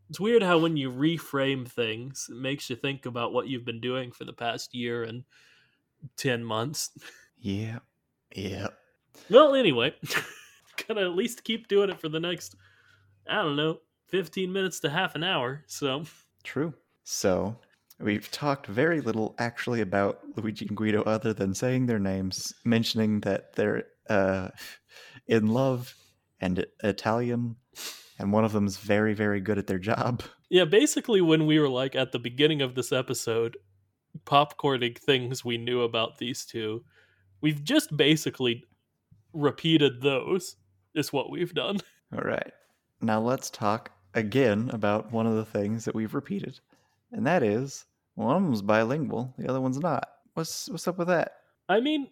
it's 0.09 0.19
weird 0.19 0.41
how 0.43 0.57
when 0.59 0.77
you 0.77 0.91
reframe 0.91 1.67
things, 1.67 2.27
it 2.29 2.37
makes 2.37 2.69
you 2.69 2.75
think 2.75 3.05
about 3.05 3.33
what 3.33 3.47
you've 3.47 3.65
been 3.65 3.81
doing 3.81 4.11
for 4.11 4.25
the 4.25 4.33
past 4.33 4.73
year 4.73 5.03
and 5.03 5.23
10 6.17 6.43
months. 6.43 6.91
Yeah. 7.37 7.79
Yeah. 8.35 8.67
Well, 9.29 9.55
anyway, 9.55 9.95
gonna 10.87 11.01
at 11.01 11.15
least 11.15 11.43
keep 11.43 11.67
doing 11.67 11.89
it 11.89 11.99
for 11.99 12.09
the 12.09 12.19
next, 12.19 12.55
I 13.27 13.41
don't 13.41 13.55
know, 13.55 13.79
15 14.07 14.51
minutes 14.51 14.79
to 14.81 14.89
half 14.89 15.15
an 15.15 15.23
hour. 15.23 15.63
So, 15.67 16.03
True. 16.43 16.73
So, 17.03 17.57
we've 17.99 18.29
talked 18.31 18.67
very 18.67 19.01
little 19.01 19.35
actually 19.39 19.81
about 19.81 20.19
Luigi 20.35 20.65
and 20.67 20.77
Guido 20.77 21.01
other 21.03 21.33
than 21.33 21.53
saying 21.53 21.85
their 21.85 21.99
names, 21.99 22.53
mentioning 22.63 23.21
that 23.21 23.55
they're 23.55 23.83
uh, 24.09 24.49
in 25.27 25.47
love 25.47 25.95
and 26.39 26.65
Italian, 26.83 27.55
and 28.19 28.31
one 28.31 28.45
of 28.45 28.51
them's 28.51 28.77
very, 28.77 29.13
very 29.13 29.41
good 29.41 29.57
at 29.57 29.67
their 29.67 29.79
job. 29.79 30.23
Yeah, 30.49 30.65
basically, 30.65 31.21
when 31.21 31.45
we 31.45 31.59
were 31.59 31.69
like 31.69 31.95
at 31.95 32.11
the 32.11 32.19
beginning 32.19 32.61
of 32.61 32.75
this 32.75 32.91
episode, 32.91 33.57
popcorning 34.25 34.97
things 34.97 35.43
we 35.43 35.57
knew 35.57 35.81
about 35.81 36.17
these 36.17 36.45
two, 36.45 36.83
we've 37.41 37.63
just 37.63 37.95
basically 37.95 38.63
repeated 39.33 40.01
those, 40.01 40.55
is 40.93 41.11
what 41.11 41.29
we've 41.29 41.53
done. 41.53 41.77
All 42.13 42.23
right. 42.23 42.51
Now, 43.01 43.19
let's 43.19 43.49
talk 43.49 43.91
again 44.13 44.69
about 44.71 45.11
one 45.11 45.27
of 45.27 45.35
the 45.35 45.45
things 45.45 45.85
that 45.85 45.95
we've 45.95 46.13
repeated, 46.13 46.59
and 47.15 47.25
that 47.25 47.41
is 47.43 47.85
one 48.15 48.35
of 48.35 48.43
them's 48.43 48.61
bilingual, 48.61 49.33
the 49.37 49.49
other 49.49 49.61
one's 49.61 49.79
not. 49.79 50.07
What's, 50.35 50.69
what's 50.69 50.87
up 50.87 50.97
with 50.97 51.07
that? 51.07 51.33
I 51.67 51.79
mean, 51.79 52.09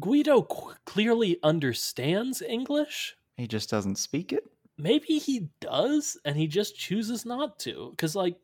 Guido 0.00 0.42
qu- 0.42 0.74
clearly 0.84 1.38
understands 1.42 2.42
English. 2.42 3.16
He 3.36 3.46
just 3.46 3.70
doesn't 3.70 3.96
speak 3.96 4.32
it? 4.32 4.44
Maybe 4.78 5.18
he 5.18 5.48
does, 5.60 6.16
and 6.24 6.36
he 6.36 6.46
just 6.46 6.76
chooses 6.76 7.24
not 7.24 7.58
to. 7.60 7.90
Because, 7.90 8.16
like, 8.16 8.36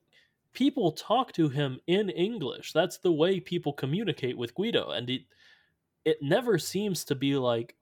people 0.53 0.93
talk 0.93 1.33
to 1.33 1.49
him 1.49 1.81
in 1.87 2.11
English. 2.11 2.73
That's 2.73 2.99
the 2.99 3.13
way 3.13 3.41
people 3.41 3.73
communicate 3.73 4.37
with 4.37 4.55
Guido. 4.55 4.91
And 4.91 5.11
it, 5.11 5.23
it 6.05 6.19
never 6.23 6.59
seems 6.59 7.05
to 7.05 7.15
be 7.15 7.37
like 7.37 7.75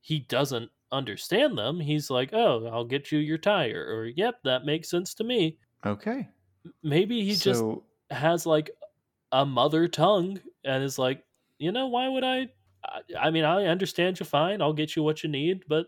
he 0.00 0.20
doesn't 0.20 0.70
understand 0.92 1.56
them. 1.56 1.80
He's 1.80 2.10
like, 2.10 2.30
oh, 2.32 2.68
I'll 2.72 2.84
get 2.84 3.10
you 3.10 3.18
your 3.18 3.38
tire. 3.38 3.86
Or, 3.88 4.06
yep, 4.06 4.36
that 4.44 4.64
makes 4.64 4.90
sense 4.90 5.14
to 5.14 5.24
me. 5.24 5.58
Okay. 5.84 6.28
Maybe 6.82 7.24
he 7.24 7.34
just 7.34 7.64
has 8.10 8.46
like 8.46 8.70
a 9.32 9.44
mother 9.44 9.88
tongue 9.88 10.40
and 10.64 10.82
is 10.82 10.98
like, 10.98 11.24
you 11.58 11.72
know, 11.72 11.86
why 11.86 12.08
would 12.08 12.24
I? 12.24 12.48
I, 12.84 13.00
I 13.18 13.30
mean, 13.30 13.44
I 13.44 13.64
understand 13.66 14.20
you 14.20 14.26
fine. 14.26 14.62
I'll 14.62 14.72
get 14.72 14.96
you 14.96 15.02
what 15.02 15.22
you 15.22 15.28
need, 15.28 15.64
but 15.68 15.86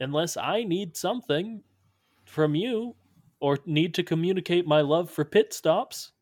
unless 0.00 0.36
I 0.36 0.64
need 0.64 0.96
something 0.96 1.62
from 2.24 2.54
you 2.54 2.94
or 3.40 3.58
need 3.66 3.94
to 3.94 4.02
communicate 4.02 4.66
my 4.66 4.80
love 4.80 5.10
for 5.10 5.24
pit 5.24 5.52
stops, 5.54 6.12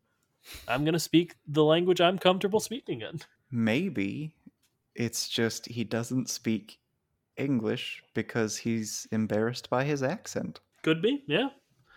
I'm 0.67 0.83
going 0.83 0.93
to 0.93 0.99
speak 0.99 1.35
the 1.47 1.63
language 1.63 2.01
I'm 2.01 2.19
comfortable 2.19 2.59
speaking 2.59 3.01
in. 3.01 3.19
maybe 3.51 4.35
it's 4.95 5.27
just 5.27 5.65
he 5.67 5.83
doesn't 5.83 6.29
speak 6.29 6.79
English 7.37 8.03
because 8.13 8.57
he's 8.57 9.07
embarrassed 9.11 9.69
by 9.69 9.83
his 9.83 10.01
accent. 10.03 10.61
Could 10.83 11.01
be, 11.01 11.23
yeah. 11.27 11.49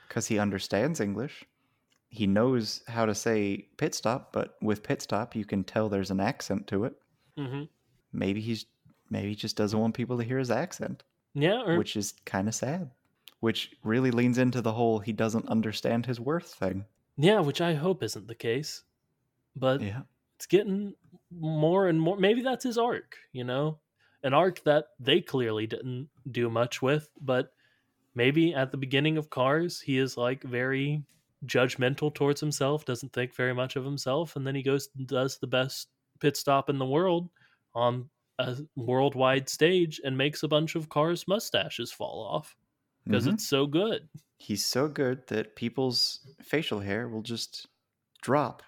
Because 0.09 0.27
he 0.27 0.39
understands 0.39 1.01
English. 1.01 1.45
He 2.11 2.27
knows 2.27 2.83
how 2.89 3.07
to 3.07 3.15
say 3.15 3.69
pit 3.77 3.95
stop, 3.95 4.33
but 4.33 4.57
with 4.63 4.83
pit 4.83 5.03
stop, 5.03 5.35
you 5.37 5.45
can 5.45 5.65
tell 5.65 5.89
there's 5.89 6.11
an 6.11 6.21
accent 6.21 6.67
to 6.69 6.85
it. 6.85 6.95
hmm 7.37 7.65
Maybe 8.13 8.41
he's 8.41 8.67
maybe 9.11 9.29
he 9.31 9.35
just 9.35 9.57
doesn't 9.57 9.79
want 9.79 9.95
people 9.95 10.19
to 10.19 10.25
hear 10.25 10.39
his 10.39 10.51
accent, 10.51 11.05
Yeah, 11.35 11.63
or 11.65 11.77
which 11.77 11.97
is 11.97 12.13
kind 12.27 12.49
of 12.49 12.55
sad. 12.55 12.91
Which 13.41 13.75
really 13.85 14.11
leans 14.11 14.39
into 14.39 14.61
the 14.63 14.73
whole 14.73 14.99
he 15.01 15.13
doesn't 15.13 15.49
understand 15.49 16.07
his 16.07 16.21
worth 16.21 16.55
thing. 16.55 16.87
yeah, 17.17 17.41
which 17.41 17.61
I 17.61 17.75
hope 17.75 18.03
isn't 18.03 18.27
the 18.29 18.35
case. 18.35 18.85
But 19.57 19.83
Yeah. 19.83 20.03
it's 20.37 20.47
getting 20.47 20.95
more 21.31 21.89
and 21.89 22.01
more 22.01 22.17
maybe 22.19 22.43
that's 22.43 22.65
his 22.65 22.79
arc 22.79 23.19
you 23.33 23.45
know 23.45 23.81
an 24.23 24.35
arc 24.35 24.63
that 24.65 24.87
they 25.01 25.21
clearly 25.21 25.67
didn't 25.67 26.11
do 26.31 26.49
much 26.51 26.81
with 26.83 27.11
but 27.21 27.53
maybe 28.15 28.55
at 28.55 28.71
the 28.73 28.77
beginning 28.79 29.19
of 29.19 29.31
cars 29.31 29.81
he 29.81 29.99
is 29.99 30.17
like 30.17 30.43
very 30.45 31.05
judgmental 31.47 32.15
towards 32.15 32.41
himself 32.41 32.85
doesn't 32.85 33.13
think 33.13 33.35
very 33.35 33.55
much 33.55 33.77
of 33.77 33.85
himself 33.85 34.37
and 34.37 34.47
then 34.47 34.55
he 34.55 34.63
goes 34.63 34.89
and 34.97 35.07
does 35.07 35.39
the 35.39 35.47
best 35.47 35.91
pit 36.21 36.37
stop 36.37 36.69
in 36.69 36.79
the 36.79 36.87
world 36.87 37.31
on 37.75 38.11
a 38.39 38.57
worldwide 38.77 39.49
stage 39.49 40.01
and 40.05 40.17
makes 40.19 40.43
a 40.43 40.49
bunch 40.49 40.75
of 40.75 40.89
cars' 40.89 41.29
mustaches 41.29 41.93
fall 41.93 42.21
off 42.25 42.57
because 43.11 43.27
Mhm. 43.27 43.29
it's 43.29 43.47
so 43.49 43.67
good. 43.67 44.09
He's 44.39 44.65
so 44.67 44.89
good 44.89 45.29
that 45.29 45.57
people's 45.57 46.27
facial 46.43 46.81
hair 46.81 47.09
will 47.09 47.23
just 47.23 47.69
drop 48.23 48.63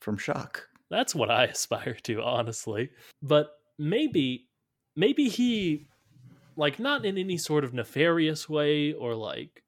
from 0.00 0.18
shock. 0.18 0.70
That's 0.90 1.14
what 1.14 1.30
I 1.30 1.44
aspire 1.46 1.94
to, 2.04 2.22
honestly. 2.22 2.90
But 3.22 3.52
maybe, 3.78 4.48
maybe 4.96 5.28
he, 5.28 5.88
like, 6.56 6.78
not 6.78 7.06
in 7.06 7.18
any 7.18 7.38
sort 7.38 7.64
of 7.64 7.74
nefarious 7.74 8.48
way 8.48 8.92
or 8.92 9.14
like 9.16 9.64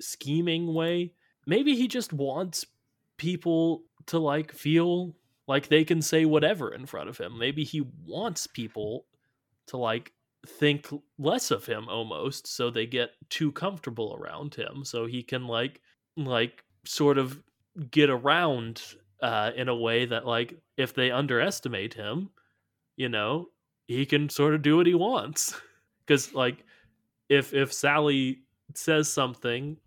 scheming 0.00 0.74
way. 0.74 1.14
Maybe 1.46 1.74
he 1.74 1.88
just 1.88 2.12
wants 2.12 2.64
people 3.16 3.82
to 4.06 4.18
like 4.18 4.52
feel 4.52 5.14
like 5.46 5.68
they 5.68 5.84
can 5.84 6.00
say 6.00 6.24
whatever 6.24 6.72
in 6.72 6.86
front 6.86 7.08
of 7.08 7.18
him. 7.18 7.38
Maybe 7.38 7.64
he 7.64 7.82
wants 8.06 8.46
people 8.46 9.06
to 9.66 9.76
like 9.76 10.12
think 10.46 10.88
less 11.18 11.50
of 11.50 11.64
him 11.64 11.88
almost 11.88 12.46
so 12.46 12.70
they 12.70 12.86
get 12.86 13.10
too 13.30 13.50
comfortable 13.52 14.16
around 14.20 14.54
him 14.54 14.84
so 14.84 15.06
he 15.06 15.22
can 15.22 15.46
like 15.46 15.80
like 16.16 16.62
sort 16.84 17.16
of 17.16 17.42
get 17.90 18.10
around 18.10 18.82
uh 19.22 19.50
in 19.56 19.68
a 19.68 19.74
way 19.74 20.04
that 20.04 20.26
like 20.26 20.60
if 20.76 20.94
they 20.94 21.10
underestimate 21.10 21.94
him 21.94 22.28
you 22.96 23.08
know 23.08 23.48
he 23.88 24.04
can 24.04 24.28
sort 24.28 24.54
of 24.54 24.62
do 24.62 24.76
what 24.76 24.86
he 24.86 24.94
wants 24.94 25.58
cuz 26.06 26.34
like 26.34 26.64
if 27.28 27.54
if 27.54 27.72
Sally 27.72 28.42
says 28.74 29.10
something 29.10 29.78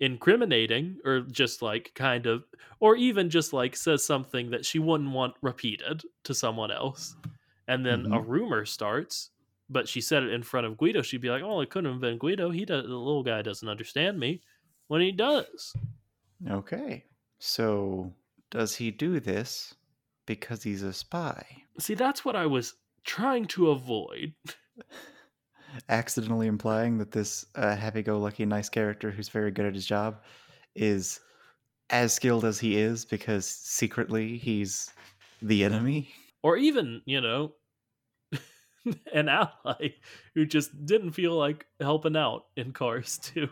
incriminating 0.00 0.96
or 1.04 1.20
just 1.20 1.62
like 1.62 1.92
kind 1.94 2.26
of 2.26 2.44
or 2.80 2.96
even 2.96 3.30
just 3.30 3.52
like 3.52 3.74
says 3.74 4.04
something 4.04 4.50
that 4.50 4.64
she 4.64 4.78
wouldn't 4.78 5.10
want 5.10 5.34
repeated 5.42 6.02
to 6.24 6.34
someone 6.34 6.70
else. 6.70 7.16
And 7.66 7.84
then 7.84 8.06
a 8.06 8.08
mm-hmm. 8.18 8.30
rumor 8.30 8.64
starts 8.64 9.30
but 9.70 9.86
she 9.86 10.00
said 10.00 10.22
it 10.22 10.32
in 10.32 10.42
front 10.42 10.66
of 10.66 10.78
Guido 10.78 11.02
she'd 11.02 11.20
be 11.20 11.30
like 11.30 11.42
oh 11.42 11.60
it 11.60 11.70
couldn't 11.70 11.92
have 11.92 12.00
been 12.00 12.18
Guido. 12.18 12.50
He 12.50 12.64
does 12.64 12.84
the 12.84 12.96
little 12.96 13.22
guy 13.22 13.42
doesn't 13.42 13.68
understand 13.68 14.18
me 14.18 14.40
when 14.86 15.00
he 15.00 15.12
does. 15.12 15.74
Okay. 16.48 17.04
So, 17.40 18.12
does 18.50 18.74
he 18.74 18.90
do 18.90 19.20
this 19.20 19.74
because 20.26 20.62
he's 20.62 20.82
a 20.82 20.92
spy? 20.92 21.44
see 21.78 21.94
that's 21.94 22.24
what 22.24 22.36
I 22.36 22.46
was 22.46 22.74
trying 23.04 23.46
to 23.46 23.70
avoid 23.70 24.34
Accidentally 25.88 26.46
implying 26.46 26.98
that 26.98 27.12
this 27.12 27.46
uh, 27.54 27.76
happy 27.76 28.02
go 28.02 28.18
lucky, 28.18 28.44
nice 28.44 28.68
character 28.68 29.10
who's 29.10 29.28
very 29.28 29.50
good 29.50 29.66
at 29.66 29.74
his 29.74 29.86
job 29.86 30.22
is 30.74 31.20
as 31.90 32.12
skilled 32.12 32.44
as 32.44 32.58
he 32.58 32.76
is 32.78 33.04
because 33.04 33.46
secretly 33.46 34.36
he's 34.36 34.90
the 35.42 35.64
enemy. 35.64 36.10
or 36.42 36.56
even 36.56 37.00
you 37.06 37.20
know 37.20 37.52
an 39.12 39.28
ally 39.28 39.90
who 40.34 40.44
just 40.44 40.84
didn't 40.84 41.12
feel 41.12 41.34
like 41.36 41.66
helping 41.80 42.16
out 42.16 42.46
in 42.56 42.72
Cars 42.72 43.18
2 43.22 43.48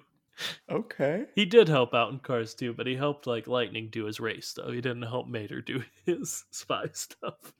Okay. 0.70 1.24
He 1.34 1.46
did 1.46 1.66
help 1.66 1.94
out 1.94 2.12
in 2.12 2.18
Cars 2.18 2.52
2, 2.54 2.74
but 2.74 2.86
he 2.86 2.94
helped 2.94 3.26
like 3.26 3.46
Lightning 3.46 3.88
do 3.90 4.04
his 4.04 4.20
race 4.20 4.52
though. 4.54 4.70
He 4.70 4.82
didn't 4.82 5.02
help 5.02 5.26
Mater 5.28 5.62
do 5.62 5.82
his 6.04 6.44
spy 6.50 6.86
stuff. 6.92 7.54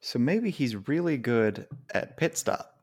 So 0.00 0.18
maybe 0.18 0.50
he's 0.50 0.88
really 0.88 1.18
good 1.18 1.68
at 1.94 2.16
pit 2.16 2.36
stop, 2.36 2.75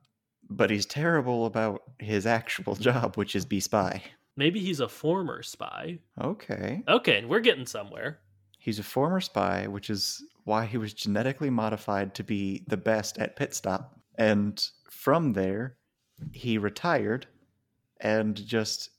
but 0.50 0.70
he's 0.70 0.86
terrible 0.86 1.46
about 1.46 1.84
his 2.00 2.26
actual 2.26 2.76
job, 2.90 3.16
which 3.16 3.36
is 3.36 3.46
be 3.46 3.60
spy. 3.60 4.04
Maybe 4.36 4.60
he's 4.60 4.80
a 4.80 4.90
former 4.90 5.44
spy. 5.44 6.00
Okay. 6.20 6.84
Okay, 6.88 7.20
and 7.20 7.30
we're 7.30 7.40
getting 7.40 7.68
somewhere. 7.68 8.20
He's 8.58 8.80
a 8.80 8.84
former 8.84 9.22
spy, 9.22 9.68
which 9.68 9.90
is 9.90 10.24
why 10.46 10.66
he 10.66 10.78
was 10.78 10.94
genetically 10.94 11.50
modified 11.50 12.16
to 12.16 12.24
be 12.24 12.64
the 12.68 12.78
best 12.78 13.18
at 13.18 13.36
pit 13.36 13.54
stop. 13.54 14.00
And 14.18 14.66
from 14.90 15.34
there, 15.34 15.78
he 16.32 16.58
retired 16.58 17.28
and 18.00 18.36
just 18.36 18.90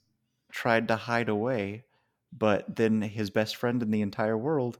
tried 0.53 0.88
to 0.88 0.97
hide 0.97 1.28
away. 1.28 1.84
But 2.36 2.76
then 2.76 3.01
his 3.01 3.30
best 3.30 3.57
friend 3.57 3.82
in 3.82 3.90
the 3.90 4.03
entire 4.03 4.36
world 4.36 4.78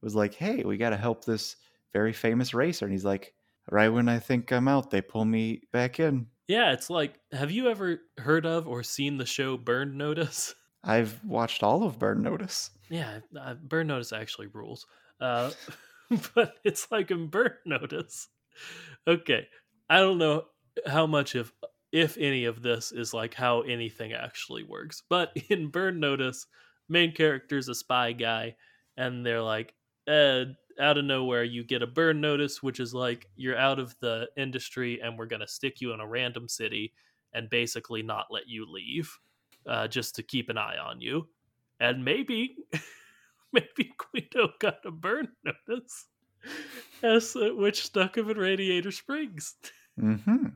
was 0.00 0.14
like, 0.14 0.34
hey, 0.34 0.62
we 0.64 0.76
got 0.76 0.90
to 0.90 0.96
help 0.96 1.24
this 1.24 1.56
very 1.92 2.12
famous 2.12 2.54
racer. 2.54 2.84
And 2.84 2.92
he's 2.92 3.04
like, 3.04 3.34
right 3.70 3.88
when 3.88 4.08
I 4.08 4.18
think 4.18 4.52
I'm 4.52 4.68
out, 4.68 4.90
they 4.90 5.00
pull 5.00 5.24
me 5.24 5.62
back 5.72 6.00
in. 6.00 6.26
Yeah, 6.48 6.72
it's 6.72 6.90
like 6.90 7.14
have 7.32 7.50
you 7.50 7.68
ever 7.68 8.00
heard 8.18 8.44
of 8.44 8.66
or 8.66 8.82
seen 8.82 9.16
the 9.16 9.26
show 9.26 9.56
Burn 9.56 9.96
Notice? 9.96 10.54
I've 10.84 11.22
watched 11.24 11.62
all 11.62 11.82
of 11.82 11.98
Burn 11.98 12.22
Notice. 12.22 12.70
Yeah, 12.88 13.20
uh, 13.38 13.54
Burn 13.54 13.86
Notice 13.86 14.12
actually 14.12 14.46
rules. 14.48 14.86
Uh, 15.20 15.50
but 16.34 16.54
it's 16.64 16.90
like 16.90 17.10
in 17.10 17.28
Burn 17.28 17.52
Notice. 17.66 18.28
Okay, 19.06 19.46
I 19.88 19.98
don't 19.98 20.18
know 20.18 20.44
how 20.86 21.06
much 21.06 21.34
of 21.34 21.52
if 21.92 22.16
any 22.18 22.44
of 22.44 22.62
this 22.62 22.92
is 22.92 23.12
like 23.12 23.34
how 23.34 23.62
anything 23.62 24.12
actually 24.12 24.64
works. 24.64 25.02
But 25.08 25.32
in 25.50 25.68
Burn 25.68 26.00
Notice, 26.00 26.46
main 26.88 27.12
character's 27.12 27.68
a 27.68 27.74
spy 27.74 28.12
guy, 28.12 28.56
and 28.96 29.24
they're 29.24 29.42
like, 29.42 29.74
uh, 30.08 30.44
out 30.80 30.98
of 30.98 31.04
nowhere, 31.04 31.44
you 31.44 31.64
get 31.64 31.82
a 31.82 31.86
burn 31.86 32.20
notice, 32.20 32.62
which 32.62 32.80
is 32.80 32.94
like 32.94 33.28
you're 33.36 33.58
out 33.58 33.78
of 33.78 33.94
the 34.00 34.28
industry, 34.36 35.00
and 35.00 35.18
we're 35.18 35.26
gonna 35.26 35.48
stick 35.48 35.80
you 35.80 35.92
in 35.92 36.00
a 36.00 36.06
random 36.06 36.48
city 36.48 36.92
and 37.32 37.48
basically 37.50 38.02
not 38.02 38.26
let 38.30 38.48
you 38.48 38.66
leave, 38.68 39.16
uh, 39.66 39.86
just 39.86 40.14
to 40.16 40.22
keep 40.22 40.48
an 40.48 40.58
eye 40.58 40.76
on 40.78 41.00
you. 41.00 41.28
And 41.78 42.04
maybe, 42.04 42.56
maybe 43.52 43.92
Guido 43.96 44.52
got 44.58 44.84
a 44.84 44.90
burn 44.90 45.28
notice, 45.44 46.06
as 47.02 47.36
uh, 47.36 47.50
which 47.54 47.84
stuck 47.84 48.16
him 48.16 48.30
in 48.30 48.38
Radiator 48.38 48.90
Springs. 48.90 49.56
Mm-hmm. 50.00 50.46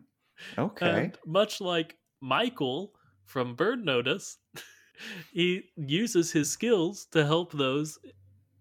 Okay. 0.59 1.05
And 1.05 1.19
much 1.25 1.61
like 1.61 1.97
Michael 2.21 2.93
from 3.25 3.55
burn 3.55 3.85
Notice, 3.85 4.39
he 5.33 5.63
uses 5.77 6.33
his 6.33 6.51
skills 6.51 7.07
to 7.13 7.25
help 7.25 7.53
those 7.53 7.99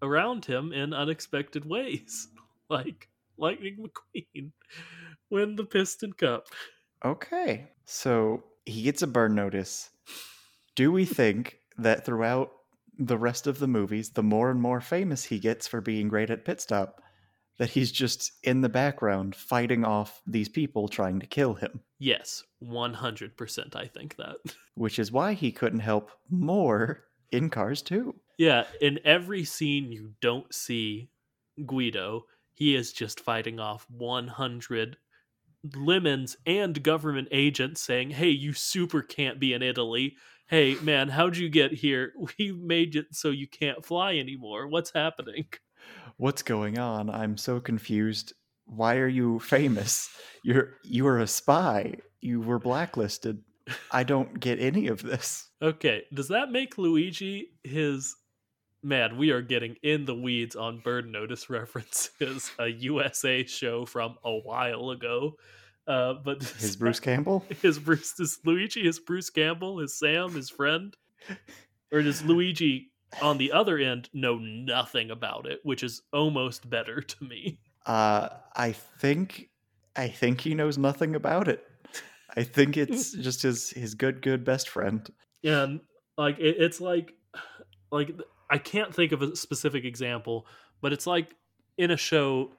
around 0.04 0.44
him 0.44 0.72
in 0.72 0.92
unexpected 0.92 1.64
ways, 1.64 2.28
like 2.68 3.08
Lightning 3.36 3.78
McQueen 3.78 4.52
win 5.30 5.56
the 5.56 5.64
Piston 5.64 6.12
Cup. 6.12 6.46
Okay. 7.04 7.70
So 7.84 8.44
he 8.64 8.82
gets 8.82 9.02
a 9.02 9.06
burn 9.06 9.34
notice. 9.34 9.90
Do 10.74 10.92
we 10.92 11.04
think 11.04 11.58
that 11.78 12.04
throughout 12.04 12.52
the 12.98 13.18
rest 13.18 13.46
of 13.46 13.58
the 13.58 13.66
movies, 13.66 14.10
the 14.10 14.22
more 14.22 14.50
and 14.50 14.60
more 14.60 14.80
famous 14.80 15.24
he 15.24 15.38
gets 15.38 15.66
for 15.66 15.80
being 15.80 16.08
great 16.08 16.30
at 16.30 16.44
pit 16.44 16.60
stop, 16.60 17.02
that 17.58 17.70
he's 17.70 17.92
just 17.92 18.32
in 18.42 18.60
the 18.60 18.68
background 18.68 19.34
fighting 19.34 19.84
off 19.84 20.20
these 20.26 20.48
people 20.48 20.88
trying 20.88 21.20
to 21.20 21.26
kill 21.26 21.54
him? 21.54 21.80
Yes, 21.98 22.42
100% 22.62 23.76
I 23.76 23.86
think 23.86 24.16
that. 24.16 24.36
Which 24.74 24.98
is 24.98 25.12
why 25.12 25.34
he 25.34 25.52
couldn't 25.52 25.80
help 25.80 26.10
more 26.30 27.04
in 27.30 27.50
Cars 27.50 27.82
2. 27.82 28.14
Yeah, 28.38 28.64
in 28.80 28.98
every 29.04 29.44
scene 29.44 29.92
you 29.92 30.14
don't 30.20 30.52
see 30.52 31.10
Guido, 31.64 32.26
he 32.52 32.74
is 32.74 32.92
just 32.92 33.20
fighting 33.20 33.60
off 33.60 33.86
100 33.90 34.96
lemons 35.74 36.36
and 36.46 36.82
government 36.82 37.28
agents 37.30 37.80
saying, 37.80 38.10
"Hey, 38.10 38.30
you 38.30 38.52
super 38.52 39.02
can't 39.02 39.40
be 39.40 39.52
in 39.52 39.62
Italy. 39.62 40.16
Hey, 40.46 40.74
man, 40.76 41.08
how'd 41.08 41.36
you 41.36 41.48
get 41.48 41.72
here? 41.72 42.12
We 42.38 42.52
made 42.52 42.96
it 42.96 43.06
so 43.12 43.30
you 43.30 43.48
can't 43.48 43.84
fly 43.84 44.16
anymore. 44.16 44.68
What's 44.68 44.92
happening?" 44.92 45.46
What's 46.16 46.42
going 46.42 46.78
on? 46.78 47.10
I'm 47.10 47.36
so 47.36 47.60
confused. 47.60 48.32
Why 48.66 48.96
are 48.96 49.08
you 49.08 49.40
famous? 49.40 50.08
You're 50.42 50.78
you 50.84 51.06
are 51.06 51.18
a 51.20 51.26
spy. 51.26 51.94
You 52.20 52.40
were 52.40 52.58
blacklisted. 52.58 53.42
I 53.90 54.04
don't 54.04 54.38
get 54.38 54.60
any 54.60 54.86
of 54.88 55.02
this. 55.02 55.50
Okay, 55.62 56.04
does 56.12 56.28
that 56.28 56.50
make 56.50 56.78
Luigi 56.78 57.48
his 57.64 58.14
man? 58.84 59.16
We 59.16 59.30
are 59.30 59.42
getting 59.42 59.76
in 59.82 60.04
the 60.04 60.14
weeds 60.14 60.54
on 60.54 60.78
Burn 60.78 61.10
Notice 61.10 61.50
references. 61.50 62.50
A 62.58 62.68
USA 62.68 63.44
show 63.44 63.84
from 63.86 64.16
a 64.24 64.32
while 64.32 64.90
ago, 64.90 65.36
uh, 65.86 66.14
but 66.14 66.42
His 66.58 66.76
Bruce 66.76 67.00
Campbell? 67.00 67.44
Is 67.62 67.78
Bruce 67.78 68.18
is 68.20 68.38
Luigi 68.44 68.84
his 68.84 68.98
Bruce 68.98 69.30
Campbell, 69.30 69.78
his 69.78 69.98
Sam, 69.98 70.32
his 70.34 70.50
friend? 70.50 70.94
Or 71.92 72.02
does 72.02 72.22
Luigi 72.24 72.90
on 73.22 73.38
the 73.38 73.52
other 73.52 73.78
end 73.78 74.08
know 74.12 74.36
nothing 74.38 75.10
about 75.10 75.46
it, 75.46 75.60
which 75.62 75.82
is 75.82 76.02
almost 76.12 76.68
better 76.68 77.00
to 77.00 77.24
me? 77.24 77.60
Uh, 77.86 78.28
I 78.56 78.72
think 78.72 79.50
I 79.96 80.08
think 80.08 80.40
he 80.40 80.54
knows 80.54 80.78
nothing 80.78 81.14
about 81.14 81.48
it. 81.48 81.64
I 82.36 82.42
think 82.42 82.76
it's 82.76 83.12
just 83.12 83.42
his 83.42 83.70
his 83.70 83.94
good 83.94 84.22
good 84.22 84.44
best 84.44 84.68
friend. 84.68 85.08
And 85.42 85.80
like 86.16 86.38
it, 86.38 86.56
it's 86.58 86.80
like 86.80 87.12
like 87.90 88.10
I 88.50 88.58
can't 88.58 88.94
think 88.94 89.12
of 89.12 89.22
a 89.22 89.36
specific 89.36 89.84
example, 89.84 90.46
but 90.80 90.92
it's 90.92 91.06
like 91.06 91.34
in 91.78 91.90
a 91.90 91.96
show 91.96 92.52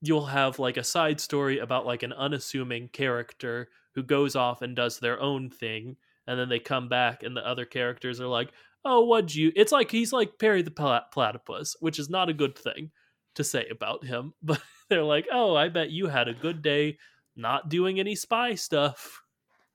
you'll 0.00 0.26
have 0.26 0.58
like 0.58 0.76
a 0.76 0.84
side 0.84 1.20
story 1.20 1.58
about 1.58 1.86
like 1.86 2.02
an 2.02 2.12
unassuming 2.12 2.88
character 2.88 3.68
who 3.94 4.02
goes 4.02 4.34
off 4.34 4.62
and 4.62 4.74
does 4.74 4.98
their 4.98 5.20
own 5.20 5.48
thing 5.48 5.96
and 6.26 6.38
then 6.38 6.48
they 6.48 6.58
come 6.58 6.88
back 6.88 7.22
and 7.22 7.36
the 7.36 7.46
other 7.46 7.64
characters 7.64 8.20
are 8.20 8.26
like 8.26 8.50
oh 8.84 9.04
what'd 9.04 9.32
you 9.32 9.52
it's 9.54 9.70
like 9.70 9.90
he's 9.92 10.12
like 10.12 10.38
perry 10.40 10.60
the 10.62 10.72
Pla- 10.72 11.04
platypus 11.12 11.76
which 11.78 12.00
is 12.00 12.10
not 12.10 12.28
a 12.28 12.32
good 12.32 12.58
thing 12.58 12.90
to 13.36 13.44
say 13.44 13.66
about 13.70 14.04
him 14.04 14.34
but 14.42 14.60
they're 14.88 15.04
like 15.04 15.26
oh 15.32 15.54
i 15.54 15.68
bet 15.68 15.90
you 15.90 16.08
had 16.08 16.26
a 16.26 16.34
good 16.34 16.62
day 16.62 16.96
not 17.36 17.68
doing 17.68 17.98
any 17.98 18.14
spy 18.14 18.54
stuff. 18.54 19.22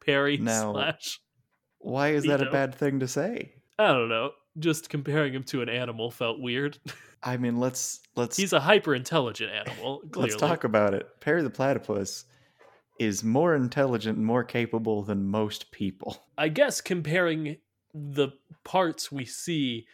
Perry 0.06 0.38
Now- 0.38 0.74
slash 0.74 1.20
Why 1.80 2.10
is 2.10 2.24
that 2.26 2.42
a 2.42 2.52
bad 2.52 2.74
thing 2.76 3.00
to 3.00 3.08
say? 3.08 3.54
I 3.80 3.88
don't 3.88 4.10
know. 4.10 4.32
Just 4.60 4.90
comparing 4.90 5.34
him 5.34 5.44
to 5.44 5.62
an 5.62 5.70
animal 5.70 6.12
felt 6.12 6.40
weird. 6.40 6.78
I 7.24 7.38
mean, 7.38 7.58
let's 7.58 8.02
let's 8.16 8.38
He's 8.38 8.54
a 8.54 8.60
hyper 8.60 8.96
intelligent 8.96 9.52
animal. 9.52 10.00
Clearly. 10.12 10.32
let's 10.32 10.40
talk 10.40 10.64
about 10.64 10.94
it. 10.94 11.08
Perry 11.20 11.42
the 11.42 11.50
platypus 11.50 12.26
is 13.00 13.24
more 13.24 13.56
intelligent 13.56 14.18
and 14.18 14.26
more 14.26 14.44
capable 14.44 15.04
than 15.04 15.24
most 15.28 15.72
people. 15.72 16.26
I 16.38 16.50
guess 16.50 16.82
comparing 16.82 17.58
the 17.94 18.30
parts 18.64 19.12
we 19.12 19.26
see 19.26 19.86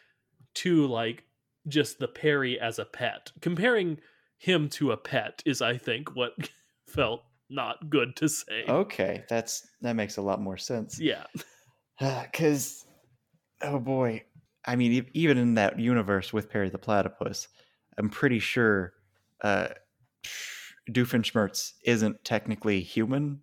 to 0.56 0.88
like 0.88 1.24
just 1.68 2.00
the 2.00 2.08
Perry 2.08 2.60
as 2.60 2.80
a 2.80 2.86
pet, 2.86 3.32
comparing 3.42 4.00
him 4.38 4.68
to 4.70 4.92
a 4.92 4.98
pet 4.98 5.42
is, 5.46 5.62
I 5.62 5.78
think, 5.78 6.16
what 6.16 6.34
felt 6.88 7.24
not 7.50 7.90
good 7.90 8.16
to 8.18 8.28
say. 8.28 8.64
Okay, 8.68 9.24
that's 9.30 9.68
that 9.82 9.96
makes 9.96 10.18
a 10.18 10.22
lot 10.22 10.42
more 10.42 10.58
sense. 10.58 11.00
Yeah, 11.00 11.26
Because, 12.00 12.86
oh 13.62 13.80
boy, 13.80 14.24
I 14.66 14.76
mean, 14.76 15.10
even 15.14 15.38
in 15.38 15.56
that 15.56 15.80
universe 15.80 16.32
with 16.34 16.50
Perry 16.50 16.70
the 16.70 16.78
Platypus, 16.78 17.48
I'm 17.98 18.10
pretty 18.10 18.40
sure 18.40 18.94
uh, 19.42 19.70
Doofenshmirtz 20.90 21.74
isn't 21.86 22.24
technically 22.24 22.82
human, 22.82 23.42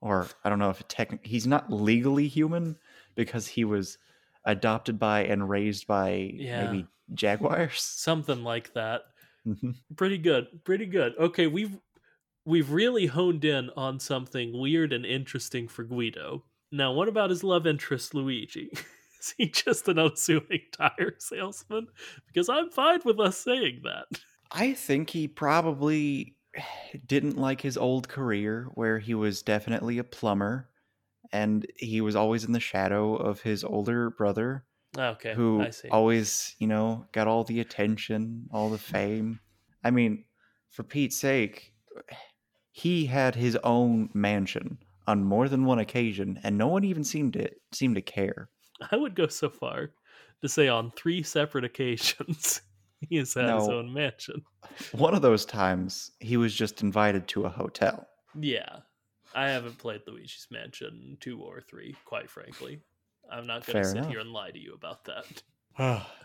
or 0.00 0.26
I 0.44 0.48
don't 0.48 0.58
know 0.58 0.70
if 0.70 0.86
technically 0.88 1.28
he's 1.28 1.46
not 1.46 1.72
legally 1.72 2.28
human 2.28 2.76
because 3.14 3.46
he 3.48 3.64
was 3.64 3.98
adopted 4.44 4.98
by 4.98 5.24
and 5.24 5.48
raised 5.48 5.86
by 5.86 6.30
Yeah. 6.34 6.70
maybe 6.70 6.86
jaguars. 7.14 7.80
something 7.82 8.42
like 8.44 8.72
that. 8.74 9.02
Mhm. 9.46 9.76
Pretty 9.96 10.18
good, 10.18 10.64
pretty 10.64 10.86
good. 10.86 11.14
Okay, 11.18 11.46
we've 11.46 11.78
we've 12.44 12.70
really 12.70 13.06
honed 13.06 13.44
in 13.44 13.70
on 13.76 13.98
something 14.00 14.58
weird 14.58 14.92
and 14.92 15.04
interesting 15.06 15.68
for 15.68 15.84
Guido. 15.84 16.44
Now, 16.72 16.92
what 16.92 17.08
about 17.08 17.30
his 17.30 17.44
love 17.44 17.66
interest, 17.66 18.14
Luigi? 18.14 18.70
Is 19.30 19.34
he 19.36 19.48
just 19.48 19.88
an 19.88 19.98
unassuming 19.98 20.60
tire 20.72 21.14
salesman? 21.18 21.88
Because 22.26 22.48
I'm 22.48 22.70
fine 22.70 23.00
with 23.04 23.18
us 23.20 23.38
saying 23.38 23.82
that. 23.84 24.06
I 24.52 24.74
think 24.74 25.10
he 25.10 25.26
probably 25.26 26.36
didn't 27.06 27.36
like 27.36 27.60
his 27.60 27.76
old 27.76 28.08
career 28.08 28.68
where 28.74 28.98
he 28.98 29.14
was 29.14 29.42
definitely 29.42 29.98
a 29.98 30.04
plumber 30.04 30.68
and 31.32 31.66
he 31.76 32.00
was 32.00 32.14
always 32.14 32.44
in 32.44 32.52
the 32.52 32.60
shadow 32.60 33.16
of 33.16 33.40
his 33.40 33.64
older 33.64 34.10
brother 34.10 34.64
ah, 34.96 35.08
Okay, 35.10 35.34
who 35.34 35.60
I 35.60 35.70
see. 35.70 35.88
always, 35.88 36.54
you 36.60 36.68
know, 36.68 37.06
got 37.10 37.26
all 37.26 37.42
the 37.42 37.58
attention, 37.60 38.46
all 38.52 38.70
the 38.70 38.78
fame. 38.78 39.40
I 39.82 39.90
mean, 39.90 40.24
for 40.70 40.84
Pete's 40.84 41.16
sake, 41.16 41.72
he 42.70 43.06
had 43.06 43.34
his 43.34 43.56
own 43.64 44.10
mansion 44.14 44.78
on 45.08 45.24
more 45.24 45.48
than 45.48 45.64
one 45.64 45.78
occasion 45.80 46.38
and 46.44 46.56
no 46.56 46.68
one 46.68 46.84
even 46.84 47.02
seemed 47.02 47.32
to 47.32 47.50
seem 47.72 47.94
to 47.94 48.02
care. 48.02 48.48
I 48.90 48.96
would 48.96 49.14
go 49.14 49.26
so 49.26 49.48
far 49.48 49.90
to 50.42 50.48
say 50.48 50.68
on 50.68 50.90
three 50.92 51.22
separate 51.22 51.64
occasions 51.64 52.60
he 53.08 53.16
has 53.16 53.34
had 53.34 53.54
his 53.54 53.68
own 53.68 53.92
mansion. 53.92 54.42
One 54.92 55.14
of 55.14 55.22
those 55.22 55.44
times 55.44 56.10
he 56.20 56.36
was 56.36 56.54
just 56.54 56.82
invited 56.82 57.28
to 57.28 57.44
a 57.44 57.48
hotel. 57.48 58.06
Yeah. 58.38 58.80
I 59.34 59.48
haven't 59.48 59.78
played 59.78 60.02
Luigi's 60.06 60.46
Mansion 60.50 61.18
2 61.20 61.40
or 61.40 61.60
3, 61.60 61.94
quite 62.04 62.30
frankly. 62.30 62.80
I'm 63.30 63.46
not 63.46 63.66
going 63.66 63.82
to 63.82 63.84
sit 63.84 63.98
enough. 63.98 64.10
here 64.10 64.20
and 64.20 64.30
lie 64.30 64.50
to 64.50 64.58
you 64.58 64.74
about 64.74 65.04
that. 65.04 66.06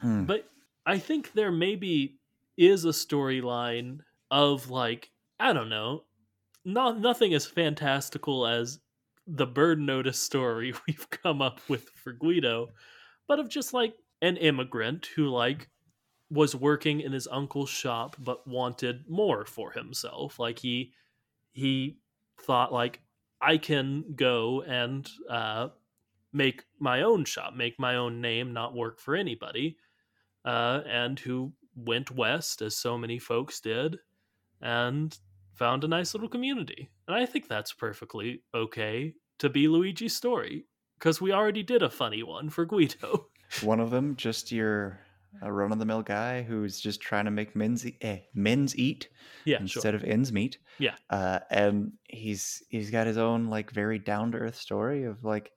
Hmm. 0.00 0.24
But 0.24 0.48
I 0.86 0.96
think 0.98 1.34
there 1.34 1.52
maybe 1.52 2.20
is 2.56 2.86
a 2.86 2.88
storyline 2.88 3.98
of 4.30 4.70
like, 4.70 5.10
I 5.38 5.52
don't 5.52 5.68
know, 5.68 6.04
not 6.64 6.98
nothing 6.98 7.34
as 7.34 7.44
fantastical 7.44 8.46
as 8.46 8.78
the 9.36 9.46
Burn 9.46 9.86
Notice 9.86 10.20
story 10.20 10.74
we've 10.86 11.08
come 11.10 11.40
up 11.40 11.60
with 11.68 11.88
for 11.90 12.12
Guido, 12.12 12.70
but 13.28 13.38
of 13.38 13.48
just 13.48 13.72
like 13.72 13.94
an 14.22 14.36
immigrant 14.36 15.06
who 15.14 15.28
like 15.28 15.68
was 16.30 16.54
working 16.54 17.00
in 17.00 17.12
his 17.12 17.26
uncle's 17.30 17.70
shop 17.70 18.14
but 18.18 18.46
wanted 18.46 19.08
more 19.08 19.44
for 19.44 19.72
himself. 19.72 20.38
Like 20.38 20.58
he 20.58 20.92
he 21.52 21.98
thought 22.42 22.72
like 22.72 23.00
I 23.40 23.56
can 23.56 24.04
go 24.14 24.62
and 24.62 25.08
uh 25.28 25.68
make 26.32 26.64
my 26.78 27.02
own 27.02 27.24
shop, 27.24 27.54
make 27.54 27.78
my 27.78 27.96
own 27.96 28.20
name, 28.20 28.52
not 28.52 28.74
work 28.74 29.00
for 29.00 29.16
anybody. 29.16 29.76
Uh 30.44 30.80
and 30.86 31.18
who 31.18 31.52
went 31.76 32.10
west 32.10 32.62
as 32.62 32.76
so 32.76 32.98
many 32.98 33.18
folks 33.18 33.60
did 33.60 33.98
and 34.60 35.18
found 35.60 35.84
a 35.84 35.88
nice 35.88 36.14
little 36.14 36.28
community. 36.28 36.88
And 37.06 37.14
I 37.14 37.26
think 37.26 37.46
that's 37.46 37.74
perfectly 37.74 38.42
okay 38.54 39.12
to 39.38 39.50
be 39.50 39.68
Luigi's 39.68 40.16
story 40.16 40.64
because 40.98 41.20
we 41.20 41.32
already 41.32 41.62
did 41.62 41.82
a 41.82 41.90
funny 41.90 42.22
one 42.22 42.48
for 42.48 42.64
Guido. 42.64 43.26
One 43.62 43.80
of 43.80 43.90
them, 43.90 44.14
just 44.14 44.52
your 44.52 45.00
a 45.42 45.52
run 45.52 45.72
of 45.72 45.78
the 45.80 45.84
mill 45.84 46.02
guy 46.02 46.42
who's 46.42 46.80
just 46.80 47.00
trying 47.00 47.24
to 47.24 47.32
make 47.32 47.56
men's 47.56 47.84
e- 47.84 47.98
eh, 48.00 48.18
men's 48.32 48.76
eat 48.78 49.08
yeah, 49.44 49.58
instead 49.60 49.90
sure. 49.90 49.96
of 49.96 50.04
ends 50.04 50.32
meet. 50.32 50.58
Yeah. 50.78 50.94
uh, 51.10 51.40
and 51.50 51.92
he's 52.08 52.62
he's 52.68 52.90
got 52.90 53.08
his 53.08 53.18
own 53.18 53.48
like 53.48 53.72
very 53.72 53.98
down 53.98 54.32
to 54.32 54.38
earth 54.38 54.56
story 54.56 55.04
of 55.04 55.24
like, 55.24 55.50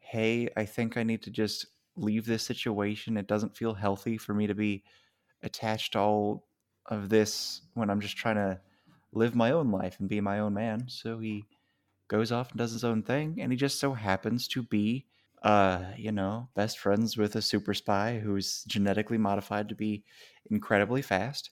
hey, 0.00 0.48
I 0.56 0.64
think 0.64 0.96
I 0.96 1.04
need 1.04 1.22
to 1.22 1.30
just 1.30 1.66
leave 1.96 2.26
this 2.26 2.42
situation. 2.42 3.16
It 3.16 3.28
doesn't 3.28 3.56
feel 3.56 3.74
healthy 3.74 4.18
for 4.18 4.34
me 4.34 4.48
to 4.48 4.54
be 4.54 4.82
attached 5.42 5.92
to 5.92 6.00
all 6.00 6.48
of 6.86 7.08
this 7.08 7.62
when 7.74 7.90
I'm 7.90 8.00
just 8.00 8.16
trying 8.16 8.36
to 8.36 8.60
live 9.12 9.34
my 9.34 9.50
own 9.50 9.70
life 9.70 9.96
and 9.98 10.08
be 10.08 10.20
my 10.20 10.38
own 10.38 10.54
man. 10.54 10.84
So 10.88 11.18
he 11.18 11.44
goes 12.08 12.32
off 12.32 12.50
and 12.50 12.58
does 12.58 12.72
his 12.72 12.84
own 12.84 13.02
thing, 13.02 13.38
and 13.40 13.52
he 13.52 13.56
just 13.56 13.80
so 13.80 13.94
happens 13.94 14.48
to 14.48 14.62
be 14.62 15.06
uh, 15.42 15.84
you 15.96 16.12
know, 16.12 16.48
best 16.54 16.78
friends 16.78 17.16
with 17.16 17.34
a 17.36 17.42
super 17.42 17.72
spy 17.72 18.20
who's 18.22 18.62
genetically 18.64 19.18
modified 19.18 19.68
to 19.68 19.74
be 19.74 20.04
incredibly 20.50 21.02
fast. 21.02 21.50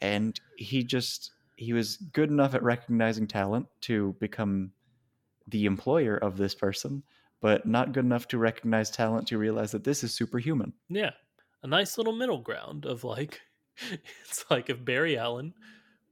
And 0.00 0.38
he 0.56 0.82
just 0.84 1.32
he 1.56 1.72
was 1.72 1.96
good 1.96 2.30
enough 2.30 2.54
at 2.54 2.62
recognizing 2.62 3.26
talent 3.26 3.66
to 3.82 4.14
become 4.20 4.70
the 5.48 5.66
employer 5.66 6.16
of 6.16 6.36
this 6.36 6.54
person, 6.54 7.02
but 7.40 7.66
not 7.66 7.92
good 7.92 8.04
enough 8.04 8.28
to 8.28 8.38
recognize 8.38 8.90
talent 8.90 9.26
to 9.28 9.38
realize 9.38 9.72
that 9.72 9.84
this 9.84 10.04
is 10.04 10.14
superhuman. 10.14 10.72
Yeah. 10.88 11.10
A 11.62 11.66
nice 11.66 11.98
little 11.98 12.12
middle 12.12 12.38
ground 12.38 12.86
of 12.86 13.02
like, 13.02 13.40
it's 14.24 14.44
like 14.50 14.70
if 14.70 14.84
Barry 14.84 15.18
Allen 15.18 15.52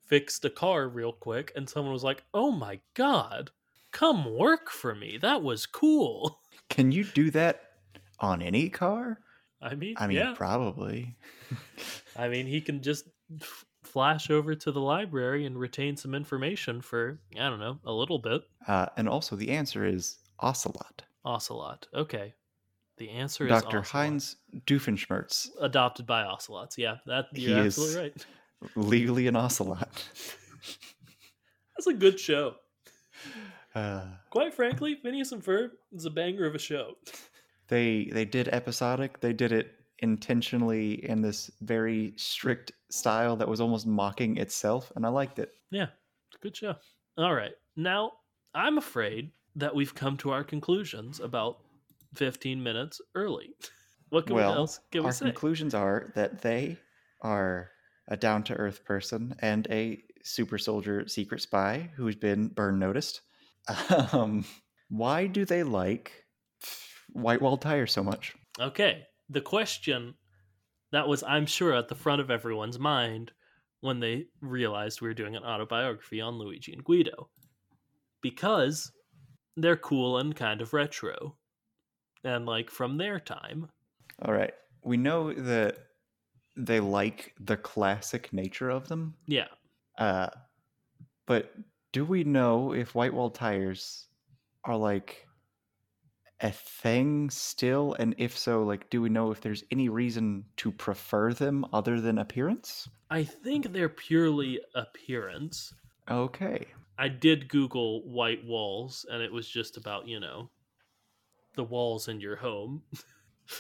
fixed 0.07 0.45
a 0.45 0.51
car 0.51 0.89
real 0.89 1.13
quick 1.13 1.53
and 1.57 1.69
someone 1.69 1.93
was 1.93 2.05
like, 2.05 2.25
oh 2.33 2.51
my 2.51 2.81
God, 2.95 3.51
come 3.93 4.35
work 4.37 4.71
for 4.71 4.95
me. 4.95 5.19
That 5.21 5.43
was 5.43 5.67
cool. 5.67 6.41
Can 6.69 6.93
you 6.93 7.05
do 7.05 7.31
that 7.33 7.63
on 8.21 8.43
any 8.43 8.69
car? 8.69 9.21
I 9.61 9.75
mean, 9.75 9.95
I 9.99 10.07
mean, 10.07 10.19
yeah. 10.19 10.35
probably. 10.37 11.17
I 12.17 12.29
mean, 12.29 12.47
he 12.47 12.61
can 12.61 12.83
just 12.83 13.09
f- 13.41 13.65
flash 13.83 14.31
over 14.31 14.55
to 14.55 14.71
the 14.71 14.81
library 14.81 15.47
and 15.47 15.59
retain 15.59 15.97
some 15.97 16.15
information 16.15 16.83
for, 16.83 17.19
I 17.35 17.49
don't 17.49 17.59
know, 17.59 17.79
a 17.85 17.93
little 17.93 18.19
bit. 18.19 18.43
Uh, 18.69 18.87
and 18.97 19.09
also, 19.09 19.35
the 19.35 19.51
answer 19.51 19.85
is 19.87 20.19
Ocelot. 20.41 21.03
Ocelot. 21.25 21.87
Okay. 21.95 22.35
The 22.99 23.09
answer 23.11 23.45
is 23.45 23.51
Dr. 23.51 23.81
Heinz 23.83 24.37
Doofenshmirtz, 24.67 25.49
Adopted 25.61 26.07
by 26.07 26.23
ocelots. 26.25 26.77
Yeah, 26.79 26.97
that 27.07 27.27
He 27.33 27.49
you're 27.49 27.59
is- 27.61 27.79
absolutely 27.79 28.03
right. 28.03 28.27
legally 28.75 29.27
an 29.27 29.37
ocelot. 29.37 30.05
That's 31.77 31.87
a 31.87 31.95
good 31.95 32.19
show. 32.19 32.55
Uh, 33.75 34.07
Quite 34.31 34.55
frankly, 34.55 34.95
Phineas 34.95 35.33
and 35.33 35.45
Ferb 35.45 35.71
is 35.93 36.07
a 36.07 36.11
banger 36.11 36.47
of 36.47 36.55
a 36.55 36.59
show. 36.59 36.95
they 37.69 38.11
they 38.13 38.25
did 38.25 38.49
episodic. 38.49 39.21
They 39.21 39.33
did 39.33 39.53
it 39.53 39.73
intentionally 40.01 41.05
in 41.09 41.21
this 41.23 41.51
very 41.61 42.15
strict 42.17 42.73
style 42.91 43.37
that 43.37 43.49
was 43.49 43.61
almost 43.61 43.87
mocking 43.87 44.37
itself, 44.39 44.93
and 44.97 45.05
I 45.05 45.09
liked 45.11 45.39
it. 45.39 45.51
Yeah, 45.71 45.89
it's 46.29 46.37
a 46.37 46.43
good 46.43 46.57
show. 46.57 46.75
All 47.19 47.35
right. 47.35 47.53
Now, 47.77 48.13
I'm 48.55 48.79
afraid 48.79 49.31
that 49.57 49.75
we've 49.75 49.95
come 49.95 50.17
to 50.19 50.31
our 50.31 50.45
conclusions 50.45 51.21
about 51.21 51.59
15 52.15 52.63
minutes 52.63 53.01
early. 53.15 53.51
What 54.11 54.29
can 54.29 54.37
we 54.37 54.43
else 54.43 54.79
can 54.93 55.03
we 55.03 55.07
our 55.07 55.13
say? 55.13 55.25
conclusions 55.25 55.75
are 55.75 56.13
that 56.15 56.41
they 56.41 56.77
are 57.23 57.71
a 58.09 58.17
down 58.17 58.43
to 58.45 58.55
earth 58.55 58.85
person 58.85 59.35
and 59.41 59.67
a 59.71 60.03
super 60.23 60.59
soldier 60.59 61.07
secret 61.09 61.41
spy 61.41 61.91
who's 61.97 62.17
been 62.17 62.49
burn 62.49 62.79
noticed. 62.79 63.23
Um, 64.13 64.45
why 64.89 65.27
do 65.27 65.45
they 65.45 65.65
like 65.65 66.13
white 67.13 67.43
wall 67.43 67.57
tire 67.57 67.87
so 67.87 68.05
much? 68.05 68.35
Okay. 68.61 69.03
The 69.29 69.41
question 69.41 70.15
that 70.93 71.09
was, 71.09 71.25
I'm 71.25 71.47
sure, 71.47 71.75
at 71.75 71.89
the 71.89 71.95
front 71.95 72.21
of 72.21 72.31
everyone's 72.31 72.79
mind 72.79 73.33
when 73.81 74.01
they 74.01 74.27
realized 74.41 75.01
we 75.01 75.09
were 75.09 75.15
doing 75.15 75.37
an 75.37 75.43
autobiography 75.43 76.21
on 76.21 76.39
Luigi 76.39 76.73
and 76.73 76.85
Guido. 76.85 77.29
Because 78.23 78.93
they're 79.57 79.77
cool 79.77 80.19
and 80.19 80.35
kind 80.35 80.61
of 80.61 80.73
retro. 80.73 81.37
And 82.25 82.47
like 82.47 82.71
from 82.71 82.97
their 82.97 83.21
time. 83.21 83.69
All 84.23 84.33
right, 84.33 84.55
we 84.83 84.97
know 84.97 85.33
that 85.33 85.79
they 86.57 86.81
like 86.81 87.35
the 87.41 87.57
classic 87.57 88.33
nature 88.33 88.71
of 88.71 88.89
them, 88.89 89.17
Yeah. 89.27 89.49
uh, 89.99 90.31
but 91.27 91.55
Do 91.93 92.05
we 92.05 92.25
know 92.25 92.73
if 92.73 92.95
white 92.95 93.15
wall 93.15 93.31
tires 93.31 94.09
are 94.65 94.77
like 94.77 95.27
a 96.41 96.51
thing 96.51 97.31
still? 97.31 97.95
And 97.95 98.15
if 98.19 98.37
so, 98.37 98.63
like, 98.63 98.91
do 98.91 99.01
we 99.01 99.09
know 99.09 99.31
if 99.31 99.41
there's 99.41 99.65
any 99.71 99.89
reason 99.89 100.45
to 100.59 100.71
prefer 100.73 101.33
them 101.33 101.65
other 101.73 102.01
than 102.01 102.19
appearance? 102.19 102.89
I 103.11 103.25
think 103.25 103.73
they're 103.73 103.89
purely 103.89 104.61
appearance. 104.75 105.73
Okay. 106.11 106.67
I 106.99 107.09
did 107.09 107.49
Google 107.49 108.03
white 108.09 108.45
walls, 108.45 109.07
and 109.11 109.23
it 109.23 109.33
was 109.33 109.49
just 109.49 109.77
about, 109.77 110.09
you 110.09 110.21
know, 110.21 110.51
the 111.55 111.65
walls 111.65 112.09
in 112.09 112.21
your 112.21 112.37
home. 112.37 112.83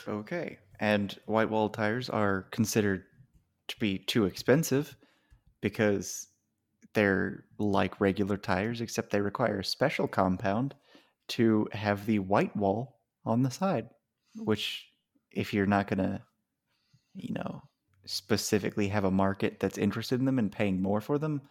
Okay. 0.06 0.58
And 0.80 1.18
white 1.26 1.50
wall 1.50 1.68
tires 1.68 2.10
are 2.10 2.42
considered 2.50 3.04
to 3.68 3.78
be 3.78 3.98
too 3.98 4.24
expensive 4.24 4.96
because 5.60 6.28
they're 6.94 7.44
like 7.58 8.00
regular 8.00 8.36
tires, 8.36 8.80
except 8.80 9.10
they 9.10 9.20
require 9.20 9.60
a 9.60 9.64
special 9.64 10.06
compound 10.06 10.74
to 11.28 11.68
have 11.72 12.06
the 12.06 12.18
white 12.20 12.54
wall 12.56 13.00
on 13.24 13.42
the 13.42 13.50
side, 13.50 13.88
which, 14.36 14.86
if 15.32 15.52
you're 15.52 15.66
not 15.66 15.88
going 15.88 15.98
to, 15.98 16.22
you 17.14 17.34
know, 17.34 17.62
specifically 18.04 18.88
have 18.88 19.04
a 19.04 19.10
market 19.10 19.58
that's 19.58 19.78
interested 19.78 20.20
in 20.20 20.24
them 20.26 20.38
and 20.38 20.52
paying 20.52 20.80
more 20.80 21.00
for 21.00 21.18
them, 21.18 21.42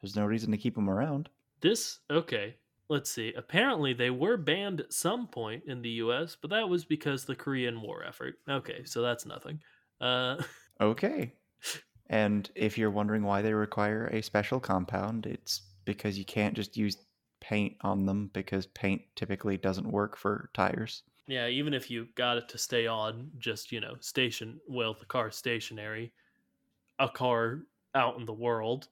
there's 0.00 0.16
no 0.16 0.24
reason 0.24 0.52
to 0.52 0.58
keep 0.58 0.74
them 0.74 0.88
around. 0.88 1.28
This, 1.60 1.98
okay, 2.10 2.56
let's 2.88 3.10
see. 3.10 3.32
Apparently, 3.34 3.92
they 3.92 4.10
were 4.10 4.36
banned 4.36 4.80
at 4.80 4.92
some 4.92 5.28
point 5.28 5.64
in 5.66 5.82
the 5.82 5.90
US, 5.90 6.36
but 6.36 6.50
that 6.50 6.68
was 6.68 6.84
because 6.84 7.24
the 7.24 7.36
Korean 7.36 7.80
War 7.80 8.04
effort. 8.04 8.36
Okay, 8.48 8.84
so 8.84 9.02
that's 9.02 9.26
nothing. 9.26 9.62
Uh, 10.00 10.42
Okay. 10.80 11.34
And 12.08 12.50
if 12.54 12.78
you're 12.78 12.90
wondering 12.92 13.24
why 13.24 13.42
they 13.42 13.52
require 13.52 14.06
a 14.06 14.22
special 14.22 14.60
compound, 14.60 15.26
it's 15.26 15.60
because 15.84 16.16
you 16.18 16.24
can't 16.24 16.54
just 16.54 16.76
use 16.76 17.04
paint 17.40 17.76
on 17.80 18.06
them 18.06 18.28
because 18.28 18.66
paint 18.68 19.02
typically 19.16 19.56
doesn't 19.58 19.90
work 19.90 20.16
for 20.16 20.50
tires. 20.54 21.02
yeah, 21.26 21.48
even 21.48 21.74
if 21.74 21.90
you 21.90 22.06
got 22.14 22.38
it 22.38 22.48
to 22.50 22.58
stay 22.58 22.86
on, 22.86 23.32
just, 23.38 23.72
you 23.72 23.80
know, 23.80 23.96
station, 24.00 24.60
well, 24.68 24.94
the 24.94 25.06
car 25.06 25.30
stationary, 25.30 26.14
a 26.98 27.08
car 27.08 27.62
out 27.94 28.18
in 28.18 28.26
the 28.26 28.34
world 28.34 28.88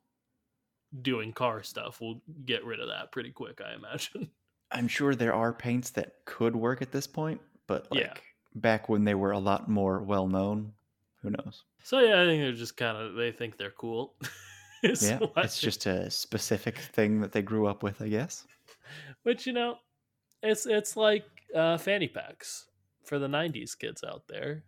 doing 1.03 1.33
car 1.33 1.63
stuff 1.63 2.01
will 2.01 2.23
get 2.45 2.65
rid 2.65 2.81
of 2.81 2.89
that 2.89 3.13
pretty 3.13 3.33
quick, 3.33 3.61
I 3.61 3.75
imagine. 3.75 4.31
I'm 4.71 4.89
sure 4.89 5.15
there 5.15 5.33
are 5.35 5.53
paints 5.53 5.91
that 5.91 6.25
could 6.25 6.57
work 6.57 6.83
at 6.83 6.93
this 6.93 7.07
point, 7.07 7.41
but 7.67 7.91
like 7.91 8.01
Yeah. 8.01 8.15
back 8.55 8.89
when 8.89 9.05
they 9.05 9.15
were 9.15 9.31
a 9.33 9.39
lot 9.39 9.69
more 9.69 10.01
well 10.03 10.27
known, 10.27 10.75
who 11.23 11.31
knows? 11.31 11.65
So 11.83 11.99
yeah, 12.01 12.23
I 12.23 12.25
think 12.25 12.43
they're 12.43 12.53
just 12.53 12.77
kind 12.77 12.97
of 12.97 13.15
they 13.15 13.31
think 13.33 13.57
they're 13.57 13.71
cool. 13.71 14.17
Yeah, 14.99 15.21
what 15.21 15.37
it's 15.43 15.61
just 15.61 15.87
a 15.87 16.11
specific 16.11 16.79
thing 16.79 17.21
that 17.21 17.33
they 17.33 17.43
grew 17.43 17.67
up 17.67 17.83
with, 17.83 18.01
I 18.03 18.09
guess. 18.09 18.47
which 19.23 19.47
you 19.47 19.53
know, 19.53 19.79
it's 20.43 20.67
it's 20.67 20.97
like 20.97 21.27
uh, 21.55 21.79
fanny 21.79 22.09
packs 22.09 22.69
for 23.05 23.19
the 23.19 23.29
'90s 23.29 23.75
kids 23.77 24.05
out 24.05 24.29
there. 24.29 24.65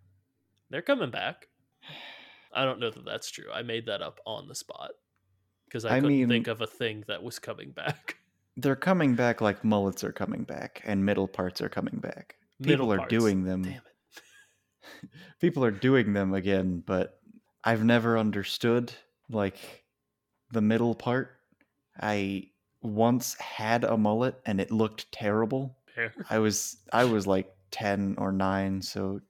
They're 0.70 0.82
coming 0.82 1.10
back. 1.10 1.48
I 2.52 2.64
don't 2.64 2.80
know 2.80 2.90
that 2.90 3.04
that's 3.04 3.30
true. 3.30 3.50
I 3.52 3.62
made 3.62 3.86
that 3.86 4.02
up 4.02 4.20
on 4.26 4.48
the 4.48 4.54
spot 4.54 4.92
because 5.76 5.92
I, 5.92 5.96
I 5.96 6.00
couldn't 6.00 6.16
mean- 6.18 6.28
think 6.28 6.46
of 6.46 6.60
a 6.62 6.66
thing 6.66 7.04
that 7.06 7.22
was 7.22 7.38
coming 7.38 7.70
back. 7.70 8.16
They're 8.56 8.74
coming 8.76 9.14
back 9.14 9.42
like 9.42 9.62
mullets 9.64 10.02
are 10.02 10.12
coming 10.12 10.42
back 10.44 10.80
and 10.86 11.04
middle 11.04 11.28
parts 11.28 11.60
are 11.60 11.68
coming 11.68 11.98
back. 11.98 12.36
Middle 12.58 12.86
People 12.86 12.92
are 12.94 12.98
parts. 12.98 13.10
doing 13.10 13.44
them. 13.44 13.62
Damn 13.62 13.72
it. 13.74 15.10
people 15.40 15.62
are 15.62 15.70
doing 15.70 16.14
them 16.14 16.32
again, 16.32 16.82
but 16.86 17.20
I've 17.64 17.84
never 17.84 18.16
understood 18.16 18.94
like 19.28 19.58
the 20.52 20.62
middle 20.62 20.94
part. 20.94 21.32
I 22.00 22.48
once 22.80 23.34
had 23.34 23.84
a 23.84 23.98
mullet 23.98 24.40
and 24.46 24.58
it 24.58 24.70
looked 24.70 25.12
terrible. 25.12 25.76
Fair. 25.94 26.14
I 26.30 26.38
was 26.38 26.78
I 26.94 27.04
was 27.04 27.26
like 27.26 27.54
10 27.72 28.14
or 28.16 28.32
9, 28.32 28.80
so 28.80 29.20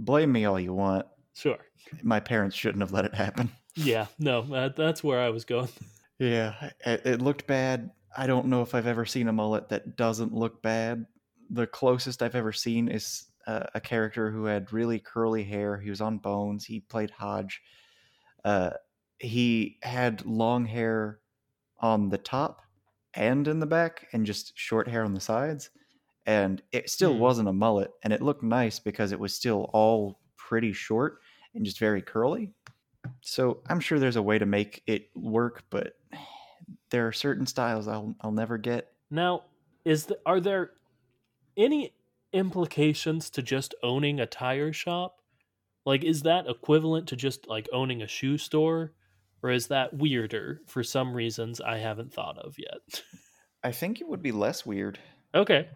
blame 0.00 0.32
me 0.32 0.46
all 0.46 0.58
you 0.58 0.74
want. 0.74 1.06
Sure. 1.34 1.58
My 2.02 2.18
parents 2.18 2.56
shouldn't 2.56 2.82
have 2.82 2.92
let 2.92 3.04
it 3.04 3.14
happen. 3.14 3.52
Yeah. 3.76 4.06
No, 4.18 4.42
that, 4.42 4.76
that's 4.76 5.02
where 5.02 5.20
I 5.20 5.30
was 5.30 5.44
going. 5.44 5.68
Yeah, 6.18 6.70
it, 6.86 7.04
it 7.04 7.22
looked 7.22 7.48
bad. 7.48 7.90
I 8.16 8.28
don't 8.28 8.46
know 8.46 8.62
if 8.62 8.76
I've 8.76 8.86
ever 8.86 9.04
seen 9.04 9.26
a 9.26 9.32
mullet 9.32 9.70
that 9.70 9.96
doesn't 9.96 10.32
look 10.32 10.62
bad. 10.62 11.04
The 11.50 11.66
closest 11.66 12.22
I've 12.22 12.36
ever 12.36 12.52
seen 12.52 12.86
is 12.86 13.24
uh, 13.48 13.64
a 13.74 13.80
character 13.80 14.30
who 14.30 14.44
had 14.44 14.72
really 14.72 15.00
curly 15.00 15.42
hair. 15.42 15.78
He 15.78 15.90
was 15.90 16.00
on 16.00 16.18
Bones. 16.18 16.64
He 16.64 16.78
played 16.78 17.10
Hodge. 17.10 17.60
Uh, 18.44 18.70
he 19.18 19.78
had 19.82 20.24
long 20.24 20.64
hair 20.64 21.18
on 21.80 22.08
the 22.08 22.18
top 22.18 22.62
and 23.14 23.48
in 23.48 23.58
the 23.58 23.66
back, 23.66 24.06
and 24.12 24.24
just 24.24 24.56
short 24.56 24.86
hair 24.86 25.02
on 25.02 25.14
the 25.14 25.20
sides. 25.20 25.70
And 26.24 26.62
it 26.70 26.88
still 26.88 27.14
Hmm. 27.14 27.20
wasn't 27.20 27.48
a 27.48 27.52
mullet, 27.52 27.90
and 28.04 28.12
it 28.12 28.22
looked 28.22 28.44
nice 28.44 28.78
because 28.78 29.10
it 29.10 29.18
was 29.18 29.34
still 29.34 29.70
all 29.72 30.20
pretty 30.36 30.72
short 30.72 31.18
and 31.54 31.64
just 31.64 31.80
very 31.80 32.02
curly. 32.02 32.52
So 33.20 33.62
I'm 33.68 33.80
sure 33.80 33.98
there's 33.98 34.16
a 34.16 34.22
way 34.22 34.38
to 34.38 34.46
make 34.46 34.82
it 34.86 35.10
work, 35.14 35.64
but 35.70 35.94
there 36.90 37.06
are 37.06 37.12
certain 37.12 37.46
styles 37.46 37.88
I'll 37.88 38.14
I'll 38.20 38.32
never 38.32 38.58
get. 38.58 38.92
Now, 39.10 39.44
is 39.84 40.06
the, 40.06 40.18
are 40.24 40.40
there 40.40 40.70
any 41.56 41.92
implications 42.32 43.30
to 43.30 43.42
just 43.42 43.74
owning 43.82 44.20
a 44.20 44.26
tire 44.26 44.72
shop? 44.72 45.20
Like, 45.84 46.04
is 46.04 46.22
that 46.22 46.46
equivalent 46.46 47.08
to 47.08 47.16
just 47.16 47.46
like 47.48 47.68
owning 47.72 48.02
a 48.02 48.06
shoe 48.06 48.38
store, 48.38 48.92
or 49.42 49.50
is 49.50 49.66
that 49.68 49.92
weirder 49.94 50.60
for 50.66 50.82
some 50.84 51.12
reasons 51.14 51.60
I 51.60 51.78
haven't 51.78 52.12
thought 52.12 52.38
of 52.38 52.56
yet? 52.58 53.02
I 53.64 53.72
think 53.72 54.00
it 54.00 54.08
would 54.08 54.22
be 54.22 54.32
less 54.32 54.64
weird. 54.66 54.98
okay, 55.34 55.68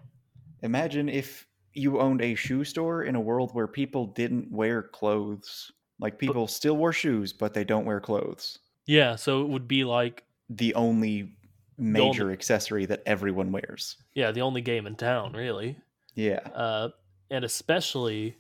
Imagine 0.62 1.09
if 1.09 1.47
you 1.74 2.01
owned 2.01 2.22
a 2.22 2.34
shoe 2.34 2.64
store 2.64 3.05
in 3.05 3.14
a 3.14 3.20
world 3.20 3.51
where 3.53 3.66
people 3.68 4.07
didn't 4.07 4.51
wear 4.51 4.82
clothes. 4.82 5.70
Like 5.99 6.18
people 6.18 6.47
still 6.47 6.76
wear 6.76 6.92
shoes, 6.92 7.32
but 7.32 7.55
they 7.55 7.64
don't 7.64 7.84
wear 7.86 8.01
clothes. 8.01 8.59
yeah, 8.86 9.16
so 9.16 9.42
it 9.42 9.49
would 9.49 9.66
be 9.66 9.84
like 9.84 10.24
The 10.51 10.74
only 10.74 11.32
major 11.78 12.24
only- 12.24 12.34
accessory 12.34 12.86
that 12.86 13.03
everyone 13.07 13.51
wears. 13.53 13.97
yeah, 14.14 14.30
the 14.30 14.42
only 14.42 14.61
game 14.61 14.86
in 14.86 14.94
town, 14.97 15.32
really. 15.32 15.78
Yeah. 16.14 16.40
uh, 16.55 16.90
and 17.30 17.44
especially, 17.44 18.36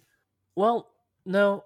well, 0.54 0.88
no, 1.24 1.64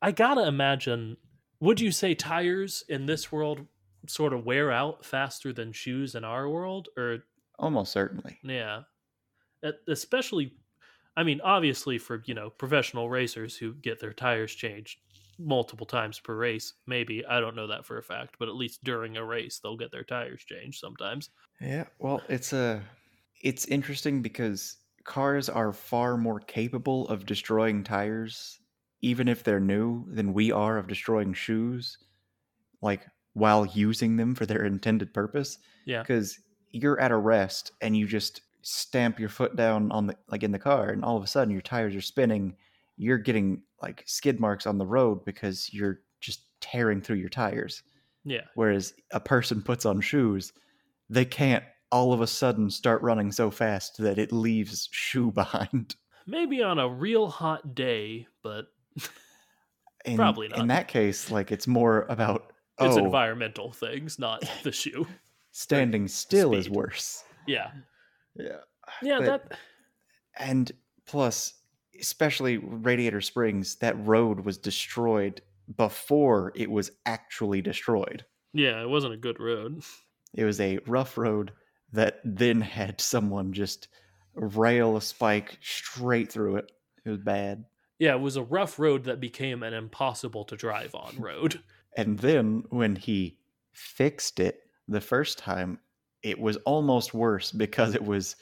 I 0.00 0.12
gotta 0.12 0.46
imagine. 0.46 1.16
Would 1.60 1.80
you 1.80 1.90
say 1.92 2.14
tires 2.14 2.84
in 2.88 3.06
this 3.06 3.30
world 3.32 3.66
sort 4.06 4.32
of 4.32 4.44
wear 4.46 4.70
out 4.70 5.04
faster 5.04 5.52
than 5.52 5.72
shoes 5.72 6.14
in 6.14 6.24
our 6.24 6.48
world, 6.48 6.88
or 6.96 7.18
Almost 7.58 7.92
certainly. 7.92 8.38
yeah, 8.44 8.82
especially, 9.88 10.54
I 11.16 11.24
mean, 11.24 11.40
obviously 11.42 11.98
for 11.98 12.22
you 12.26 12.34
know 12.34 12.50
professional 12.50 13.10
racers 13.10 13.56
who 13.56 13.74
get 13.74 14.00
their 14.00 14.12
tires 14.12 14.54
changed 14.54 15.00
multiple 15.38 15.86
times 15.86 16.20
per 16.20 16.36
race. 16.36 16.74
Maybe 16.86 17.24
I 17.26 17.40
don't 17.40 17.56
know 17.56 17.68
that 17.68 17.86
for 17.86 17.98
a 17.98 18.02
fact, 18.02 18.36
but 18.38 18.48
at 18.48 18.56
least 18.56 18.84
during 18.84 19.16
a 19.16 19.24
race 19.24 19.60
they'll 19.60 19.76
get 19.76 19.92
their 19.92 20.04
tires 20.04 20.44
changed 20.44 20.80
sometimes. 20.80 21.30
Yeah, 21.60 21.86
well, 21.98 22.24
it's 22.28 22.52
a 22.52 22.84
it's 23.42 23.64
interesting 23.66 24.22
because 24.22 24.76
cars 25.04 25.48
are 25.48 25.72
far 25.72 26.16
more 26.16 26.40
capable 26.40 27.08
of 27.08 27.26
destroying 27.26 27.82
tires 27.84 28.60
even 29.00 29.28
if 29.28 29.44
they're 29.44 29.60
new 29.60 30.04
than 30.12 30.32
we 30.34 30.50
are 30.50 30.76
of 30.76 30.88
destroying 30.88 31.32
shoes 31.32 31.96
like 32.82 33.06
while 33.34 33.66
using 33.66 34.16
them 34.16 34.34
for 34.34 34.46
their 34.46 34.64
intended 34.64 35.14
purpose 35.14 35.58
Yeah, 35.84 36.04
because 36.04 36.38
you're 36.72 37.00
at 37.00 37.12
a 37.12 37.16
rest 37.16 37.72
and 37.82 37.96
you 37.96 38.06
just 38.06 38.42
stamp 38.62 39.20
your 39.20 39.28
foot 39.30 39.56
down 39.56 39.92
on 39.92 40.06
the 40.08 40.18
like 40.28 40.42
in 40.42 40.52
the 40.52 40.58
car 40.58 40.90
and 40.90 41.04
all 41.04 41.16
of 41.16 41.24
a 41.24 41.28
sudden 41.28 41.52
your 41.52 41.62
tires 41.62 41.96
are 41.96 42.00
spinning 42.02 42.56
you're 42.96 43.18
getting 43.18 43.62
like 43.82 44.02
skid 44.06 44.40
marks 44.40 44.66
on 44.66 44.78
the 44.78 44.86
road 44.86 45.24
because 45.24 45.72
you're 45.72 46.00
just 46.20 46.42
tearing 46.60 47.00
through 47.00 47.16
your 47.16 47.28
tires 47.28 47.82
yeah. 48.28 48.42
Whereas 48.54 48.92
a 49.12 49.20
person 49.20 49.62
puts 49.62 49.86
on 49.86 50.00
shoes, 50.00 50.52
they 51.08 51.24
can't 51.24 51.64
all 51.90 52.12
of 52.12 52.20
a 52.20 52.26
sudden 52.26 52.70
start 52.70 53.00
running 53.00 53.32
so 53.32 53.50
fast 53.50 53.96
that 53.98 54.18
it 54.18 54.32
leaves 54.32 54.88
shoe 54.92 55.30
behind. 55.34 55.96
Maybe 56.26 56.62
on 56.62 56.78
a 56.78 56.88
real 56.88 57.28
hot 57.28 57.74
day, 57.74 58.26
but 58.42 58.66
In, 60.04 60.16
Probably 60.16 60.48
not. 60.48 60.58
In 60.58 60.68
that 60.68 60.88
case, 60.88 61.30
like 61.30 61.50
it's 61.50 61.66
more 61.66 62.06
about 62.08 62.52
it's 62.80 62.96
oh, 62.96 63.04
environmental 63.04 63.72
things, 63.72 64.18
not 64.18 64.48
the 64.62 64.72
shoe. 64.72 65.06
standing 65.50 66.06
still 66.06 66.54
is 66.54 66.70
worse. 66.70 67.24
Yeah, 67.46 67.70
Yeah. 68.36 68.58
yeah. 69.02 69.18
But- 69.20 69.48
that 69.50 69.58
And 70.38 70.70
plus, 71.06 71.54
especially 72.00 72.58
Radiator 72.58 73.20
Springs, 73.20 73.76
that 73.76 73.98
road 74.06 74.40
was 74.40 74.58
destroyed 74.58 75.40
before 75.76 76.52
it 76.54 76.70
was 76.70 76.90
actually 77.06 77.60
destroyed. 77.62 78.24
yeah, 78.54 78.80
it 78.80 78.88
wasn't 78.88 79.14
a 79.14 79.18
good 79.18 79.40
road. 79.40 79.82
It 80.34 80.44
was 80.44 80.60
a 80.60 80.78
rough 80.86 81.16
road 81.16 81.52
that 81.94 82.20
then 82.22 82.60
had 82.60 83.00
someone 83.00 83.54
just 83.54 83.88
rail 84.34 84.98
a 84.98 85.00
spike 85.00 85.56
straight 85.62 86.30
through 86.30 86.56
it. 86.56 86.70
It 87.06 87.08
was 87.08 87.18
bad. 87.18 87.64
Yeah, 87.98 88.14
it 88.14 88.20
was 88.20 88.36
a 88.36 88.42
rough 88.42 88.78
road 88.78 89.04
that 89.04 89.20
became 89.20 89.62
an 89.62 89.72
impossible 89.72 90.44
to 90.44 90.54
drive 90.56 90.94
on 90.94 91.16
road. 91.18 91.62
And 91.96 92.18
then 92.18 92.62
when 92.68 92.94
he 92.94 93.38
fixed 93.72 94.38
it 94.38 94.64
the 94.86 95.00
first 95.00 95.38
time, 95.38 95.78
it 96.22 96.38
was 96.38 96.58
almost 96.58 97.14
worse 97.14 97.50
because 97.52 97.94
it 97.94 98.04
was 98.04 98.36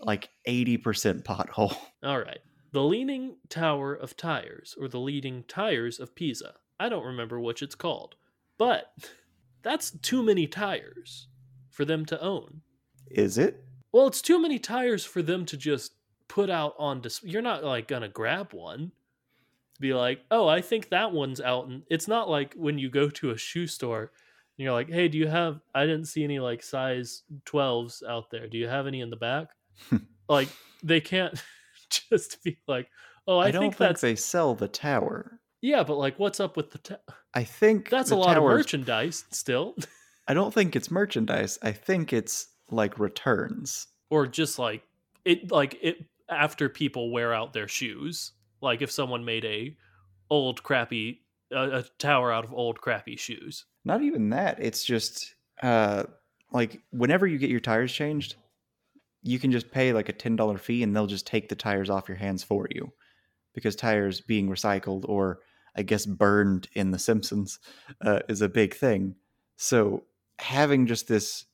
like 0.00 0.28
80% 0.48 1.22
pothole. 1.22 1.76
All 2.02 2.18
right. 2.18 2.40
The 2.72 2.82
Leaning 2.82 3.36
Tower 3.48 3.94
of 3.94 4.16
Tires, 4.16 4.76
or 4.80 4.88
the 4.88 5.00
Leaning 5.00 5.44
Tires 5.48 5.98
of 5.98 6.14
Pisa. 6.14 6.54
I 6.78 6.88
don't 6.88 7.04
remember 7.04 7.40
which 7.40 7.62
it's 7.62 7.74
called, 7.74 8.14
but 8.58 8.92
that's 9.62 9.90
too 9.90 10.22
many 10.22 10.46
tires 10.46 11.28
for 11.70 11.84
them 11.84 12.04
to 12.06 12.20
own. 12.20 12.62
Is 13.10 13.38
it? 13.38 13.64
Well, 13.92 14.06
it's 14.06 14.22
too 14.22 14.40
many 14.40 14.58
tires 14.58 15.04
for 15.04 15.20
them 15.20 15.44
to 15.46 15.56
just 15.56 15.92
put 16.28 16.48
out 16.48 16.74
on 16.78 17.00
display. 17.00 17.30
You're 17.30 17.42
not 17.42 17.64
like 17.64 17.88
gonna 17.88 18.08
grab 18.08 18.52
one, 18.52 18.92
be 19.80 19.92
like, 19.92 20.20
oh, 20.30 20.46
I 20.46 20.60
think 20.60 20.90
that 20.90 21.12
one's 21.12 21.40
out, 21.40 21.66
and 21.66 21.82
it's 21.90 22.06
not 22.06 22.30
like 22.30 22.54
when 22.54 22.78
you 22.78 22.88
go 22.88 23.10
to 23.10 23.30
a 23.30 23.36
shoe 23.36 23.66
store, 23.66 24.12
and 24.60 24.64
you're 24.64 24.72
like, 24.72 24.90
hey, 24.90 25.08
do 25.08 25.18
you 25.18 25.26
have? 25.26 25.60
I 25.74 25.86
didn't 25.86 26.04
see 26.04 26.22
any 26.22 26.38
like 26.38 26.62
size 26.62 27.22
12s 27.46 28.04
out 28.06 28.30
there. 28.30 28.46
Do 28.46 28.58
you 28.58 28.68
have 28.68 28.86
any 28.86 29.00
in 29.00 29.10
the 29.10 29.16
back? 29.16 29.48
like 30.28 30.48
they 30.84 31.00
can't 31.00 31.34
just 32.10 32.42
be 32.42 32.58
like, 32.66 32.88
oh, 33.26 33.38
I, 33.38 33.46
I, 33.46 33.50
don't 33.50 33.62
think, 33.62 33.74
think, 33.74 33.88
that's 33.88 34.00
they 34.00 34.16
sell 34.16 34.54
the 34.54 34.68
tower. 34.68 35.40
yeah, 35.60 35.82
but 35.82 35.96
like, 35.96 36.18
what's 36.18 36.40
up 36.40 36.56
with 36.56 36.70
the? 36.70 36.78
Ta- 36.78 37.14
I 37.34 37.44
think 37.44 37.88
that's 37.88 38.10
a 38.10 38.16
lot 38.16 38.36
of 38.36 38.42
merchandise 38.42 39.24
still, 39.30 39.76
I 40.28 40.34
don't 40.34 40.54
think 40.54 40.76
it's 40.76 40.90
merchandise. 40.90 41.58
I 41.62 41.72
think 41.72 42.12
it's 42.12 42.48
like 42.70 42.98
returns. 42.98 43.88
or 44.10 44.26
just 44.26 44.58
like 44.58 44.82
it, 45.24 45.50
like 45.50 45.76
it 45.82 46.04
after 46.28 46.68
people 46.68 47.10
wear 47.10 47.34
out 47.34 47.52
their 47.52 47.68
shoes. 47.68 48.32
Like 48.62 48.82
if 48.82 48.90
someone 48.90 49.24
made 49.24 49.44
a 49.44 49.76
old 50.30 50.62
crappy 50.62 51.22
a, 51.50 51.78
a 51.78 51.84
tower 51.98 52.32
out 52.32 52.44
of 52.44 52.54
old 52.54 52.80
crappy 52.80 53.16
shoes. 53.16 53.64
Not 53.84 54.02
even 54.02 54.30
that. 54.30 54.58
It's 54.60 54.84
just 54.84 55.34
uh 55.62 56.04
like 56.52 56.80
whenever 56.90 57.26
you 57.26 57.38
get 57.38 57.50
your 57.50 57.60
tires 57.60 57.92
changed, 57.92 58.36
you 59.22 59.38
can 59.38 59.52
just 59.52 59.70
pay 59.70 59.92
like 59.92 60.08
a 60.08 60.14
$10 60.14 60.58
fee 60.58 60.82
and 60.82 60.94
they'll 60.94 61.06
just 61.06 61.26
take 61.26 61.48
the 61.48 61.56
tires 61.56 61.90
off 61.90 62.08
your 62.08 62.16
hands 62.18 62.42
for 62.42 62.66
you. 62.70 62.92
Because 63.54 63.76
tires 63.76 64.20
being 64.20 64.48
recycled 64.48 65.08
or 65.08 65.40
I 65.76 65.82
guess 65.82 66.06
burned 66.06 66.68
in 66.74 66.90
the 66.90 66.98
Simpsons 66.98 67.58
uh, 68.00 68.20
is 68.28 68.42
a 68.42 68.48
big 68.48 68.74
thing. 68.74 69.16
So 69.56 70.04
having 70.38 70.86
just 70.86 71.08
this 71.08 71.46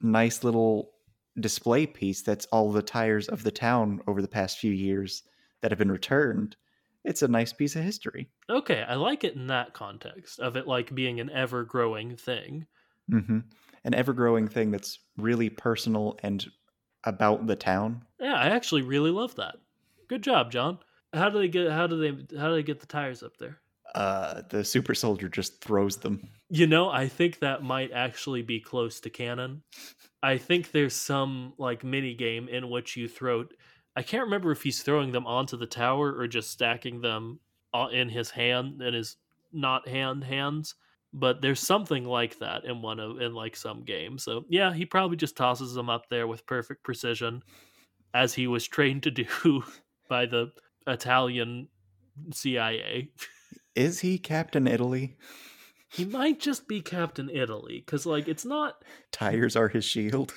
nice 0.00 0.44
little 0.44 0.92
display 1.38 1.86
piece 1.86 2.22
that's 2.22 2.46
all 2.46 2.72
the 2.72 2.82
tires 2.82 3.28
of 3.28 3.42
the 3.42 3.50
town 3.50 4.00
over 4.06 4.22
the 4.22 4.28
past 4.28 4.58
few 4.58 4.72
years 4.72 5.22
that 5.60 5.70
have 5.70 5.78
been 5.78 5.92
returned, 5.92 6.56
it's 7.04 7.22
a 7.22 7.28
nice 7.28 7.52
piece 7.52 7.76
of 7.76 7.82
history. 7.82 8.30
Okay, 8.48 8.82
I 8.82 8.94
like 8.94 9.24
it 9.24 9.34
in 9.34 9.46
that 9.48 9.72
context 9.72 10.40
of 10.40 10.56
it 10.56 10.66
like 10.66 10.94
being 10.94 11.20
an 11.20 11.30
ever 11.30 11.64
growing 11.64 12.16
thing. 12.16 12.66
hmm 13.08 13.40
An 13.84 13.94
ever 13.94 14.12
growing 14.12 14.48
thing 14.48 14.70
that's 14.70 14.98
really 15.16 15.50
personal 15.50 16.18
and 16.22 16.46
about 17.06 17.46
the 17.46 17.56
town. 17.56 18.02
Yeah, 18.20 18.34
I 18.34 18.48
actually 18.48 18.82
really 18.82 19.10
love 19.10 19.34
that. 19.36 19.56
Good 20.08 20.22
job, 20.22 20.50
John. 20.50 20.78
How 21.12 21.30
do 21.30 21.38
they 21.38 21.48
get 21.48 21.70
how 21.70 21.86
do 21.86 21.98
they 21.98 22.36
how 22.38 22.48
do 22.48 22.54
they 22.54 22.62
get 22.62 22.80
the 22.80 22.86
tires 22.86 23.22
up 23.22 23.36
there? 23.38 23.58
Uh, 23.94 24.42
the 24.50 24.62
super 24.62 24.94
soldier 24.94 25.28
just 25.28 25.62
throws 25.62 25.96
them. 25.96 26.28
You 26.50 26.66
know, 26.66 26.90
I 26.90 27.08
think 27.08 27.38
that 27.38 27.62
might 27.62 27.92
actually 27.92 28.42
be 28.42 28.60
close 28.60 29.00
to 29.00 29.10
canon. 29.10 29.62
I 30.22 30.36
think 30.36 30.70
there's 30.70 30.94
some 30.94 31.54
like 31.56 31.84
mini 31.84 32.14
game 32.14 32.48
in 32.48 32.68
which 32.68 32.96
you 32.96 33.08
throw 33.08 33.46
I 33.96 34.02
can't 34.02 34.24
remember 34.24 34.52
if 34.52 34.62
he's 34.62 34.82
throwing 34.82 35.12
them 35.12 35.26
onto 35.26 35.56
the 35.56 35.66
tower 35.66 36.14
or 36.14 36.26
just 36.28 36.50
stacking 36.50 37.00
them 37.00 37.40
in 37.90 38.10
his 38.10 38.30
hand 38.30 38.82
in 38.82 38.92
his 38.92 39.16
not 39.52 39.88
hand 39.88 40.24
hands, 40.24 40.74
but 41.12 41.40
there's 41.40 41.60
something 41.60 42.04
like 42.04 42.38
that 42.38 42.64
in 42.64 42.82
one 42.82 43.00
of 43.00 43.20
in 43.20 43.34
like 43.34 43.56
some 43.56 43.84
game. 43.84 44.18
So, 44.18 44.44
yeah, 44.48 44.72
he 44.72 44.84
probably 44.84 45.16
just 45.16 45.36
tosses 45.36 45.74
them 45.74 45.88
up 45.88 46.08
there 46.08 46.26
with 46.26 46.46
perfect 46.46 46.84
precision 46.84 47.42
as 48.14 48.34
he 48.34 48.46
was 48.46 48.66
trained 48.66 49.02
to 49.04 49.10
do 49.10 49.26
by 50.08 50.26
the 50.26 50.52
Italian 50.86 51.68
CIA. 52.32 53.10
Is 53.74 54.00
he 54.00 54.18
Captain 54.18 54.66
Italy? 54.66 55.16
He 55.88 56.04
might 56.04 56.40
just 56.40 56.66
be 56.66 56.80
Captain 56.80 57.30
Italy 57.30 57.82
cuz 57.86 58.06
like 58.06 58.28
it's 58.28 58.44
not 58.44 58.82
Tires 59.12 59.56
are 59.56 59.68
his 59.68 59.84
shield. 59.84 60.34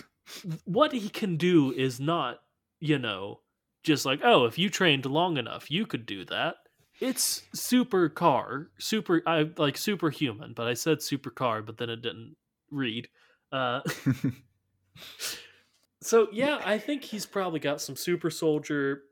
what 0.65 0.91
he 0.91 1.09
can 1.09 1.37
do 1.37 1.73
is 1.73 1.99
not, 1.99 2.39
you 2.79 2.99
know, 2.99 3.41
just 3.83 4.05
like, 4.05 4.19
oh, 4.23 4.45
if 4.45 4.57
you 4.57 4.69
trained 4.69 5.05
long 5.05 5.37
enough, 5.37 5.71
you 5.71 5.85
could 5.85 6.05
do 6.05 6.25
that. 6.25 6.55
It's 7.01 7.43
super 7.53 8.09
car, 8.09 8.69
super 8.77 9.21
I 9.25 9.49
like 9.57 9.77
superhuman, 9.77 10.53
but 10.53 10.67
I 10.67 10.73
said 10.73 11.01
super 11.01 11.29
car, 11.29 11.61
but 11.61 11.77
then 11.77 11.89
it 11.89 12.01
didn't 12.01 12.35
read. 12.71 13.07
Uh 13.51 13.81
so 16.01 16.27
yeah, 16.31 16.61
I 16.63 16.77
think 16.77 17.03
he's 17.03 17.25
probably 17.25 17.59
got 17.59 17.81
some 17.81 17.95
super 17.95 18.29
soldier 18.29 19.03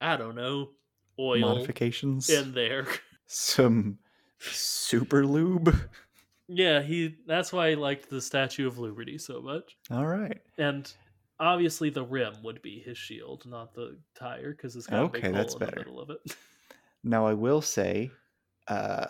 I 0.00 0.16
don't 0.16 0.34
know, 0.34 0.70
oil 1.18 1.40
Modifications. 1.40 2.28
in 2.30 2.52
there. 2.54 2.86
Some 3.26 3.98
super 4.38 5.24
lube. 5.26 5.74
yeah, 6.48 6.80
he 6.82 7.16
that's 7.26 7.52
why 7.52 7.68
I 7.70 7.74
liked 7.74 8.08
the 8.10 8.20
Statue 8.20 8.66
of 8.66 8.78
Liberty 8.78 9.18
so 9.18 9.40
much. 9.40 9.76
All 9.90 10.06
right. 10.06 10.40
And 10.58 10.90
obviously, 11.38 11.90
the 11.90 12.02
rim 12.02 12.34
would 12.42 12.60
be 12.62 12.80
his 12.80 12.98
shield, 12.98 13.44
not 13.46 13.74
the 13.74 13.98
tire, 14.18 14.52
because 14.52 14.74
it's 14.74 14.86
got 14.86 15.04
a 15.04 15.08
big 15.08 15.24
Okay, 15.24 15.28
hole 15.28 15.36
that's 15.36 15.52
in 15.54 15.58
better. 15.60 15.72
the 15.72 15.78
middle 15.78 16.00
of 16.00 16.10
it. 16.10 16.18
Now 17.02 17.26
I 17.26 17.34
will 17.34 17.62
say, 17.62 18.10
uh, 18.68 19.06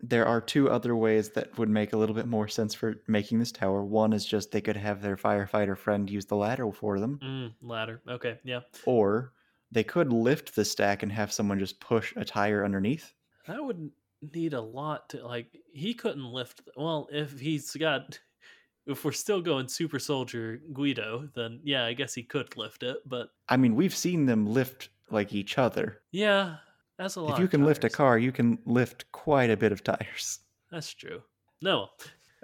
there 0.00 0.26
are 0.26 0.40
two 0.40 0.70
other 0.70 0.94
ways 0.94 1.30
that 1.30 1.56
would 1.58 1.68
make 1.70 1.92
a 1.92 1.96
little 1.96 2.14
bit 2.14 2.26
more 2.26 2.48
sense 2.48 2.74
for 2.74 3.02
making 3.08 3.38
this 3.38 3.50
tower. 3.52 3.82
One 3.82 4.12
is 4.12 4.26
just 4.26 4.52
they 4.52 4.60
could 4.60 4.76
have 4.76 5.00
their 5.02 5.16
firefighter 5.16 5.76
friend 5.76 6.08
use 6.08 6.26
the 6.26 6.36
ladder 6.36 6.70
for 6.72 7.00
them, 7.00 7.18
Mm, 7.22 7.54
ladder. 7.62 8.02
Okay, 8.06 8.38
yeah, 8.44 8.60
or 8.84 9.32
they 9.72 9.82
could 9.84 10.12
lift 10.12 10.54
the 10.54 10.64
stack 10.64 11.02
and 11.02 11.10
have 11.10 11.32
someone 11.32 11.58
just 11.58 11.80
push 11.80 12.12
a 12.16 12.24
tire 12.24 12.64
underneath. 12.64 13.14
that 13.46 13.62
would 13.64 13.90
need 14.34 14.52
a 14.54 14.60
lot 14.60 15.08
to 15.10 15.26
like. 15.26 15.56
He 15.72 15.94
couldn't 15.94 16.24
lift. 16.30 16.60
Well, 16.76 17.08
if 17.10 17.38
he's 17.40 17.72
got, 17.72 18.20
if 18.86 19.04
we're 19.04 19.12
still 19.12 19.40
going 19.40 19.66
super 19.68 19.98
soldier 19.98 20.58
Guido, 20.72 21.28
then 21.34 21.60
yeah, 21.64 21.84
I 21.86 21.94
guess 21.94 22.14
he 22.14 22.22
could 22.22 22.54
lift 22.56 22.82
it. 22.82 22.98
But 23.06 23.30
I 23.48 23.56
mean, 23.56 23.74
we've 23.74 23.96
seen 23.96 24.26
them 24.26 24.46
lift 24.46 24.90
like 25.10 25.32
each 25.32 25.56
other. 25.58 26.02
yeah, 26.12 26.56
that's 26.98 27.16
a 27.16 27.20
lot. 27.20 27.34
If 27.34 27.38
you 27.38 27.48
can 27.48 27.64
lift 27.64 27.84
a 27.84 27.90
car, 27.90 28.18
you 28.18 28.32
can 28.32 28.58
lift 28.64 29.10
quite 29.12 29.50
a 29.50 29.56
bit 29.56 29.72
of 29.72 29.84
tires. 29.84 30.40
that's 30.70 30.92
true. 30.92 31.22
No, 31.62 31.88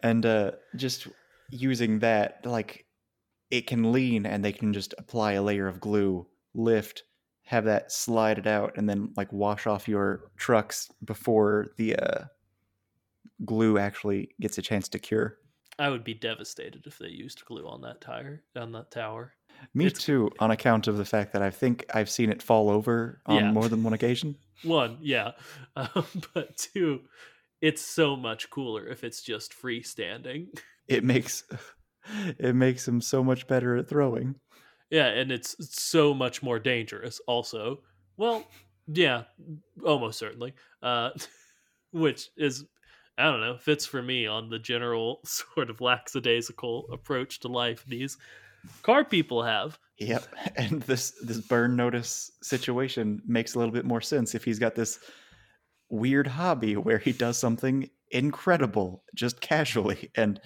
And 0.03 0.25
uh, 0.25 0.53
just 0.77 1.07
using 1.51 1.99
that, 2.01 2.45
like, 2.45 2.87
it 3.51 3.67
can 3.67 3.93
lean 3.93 4.25
and 4.25 4.43
they 4.45 4.53
can 4.53 4.73
just 4.73 4.95
apply 4.97 5.33
a 5.33 5.43
layer 5.43 5.69
of 5.69 5.81
glue, 5.81 6.27
lift, 6.55 7.03
have 7.45 7.65
that 7.65 7.93
slide 7.93 8.39
it 8.39 8.47
out, 8.47 8.77
and 8.77 8.89
then, 8.89 9.13
like, 9.17 9.31
wash 9.33 9.67
off 9.67 9.87
your 9.87 10.31
trucks 10.37 10.91
before 11.05 11.69
the 11.77 11.97
uh, 11.97 12.25
glue 13.45 13.79
actually 13.79 14.31
gets 14.41 14.59
a 14.59 14.63
chance 14.63 14.89
to 14.89 14.99
cure. 14.99 15.39
I 15.79 15.89
would 15.89 16.05
be 16.05 16.15
devastated 16.15 16.87
if 16.87 16.99
they 16.99 17.09
used 17.09 17.45
glue 17.45 17.67
on 17.67 17.81
that 17.83 18.01
tire 18.01 18.45
on 18.57 18.73
that 18.73 18.91
tower. 18.91 19.33
Me 19.75 19.87
It's- 19.87 20.03
too, 20.05 20.31
on 20.39 20.51
account 20.51 20.87
of 20.89 20.97
the 20.97 21.05
fact 21.05 21.33
that 21.33 21.43
I 21.43 21.51
think 21.51 21.85
I've 21.95 22.11
seen 22.11 22.31
it 22.31 22.43
fall 22.43 22.71
over 22.71 23.21
on 23.27 23.37
Yeah. 23.37 23.53
more 23.53 23.69
than 23.69 23.83
one 23.83 23.93
occasion. 23.93 24.37
One, 24.65 24.99
yeah, 25.01 25.33
um, 25.77 26.07
but 26.35 26.57
two, 26.57 27.01
it's 27.61 27.83
so 27.83 28.15
much 28.15 28.49
cooler 28.49 28.87
if 28.87 29.03
it's 29.03 29.23
just 29.23 29.53
freestanding. 29.53 30.47
It 30.89 31.05
makes 31.05 31.45
it 32.39 32.55
makes 32.55 32.87
him 32.87 33.01
so 33.01 33.23
much 33.25 33.47
better 33.47 33.77
at 33.77 33.89
throwing. 33.89 34.35
Yeah, 34.91 35.07
and 35.07 35.31
it's 35.33 35.55
so 35.75 36.13
much 36.13 36.43
more 36.43 36.59
dangerous. 36.59 37.21
Also, 37.27 37.83
well, 38.17 38.45
yeah, 38.89 39.23
almost 39.85 40.19
certainly. 40.19 40.55
Uh, 40.83 41.11
which 41.93 42.29
is, 42.37 42.65
I 43.17 43.25
don't 43.31 43.41
know, 43.41 43.57
fits 43.59 43.87
for 43.87 44.03
me 44.03 44.27
on 44.27 44.51
the 44.51 44.59
general 44.59 45.21
sort 45.25 45.71
of 45.71 45.81
lackadaisical 45.81 46.89
approach 46.93 47.41
to 47.41 47.49
life 47.49 47.85
these 47.87 48.17
car 48.83 49.05
people 49.05 49.43
have. 49.43 49.79
Yep, 49.99 50.27
and 50.57 50.83
this 50.83 51.13
this 51.23 51.39
burn 51.39 51.77
notice 51.77 52.31
situation 52.43 53.23
makes 53.27 53.55
a 53.55 53.59
little 53.59 53.73
bit 53.73 53.85
more 53.85 54.01
sense 54.01 54.35
if 54.35 54.45
he's 54.45 54.59
got 54.59 54.75
this 54.75 54.99
weird 55.89 56.27
hobby 56.27 56.77
where 56.77 56.99
he 56.99 57.13
does 57.13 57.39
something 57.39 57.89
incredible 58.11 59.05
just 59.15 59.41
casually, 59.41 60.11
and 60.17 60.41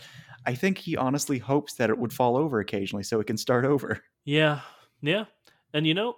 I 0.46 0.54
think 0.54 0.78
he 0.78 0.96
honestly 0.96 1.38
hopes 1.38 1.74
that 1.74 1.90
it 1.90 1.98
would 1.98 2.12
fall 2.12 2.36
over 2.36 2.60
occasionally 2.60 3.02
so 3.02 3.20
it 3.20 3.26
can 3.26 3.36
start 3.36 3.64
over. 3.64 4.00
Yeah, 4.24 4.60
yeah. 5.02 5.24
And 5.72 5.86
you 5.86 5.94
know, 5.94 6.16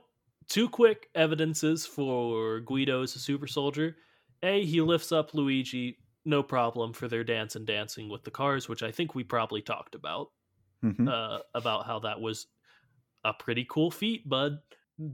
two 0.49 0.69
quick 0.69 1.09
evidences 1.15 1.87
for 1.87 2.61
Guido 2.61 3.03
as 3.03 3.17
a 3.17 3.19
super 3.19 3.47
soldier. 3.47 3.97
A, 4.43 4.65
he 4.65 4.81
lifts 4.81 5.13
up 5.13 5.35
Luigi, 5.35 5.99
no 6.25 6.43
problem, 6.43 6.93
for 6.93 7.09
their 7.09 7.25
dance 7.25 7.57
and 7.57 7.67
dancing 7.67 8.09
with 8.09 8.23
the 8.25 8.31
cars, 8.31 8.69
which 8.69 8.83
I 8.83 8.93
think 8.93 9.15
we 9.15 9.25
probably 9.25 9.63
talked 9.63 9.95
about, 9.95 10.29
Mhm. 10.83 11.09
uh, 11.11 11.41
about 11.55 11.87
how 11.87 11.99
that 12.01 12.21
was 12.21 12.47
a 13.25 13.35
pretty 13.35 13.67
cool 13.69 13.91
feat, 13.91 14.29
bud. 14.29 14.59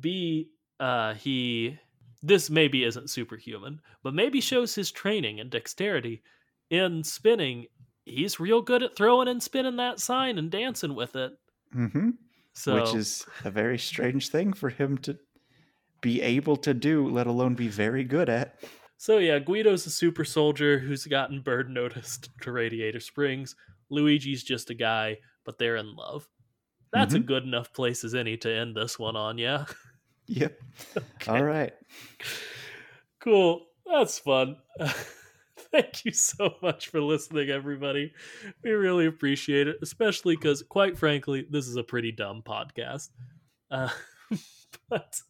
B, 0.01 0.51
uh, 0.81 1.15
he, 1.15 1.79
this 2.23 2.51
maybe 2.51 2.85
isn't 2.85 3.11
superhuman, 3.11 3.81
but 4.03 4.15
maybe 4.15 4.41
shows 4.41 4.75
his 4.75 4.91
training 4.91 5.41
and 5.41 5.51
dexterity 5.51 6.23
in 6.71 7.05
spinning 7.05 7.67
he's 8.07 8.39
real 8.41 8.61
good 8.61 8.83
at 8.83 8.95
throwing 8.97 9.29
and 9.29 9.43
spinning 9.43 9.77
that 9.77 9.99
sign 10.01 10.37
and 10.39 10.51
dancing 10.51 10.95
with 10.95 11.17
it. 11.17 11.33
hmm 11.73 12.11
So 12.55 12.75
Which 12.75 12.95
is 12.95 13.27
a 13.45 13.51
very 13.51 13.79
strange 13.79 14.29
thing 14.29 14.53
for 14.53 14.71
him 14.71 14.99
to 14.99 15.19
be 16.01 16.21
able 16.23 16.57
to 16.59 16.75
do, 16.75 17.09
let 17.09 17.27
alone 17.27 17.55
be 17.55 17.69
very 17.69 18.05
good 18.05 18.29
at. 18.29 18.63
So 18.97 19.19
yeah, 19.19 19.39
Guido's 19.39 19.87
a 19.87 19.91
super 19.91 20.25
soldier 20.25 20.79
who's 20.79 21.05
gotten 21.07 21.43
burn 21.43 21.73
noticed 21.75 22.29
to 22.43 22.53
Radiator 22.53 23.01
Springs. 23.01 23.55
Luigi's 23.91 24.43
just 24.43 24.71
a 24.71 24.75
guy, 24.75 25.19
but 25.45 25.59
they're 25.59 25.77
in 25.77 25.95
love. 25.95 26.29
That's 26.93 27.15
a 27.15 27.19
Mhm. 27.19 27.27
good 27.27 27.43
enough 27.45 27.73
place 27.73 28.05
as 28.05 28.15
any 28.15 28.37
to 28.39 28.51
end 28.53 28.77
this 28.77 28.99
one 28.99 29.17
on, 29.17 29.39
yeah. 29.39 29.65
Yep. 30.27 30.59
Okay. 30.97 31.31
All 31.31 31.45
right. 31.45 31.73
Cool. 33.21 33.67
That's 33.87 34.19
fun. 34.19 34.57
Thank 35.71 36.05
you 36.05 36.13
so 36.13 36.55
much 36.63 36.89
for 36.89 37.01
listening, 37.01 37.51
everybody. 37.51 38.13
We 38.63 38.71
really 38.71 39.07
appreciate 39.07 39.67
it, 39.69 39.77
especially 39.83 40.37
because, 40.37 40.63
quite 40.63 40.97
frankly, 40.97 41.47
this 41.51 41.67
is 41.67 41.77
a 41.77 41.83
pretty 41.83 42.13
dumb 42.13 42.43
podcast. 42.43 43.11
Uh, 43.71 43.89
but 44.89 45.21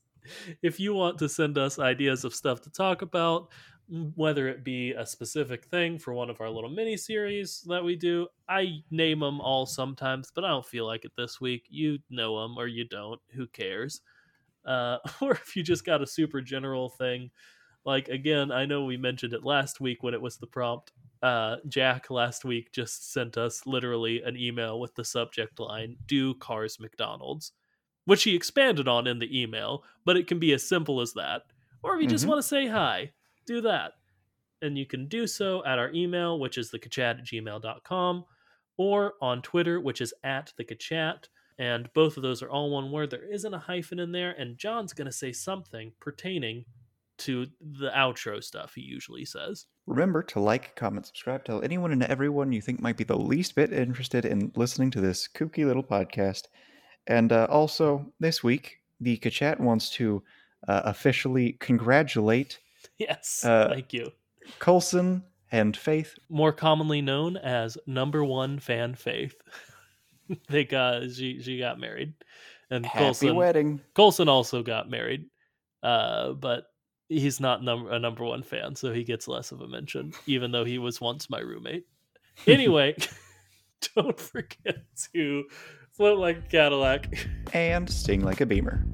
if 0.63 0.79
you 0.79 0.95
want 0.95 1.19
to 1.19 1.29
send 1.29 1.57
us 1.59 1.79
ideas 1.79 2.25
of 2.25 2.35
stuff 2.35 2.61
to 2.63 2.71
talk 2.71 3.03
about, 3.03 3.49
whether 3.89 4.49
it 4.49 4.65
be 4.65 4.93
a 4.93 5.07
specific 5.07 5.67
thing 5.67 5.99
for 5.99 6.15
one 6.15 6.31
of 6.31 6.41
our 6.41 6.51
little 6.51 6.71
mini 6.71 6.97
series 6.97 7.63
that 7.69 7.85
we 7.85 7.97
do, 7.97 8.29
I 8.49 8.83
name 8.91 9.21
them 9.21 9.41
all 9.41 9.67
sometimes, 9.67 10.31
but 10.35 10.45
I 10.45 10.49
don't 10.49 10.67
feel 10.67 10.87
like 10.87 11.05
it 11.05 11.13
this 11.17 11.41
week. 11.41 11.67
You 11.69 11.99
know 12.11 12.41
them 12.43 12.57
or 12.59 12.67
you 12.67 12.85
don't. 12.85 13.21
Who 13.33 13.47
cares? 13.47 14.01
Uh, 14.65 14.99
or 15.21 15.33
if 15.33 15.57
you 15.57 15.63
just 15.63 15.85
got 15.85 16.03
a 16.03 16.07
super 16.07 16.41
general 16.41 16.89
thing 16.89 17.31
like 17.85 18.09
again 18.09 18.53
i 18.53 18.67
know 18.67 18.85
we 18.85 18.97
mentioned 18.97 19.33
it 19.33 19.45
last 19.45 19.81
week 19.81 20.03
when 20.03 20.15
it 20.15 20.21
was 20.21 20.39
the 20.39 20.47
prompt 20.47 20.93
uh 21.23 21.57
jack 21.69 22.11
last 22.11 22.45
week 22.45 22.73
just 22.73 23.13
sent 23.13 23.39
us 23.39 23.67
literally 23.67 24.23
an 24.23 24.37
email 24.37 24.81
with 24.81 24.95
the 24.97 25.05
subject 25.05 25.59
line 25.61 25.97
do 26.07 26.35
cars 26.35 26.81
mcdonald's 26.81 27.53
which 28.07 28.25
he 28.25 28.35
expanded 28.35 28.89
on 28.89 29.07
in 29.07 29.19
the 29.19 29.41
email 29.41 29.85
but 30.05 30.17
it 30.17 30.27
can 30.27 30.39
be 30.39 30.53
as 30.53 30.67
simple 30.69 31.01
as 31.01 31.13
that 31.15 31.43
or 31.83 31.95
if 31.97 32.03
you 32.03 32.09
just 32.09 32.27
Mhm. 32.27 32.29
want 32.29 32.39
to 32.39 32.49
say 32.49 32.67
hi 32.67 33.13
do 33.47 33.61
that 33.61 33.93
and 34.63 34.79
you 34.79 34.87
can 34.87 35.07
do 35.09 35.27
so 35.27 35.65
at 35.65 35.79
our 35.79 35.91
email 35.93 36.39
which 36.39 36.59
is 36.59 36.71
thekachat 36.71 37.19
at 37.19 37.25
gmail.com 37.25 38.25
or 38.77 39.15
on 39.21 39.43
twitter 39.43 39.81
which 39.81 40.01
is 40.01 40.15
at 40.23 40.53
thekachat 40.59 41.25
and 41.59 41.89
both 41.95 42.17
of 42.17 42.23
those 42.23 42.43
are 42.43 42.51
all 42.51 42.71
one 42.71 42.91
word 42.91 43.11
there 43.11 43.31
isn't 43.31 43.55
a 43.55 43.59
hyphen 43.59 43.99
in 43.99 44.13
there 44.13 44.33
and 44.33 44.59
john's 44.59 44.93
going 44.93 45.07
to 45.07 45.13
say 45.13 45.33
something 45.33 45.93
pertaining 46.01 46.65
to 47.17 47.47
the 47.61 47.91
outro 47.91 48.43
stuff 48.43 48.73
he 48.75 48.81
usually 48.81 49.25
says. 49.25 49.67
Remember 49.87 50.23
to 50.25 50.41
like, 50.41 50.75
comment, 50.77 51.07
subscribe, 51.07 51.45
tell 51.45 51.63
anyone 51.63 51.93
and 51.93 52.03
everyone 52.05 52.53
you 52.53 52.61
think 52.61 52.81
might 52.81 52.97
be 52.97 53.05
the 53.05 53.17
least 53.17 53.55
bit 53.55 53.73
interested 53.73 54.25
in 54.25 54.53
listening 54.57 54.91
to 54.93 55.01
this 55.01 55.29
kooky 55.29 55.65
little 55.67 55.83
podcast. 55.83 56.45
And 57.07 57.33
uh, 57.33 57.47
also, 57.51 58.13
this 58.19 58.43
week, 58.43 58.79
the 59.01 59.19
Kachat 59.19 59.61
wants 59.61 59.91
to 59.91 60.23
uh, 60.67 60.83
officially 60.85 61.57
congratulate 61.61 62.59
Yes, 62.99 63.45
Uh, 63.45 63.69
thank 63.69 63.93
you. 63.93 64.13
Coulson 64.59 65.23
and 65.51 65.77
Faith. 65.77 66.15
More 66.29 66.53
commonly 66.53 67.01
known 67.03 67.37
as 67.37 67.79
number 67.87 68.25
one 68.25 68.59
fan 68.59 68.95
Faith. 68.95 69.35
they 70.49 70.65
got 70.65 71.11
she 71.11 71.41
she 71.43 71.59
got 71.59 71.79
married, 71.79 72.15
and 72.71 72.85
Happy 72.87 73.05
Colson 73.05 73.37
wedding. 73.37 73.81
Colson 73.95 74.29
also 74.29 74.63
got 74.63 74.89
married, 74.91 75.27
uh, 75.83 76.33
but 76.33 76.65
he's 77.09 77.41
not 77.41 77.61
a 77.61 77.99
number 77.99 78.25
one 78.25 78.43
fan, 78.43 78.75
so 78.75 78.93
he 78.93 79.05
gets 79.05 79.29
less 79.29 79.53
of 79.53 79.61
a 79.61 79.69
mention, 79.69 80.13
even 80.27 80.51
though 80.53 80.65
he 80.65 80.79
was 80.79 81.01
once 81.01 81.29
my 81.31 81.41
roommate. 81.41 81.85
Anyway, 82.49 82.97
don't 83.95 84.19
forget 84.19 84.79
to 85.13 85.45
float 85.93 86.19
like 86.19 86.39
a 86.39 86.49
Cadillac. 86.49 87.29
And 87.53 87.89
sting 87.89 88.25
like 88.25 88.41
a 88.41 88.47
beamer. 88.47 88.85